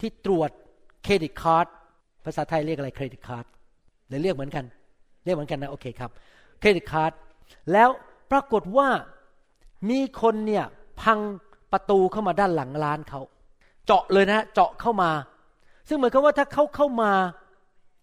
[0.00, 0.50] ที่ตรวจ
[1.04, 1.66] credit card
[2.24, 3.44] ภาษาไทยเรียกอะไร credit card
[4.08, 4.64] หรือเรียกเหมือนกัน
[5.24, 6.10] เรียกเหมือนกันนะโอเคครับ
[6.60, 7.12] credit card
[7.72, 7.88] แล้ว
[8.30, 8.88] ปรากฏว่า
[9.90, 10.64] มีคนเนี่ย
[11.02, 11.18] พัง
[11.72, 13.20] ประตูเข้ามาด้านหลังร้านเขา
[13.86, 15.10] เจาะเลยนะเจาะเข้ามา
[15.88, 17.12] ซึ่งเหมือนกับว่าถ้าเขาเข้ามา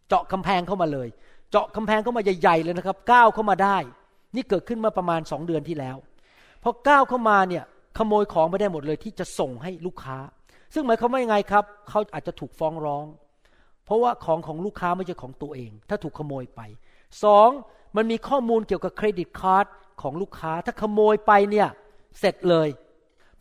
[0.07, 1.07] เจาะกำแพงเข้ามาเลย
[1.49, 3.77] เจาะกำแพงเข้ามาใหญ่ๆเลยนะครับก้าวเข้ามาได้
[4.35, 5.97] นี่เกิดขึ้นมาประมาณสองเดือนที่แล้ว
[6.63, 7.63] พอก้าวเข้ามาเนี่ย
[7.97, 10.17] ขโมยของไปได้หมดเลยที่จะส่งให้ลูกค้า
[10.73, 13.05] ซึ่งหมายความว่ายังไงครับเขาอาจจะถูกฟ้องร้อง
[13.85, 16.61] เพราะว่าของของลูกค้าไม่ใช่ของตัวเอง ถ้าถูกขโมยไป
[17.23, 17.49] สอง
[17.95, 19.65] มันมีข้อมูลเกี่ยวกับเครดิตการ์ด
[20.01, 21.67] ของลูกค้า ถ้าขโมยไปเนี่ย
[22.19, 22.69] เสร็จเลย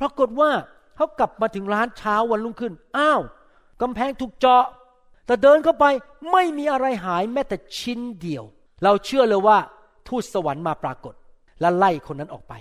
[0.01, 0.51] ปรากฏว่า
[0.97, 3.20] เขากลับมาถึงร้านเช้าวันรุ่งขึ้น อ้าว
[3.83, 4.64] กำแพงถูกเจาะ
[5.27, 5.85] แต่เดินเข้าไป
[6.33, 8.45] ไม่มีอะไรหายแม้แต่ชิ้นเดียว
[8.85, 9.59] เราเชื่อเลยว่า
[10.09, 11.14] ทูตสวรรค์มาปรากฏ
[11.61, 12.55] และไล่คนนั้นออกไป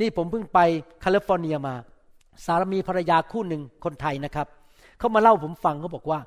[0.00, 0.58] นี่ผมเพิ่งไป
[1.00, 1.74] แคลิฟอร์เนียมา
[2.44, 4.46] สารมีภรรยาคู่หนึ่งคนไทยนะครับ
[4.98, 6.20] เขามาเล่าผมฟังเขาบอกว่า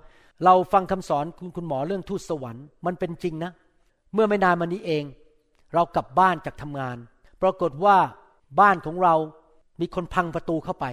[0.46, 3.52] เราฟังคำสอนคุณคุณหมอเรื่องทูตสวรรค์มันเป็นจริงนะ
[4.14, 5.04] เมื่อไม่นานมานี้เอง
[5.74, 6.98] เรากลับบ้านจากทำงาน
[7.42, 7.98] ปรากฏว่า
[8.60, 9.16] บ้านของเรา
[9.82, 10.86] มีคนพังประตูเข้าไป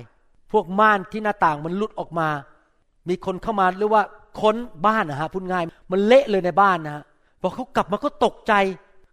[0.52, 2.28] พวกม่านที่หน้าต่างมันลุดออกมา
[3.08, 4.02] มีคนเข้ามาหรือว่า
[4.40, 4.56] ค้น
[4.86, 7.04] บ้านนะฮะพูดง่าย มันเละเลยในบ้านนะฮะ
[7.40, 8.52] พอเขากลับมาก็ตกใจ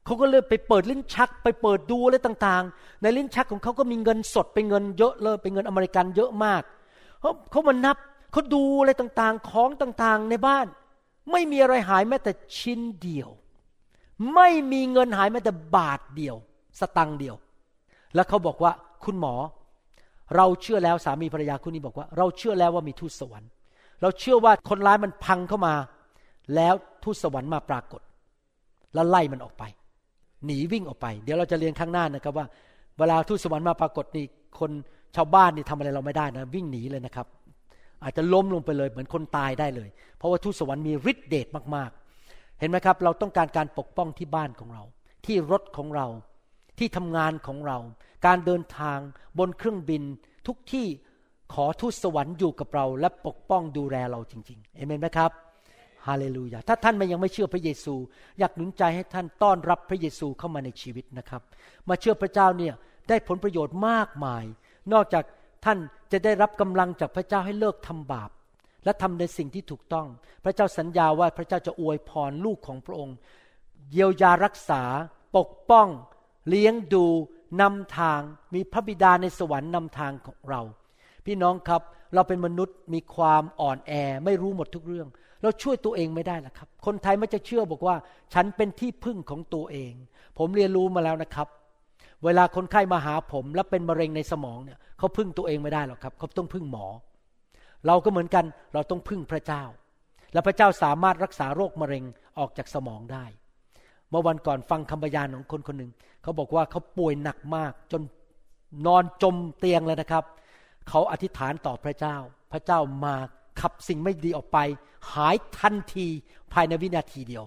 [0.05, 6.61] เขาก็เลยไปเปิดลิ้นชัก ไปเปิดดูอะไรต่างๆ ในลิ้นชักของเขาก็มีเงินสดเป็นเงินเยอะเลยเป็นเงินอเมริกันเยอะมาก
[7.21, 7.97] เขาเขามานับ
[8.31, 10.65] เขาดูอะไรต่างๆของต่างๆในบ้าน
[11.31, 13.29] ไม่มีอะไรหายแม้แต่ชิ้นเดียว
[14.35, 16.35] ไม่มีเงินหายแม้แต่บาทเดียว
[16.79, 17.35] สตังค์เดียว
[18.15, 18.71] แล้วเขาบอกว่า
[19.03, 19.35] คุณหมอ
[20.35, 23.49] เราเชื่อแล้วสามีภรรยาคู่นี้บอกว่า เราเชื่อแล้วว่ามีทูตสวรรค์
[24.01, 25.75] เราเชื่อว่าคนร้ายมันพังเข้ามา
[26.55, 26.73] แล้ว
[27.03, 28.01] ทูตสวรรค์มาปรากฏ
[28.93, 29.63] แล้วไล่มันออกไป
[30.45, 32.45] หนีวิ่งออกไป เดี๋ยวเราจะเรียนข้างหน้านะครับว่า
[32.97, 34.25] เวลาทูตสวรรค์มาปรากฏนี่
[34.59, 34.71] คน
[35.15, 37.27] ชาวบ้านนี่ทำอะไรเราไม่ได้นะวิ่งหนีเลยนะครับ
[38.03, 44.83] อาจจะล้มลงไปเลยเหมือนคนตายได้เลย เพราะว่าทูตสวรรค์มีฤทธิเดชมากๆ เห็นไหมครับ เราต้องการการปกป้องที่บ้านของเรา
[45.25, 46.07] ที่รถของเรา
[46.77, 47.77] ที่ทำงานของเรา
[48.25, 48.97] การเดินทาง
[49.39, 50.03] บนเครื่องบิน
[50.47, 50.87] ทุกที่
[51.53, 55.31] ขอทูตสวรรค์อยู่กับเรา และปกป้องดูแลเราจริงๆเอเมนไหมครับ
[56.07, 57.95] ฮาเลลูยา ถ้าท่านยังไม่เชื่อพระเยซู
[58.39, 61.41] อยากหนุนใจให้ท่านต้อนรับพระเยซูเข้ามาในชีวิตนะครับ
[61.89, 62.73] มาเชื่อพระเจ้าเนี่ย
[63.09, 64.43] ได้ผลประโยชน์มากมาย
[64.93, 65.23] นอกจาก
[65.65, 65.77] ท่าน
[66.11, 68.29] จะได้รับกำลังจากพระเจ้าให้เลิกทำบาป
[68.85, 70.07] และทำในสิ่งที่ถูกต้อง
[70.43, 73.15] พระเจ้าสัญญาว่าพระเจ้าจะอวยพรลูกของพระองค์
[73.91, 74.83] เยียวยารักษา
[75.37, 75.87] ปกป้อง
[76.47, 77.05] เลี้ยงดู
[77.61, 78.21] นำทาง
[78.53, 80.61] มีพระบิดาในสวรรค์นำทางของเรา
[81.25, 81.81] พี่น้องครับ
[82.13, 83.91] เราเป็นมนุษย์มีความอ่อนแอ
[84.25, 85.07] ไม่รู้หมดทุกเรื่อง
[85.41, 87.95] เราช่วยตัวเองไม่ได้ละครับ คนไทยไม่จะเชื่อบอกว่า
[88.33, 89.93] ฉันเป็นที่พึ่งของตัวเอง
[90.37, 91.47] ผมเรียนรู้มาแล้วนะครับ
[92.25, 96.85] เวลาคนไข้มาหาผม แล้วเป็นมะเร็งในสมองเนี่ยเขาพึ่งตัวเองไม่ได้หรอกครับ เขาต้องพึ่งหมอ
[97.87, 99.63] เราก็เหมือนกันเราต้องพึ่งพระเจ้า
[100.33, 102.03] และพระเจ้าสามารถรักษาโรคมะเร็ง
[102.39, 103.25] ออกจากสมองได้
[104.09, 105.91] เมื่อวันก่อนฟังคำบรรยายของคนคนหนึ่ง
[106.23, 108.01] เขาบอกว่าเขาป่วยหนักมาก จน
[108.85, 110.23] นอนจมเตียงเลยนะครับ
[110.89, 112.17] เขาอธิษฐานต่อพระเจ้า
[112.51, 113.15] พระเจ้ามา
[113.59, 114.57] ขับสิ่งไม่ดีออกไป
[115.13, 116.07] หายทันที
[116.53, 117.43] ภายในวินาทีเดียว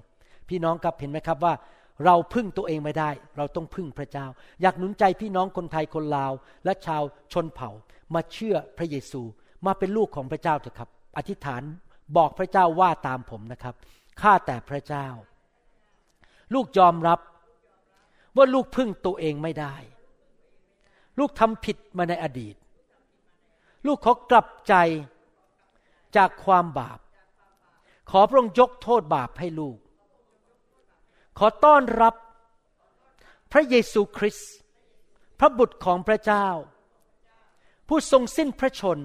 [0.49, 1.55] พี่น้องครับเห็นไหมครับว่า
[2.05, 4.27] เราพึ่งตัวเองไม่ได้ เราต้องพึ่งพระเจ้า
[4.63, 6.33] อยากหนุนใจพี่น้องคนไทยคนลาว
[6.65, 7.03] และชาว
[7.33, 7.71] ชนเผ่า
[8.15, 9.23] มาเชื่อพระเยซู
[9.67, 10.89] มาเป็นลูกของพระเจ้าเถอะครับ
[11.19, 11.63] อธิษฐาน
[12.17, 13.75] บอกพระเจ้าว่าตามผมนะครับ
[14.21, 15.07] ข้าแต่พระเจ้า
[16.55, 17.21] ลูกยอมรับ
[18.37, 19.75] ว่าลูกพึ่งตัวเองไม่ได้
[21.19, 22.55] ลูกทำผิดมาในอดีต
[23.87, 24.75] ลูกขอกลับใจ
[26.17, 26.99] จากความบาป
[28.11, 29.79] ขอพระองค์ยกโทษบาปให้ลูก
[31.39, 32.15] ขอต้อนรับ
[33.53, 34.53] พระเยซูคริสต์
[35.39, 36.47] พระบุตรของพระเจ้า
[37.89, 38.99] ผู้ทรงสิ้นพระชน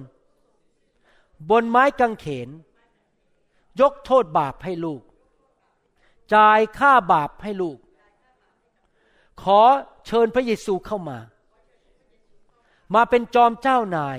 [1.50, 2.48] บนไม้กางเขน
[3.80, 5.02] ยกโทษบาปให้ลูก
[6.34, 7.78] จ่ายค่าบาปให้ลูก
[9.42, 9.60] ขอ
[10.06, 11.18] เชิญพระเยซูเข้ามา
[12.94, 14.18] มาเป็นจอมเจ้านาย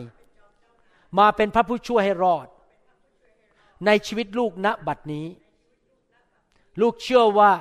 [1.20, 2.48] มาเป็นพระผู้ช่วยให้รอด
[3.86, 5.28] ในชีวิตลูกณบัดนี้
[6.82, 7.52] ลูกเชื่อว่า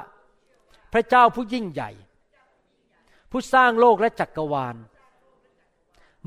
[0.93, 1.91] พระเจ้าผู้ยิ่งใหญ่
[3.31, 4.77] ผู้สร้างโลกและจักรวาล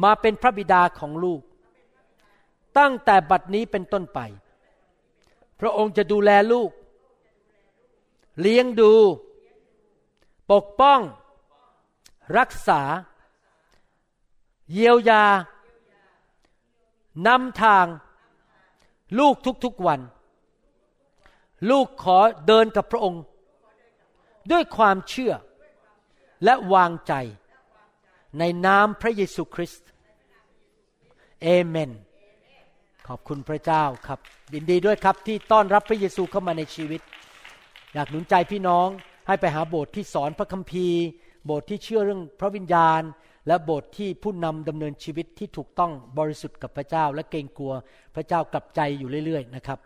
[0.03, 1.41] มาเป็นพระบิดาของลูก
[2.77, 4.19] ตั้งแต่บัดนี้เป็นต้นไป
[5.59, 6.69] พระองค์จะดูแลลูก
[8.41, 8.93] เลี้ยงดู
[10.51, 10.99] ปกป้อง
[12.37, 12.81] รักษา
[14.71, 15.23] เยียวยา
[17.27, 17.85] นำทาง
[19.19, 19.35] ลูก
[19.65, 19.99] ทุกๆวัน
[21.69, 23.23] ลูกขอเดินกับพระองค์
[24.51, 25.33] ด้วยความเชื่อ
[26.43, 27.13] และวางใจ
[28.39, 29.87] ในนามพระเยซูคริสต์
[31.41, 31.91] เอเมน
[33.07, 34.19] ขอบคุณพระเจ้าครับ
[34.53, 37.01] ยินดีด้วยครับที่ต้อนรับพระเยซูเข้ามาในชีวิต
[37.93, 38.87] อยากหนุนใจพี่น้อง
[39.27, 41.01] ให้ไปหาโบสถ์ที่สอนพระคัมภีร์
[41.45, 43.01] โบสถ์ที่เชื่อเรื่องพระวิญญาณ
[43.47, 47.73] และโบสถ์ที่ผู้นำดำเนินชีวิตที่ถูกต้องบริสุทธิ์กับพระเจ้า และเกรงกลัว
[48.15, 49.79] พระเจ้ากลับใจอยู่เรื่อยๆนะครับ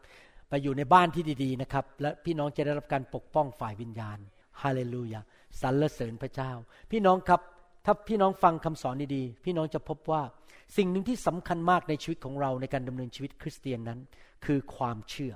[0.50, 4.18] ไปอยู่ในบ้านที่ดีๆนะครับ และพี่น้องจะได้รับการปกป้องฝ่ายวิญญาณ
[4.62, 5.20] ฮาเลลูยา
[5.62, 6.52] สรรเสริญพระเจ้า
[6.92, 7.42] พี่น้องครับ
[7.86, 10.22] ถ้าพี่น้องฟังคำสอนดีๆ พี่น้องจะพบว่า
[10.78, 14.00] สิ่งหนึ่งที่สำคัญมากในชีวิตของเราในการดำเนินชีวิตคริสเตียนนั้น
[14.46, 15.34] คือความเชื่อ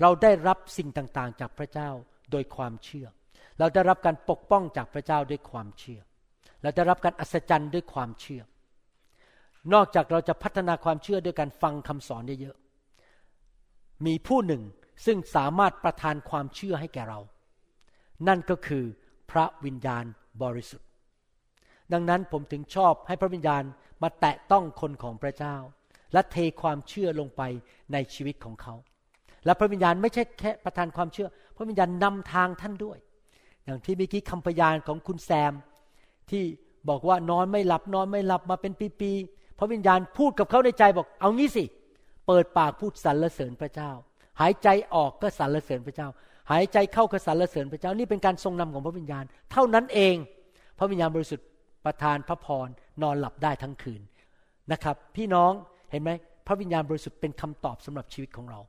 [0.00, 1.90] เราได้รับสิ่งต่างๆ จากพระเจ้า
[2.30, 3.06] โดยความเชื่อ
[3.58, 6.00] เราได้รับการปกป้องจากพระเจ้าด้วยความเชื่อ
[6.62, 8.42] เราได้รับการอัศจรรย์ด้วยความเชื่อ
[9.72, 14.62] นอกจากเราจะพัฒนาความเชื่อด้วยการฟังคำสอนเยอะๆมีผู้หนึ่ง
[15.06, 17.20] ซึ่งสามารถประทานความเชื่อให้แก่เรา
[18.28, 18.84] นั่นก็คือ
[19.30, 20.04] พระวิญญาณ
[20.42, 20.88] บริสุทธิ์
[21.92, 23.62] ดังนั้นผมถึงชอบให้พระวิญญาณ
[24.02, 25.56] มาแตะต้องคนของพระเจ้า
[26.12, 27.42] และเทความเชื่อลงไป
[27.92, 28.74] ในชีวิตของเขา
[29.44, 32.98] และพระวิญญาณไม่ใช่แค่ประทานความเชื่อ พระวิญญาณนำทางท่านด้วย
[33.64, 35.52] อย่างที่เมื่อกี้คำพยานของคุณแซม
[36.32, 36.44] ที่
[36.88, 41.64] บอกว่านอนไม่หลับนอนไม่หลับมาเป็นปีๆพระวิญญาณพูดกับเขาในใจบอกเอางี้สิ
[42.26, 43.90] เปิดปากพูดสรรเสริญพระเจ้า
[44.40, 46.08] หายใจออกก็สรรเสริญพระเจ้า
[46.50, 50.16] หายใจเข้าก็สรรเสริญพระเจ้านี่เป็นการทรงนำของพระวิญญาณ เท่านั้นเอง
[50.78, 51.46] พระวิญญาณบริสุทธิ์
[51.84, 52.68] ประทานพระพร
[53.02, 54.00] นอนหลับได้ทั้งคืน
[54.72, 55.52] นะครับ พี่น้อง
[55.90, 56.10] เห็นไหม
[56.46, 58.60] พระวิญญาณบริสุทธิ์เป็นคำตอบสำหรับชีวิตของเรา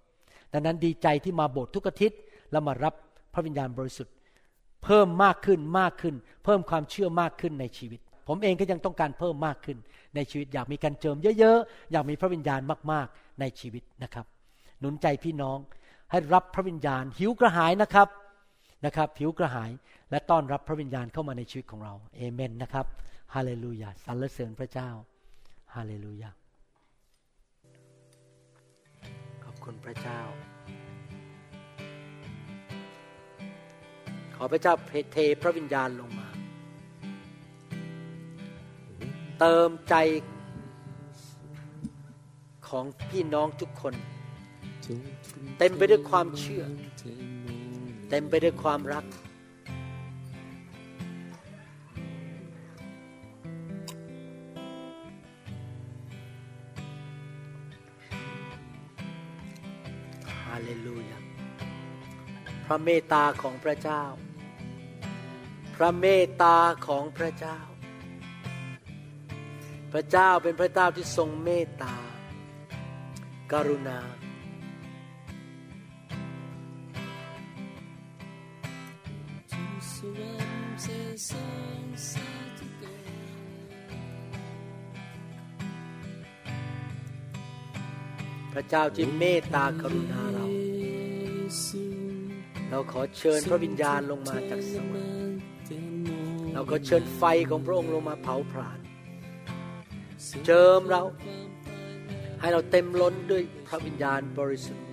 [0.53, 2.20] ดังนั้นดีใจที่มาโบสถ์ทุกอาทิตย์
[2.51, 2.93] แล้วมารับ
[3.34, 4.14] พระวิญญาณบริสุทธิ์
[4.84, 6.16] เพิ่มมากขึ้นมากขึ้น
[6.46, 9.78] เพิ่มความเชื่อมากขึ้นในชีวิต ผมเองก็ยังต้องการเพิ่มมากขึ้น
[10.16, 12.62] ในชีวิตอยากมีการเจิมเยอะๆ อยากมีพระวิญญาณ
[12.92, 14.26] มากๆ ในชีวิตนะครับ
[14.80, 15.58] หนุนใจพี่น้อง
[16.12, 18.08] ให้รับพระวิญญาณ หิวกระหายนะครับ
[18.86, 19.72] นะครับ หิวกระหาย
[20.12, 22.86] และต้อนรับพระวิญญาณเข้ามาในชีวิตของเราเอเมนนะครับ
[23.34, 24.90] ฮาเลลูยาสรรเสริญพระเจ้า
[25.76, 26.30] ฮาเลลูยา
[29.44, 30.20] ขอบคุณพระเจ้า
[34.42, 34.74] อพระเจ้า
[35.14, 36.28] เทพระวิญญาณลงมา
[39.39, 39.96] เติมใจ
[42.68, 43.94] ของพี่น้องทุกคน
[45.58, 46.64] เต็มไปด้วยความเชื่อ
[48.10, 49.06] เต็มไปด้วยความรัก
[60.44, 61.18] ฮาเลลูยา
[62.66, 64.04] พระเมตตาของพระเจ้า
[65.82, 66.58] ระเมตตา
[66.88, 67.58] ของพระเจ้า
[69.92, 71.96] พระเจ้าเป็นพระเจ้าที่ทรงเมตตา
[73.52, 74.00] กรุณา
[88.54, 90.46] พระเจ้าที่เมตตากรุณาเรา
[92.70, 95.20] เราขอเชิญพระวิญญาณลงมาจากสวรรค์
[96.62, 98.80] เราก็เชิญไฟของพระองค์ลงมาเผาผลาญ
[100.45, 101.01] เจิมเรา
[102.39, 104.86] ให้เราเต็มล้นด้วยพระวิญญาณบริสุทธิ์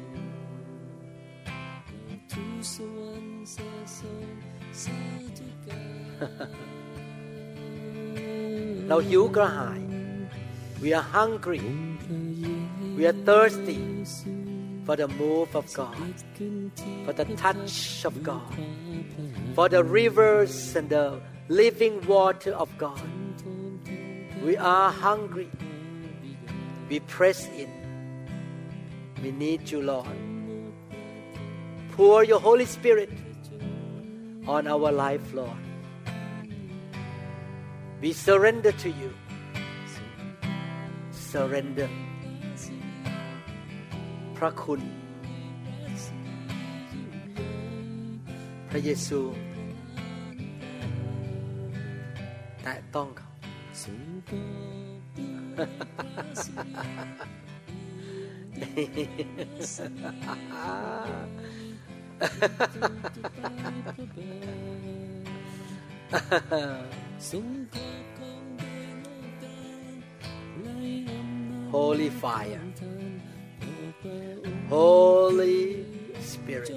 [8.88, 9.80] เราหิวกระหาย
[10.82, 11.62] we are hungry
[12.96, 13.78] we are thirsty
[14.88, 15.94] for the move of God
[17.04, 18.54] for the touch of God
[19.54, 23.02] for the rivers and the living water of God.
[24.42, 25.50] We are hungry.
[26.88, 27.68] We press in.
[29.22, 30.16] We need you Lord.
[31.92, 33.10] Pour your Holy Spirit
[34.46, 35.64] on our life Lord.
[38.00, 39.12] We surrender to you.
[41.10, 41.90] Surrender
[44.38, 44.80] พระคุณ
[48.70, 49.20] พระเยซู
[52.62, 53.28] แต่ต้องเขา
[71.72, 72.62] Holy fire
[74.68, 75.84] Holy
[76.20, 76.70] Spirit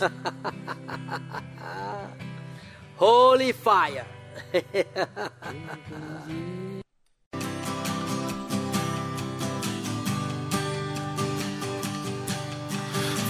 [2.96, 4.06] Holy fire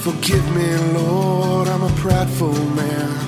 [0.01, 3.27] Forgive me, Lord, I'm a prideful man.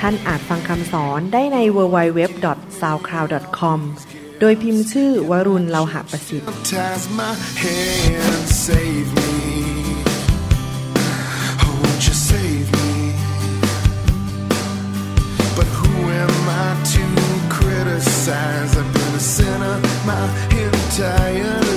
[0.00, 3.80] ท่านอาจฟังคำสอนได้ใน www.soundcloud.com
[4.40, 6.48] โดยพิมพ์ชื่อวรุณเลาหะประสิทธิ์
[18.78, 21.67] I'm a sinner my entire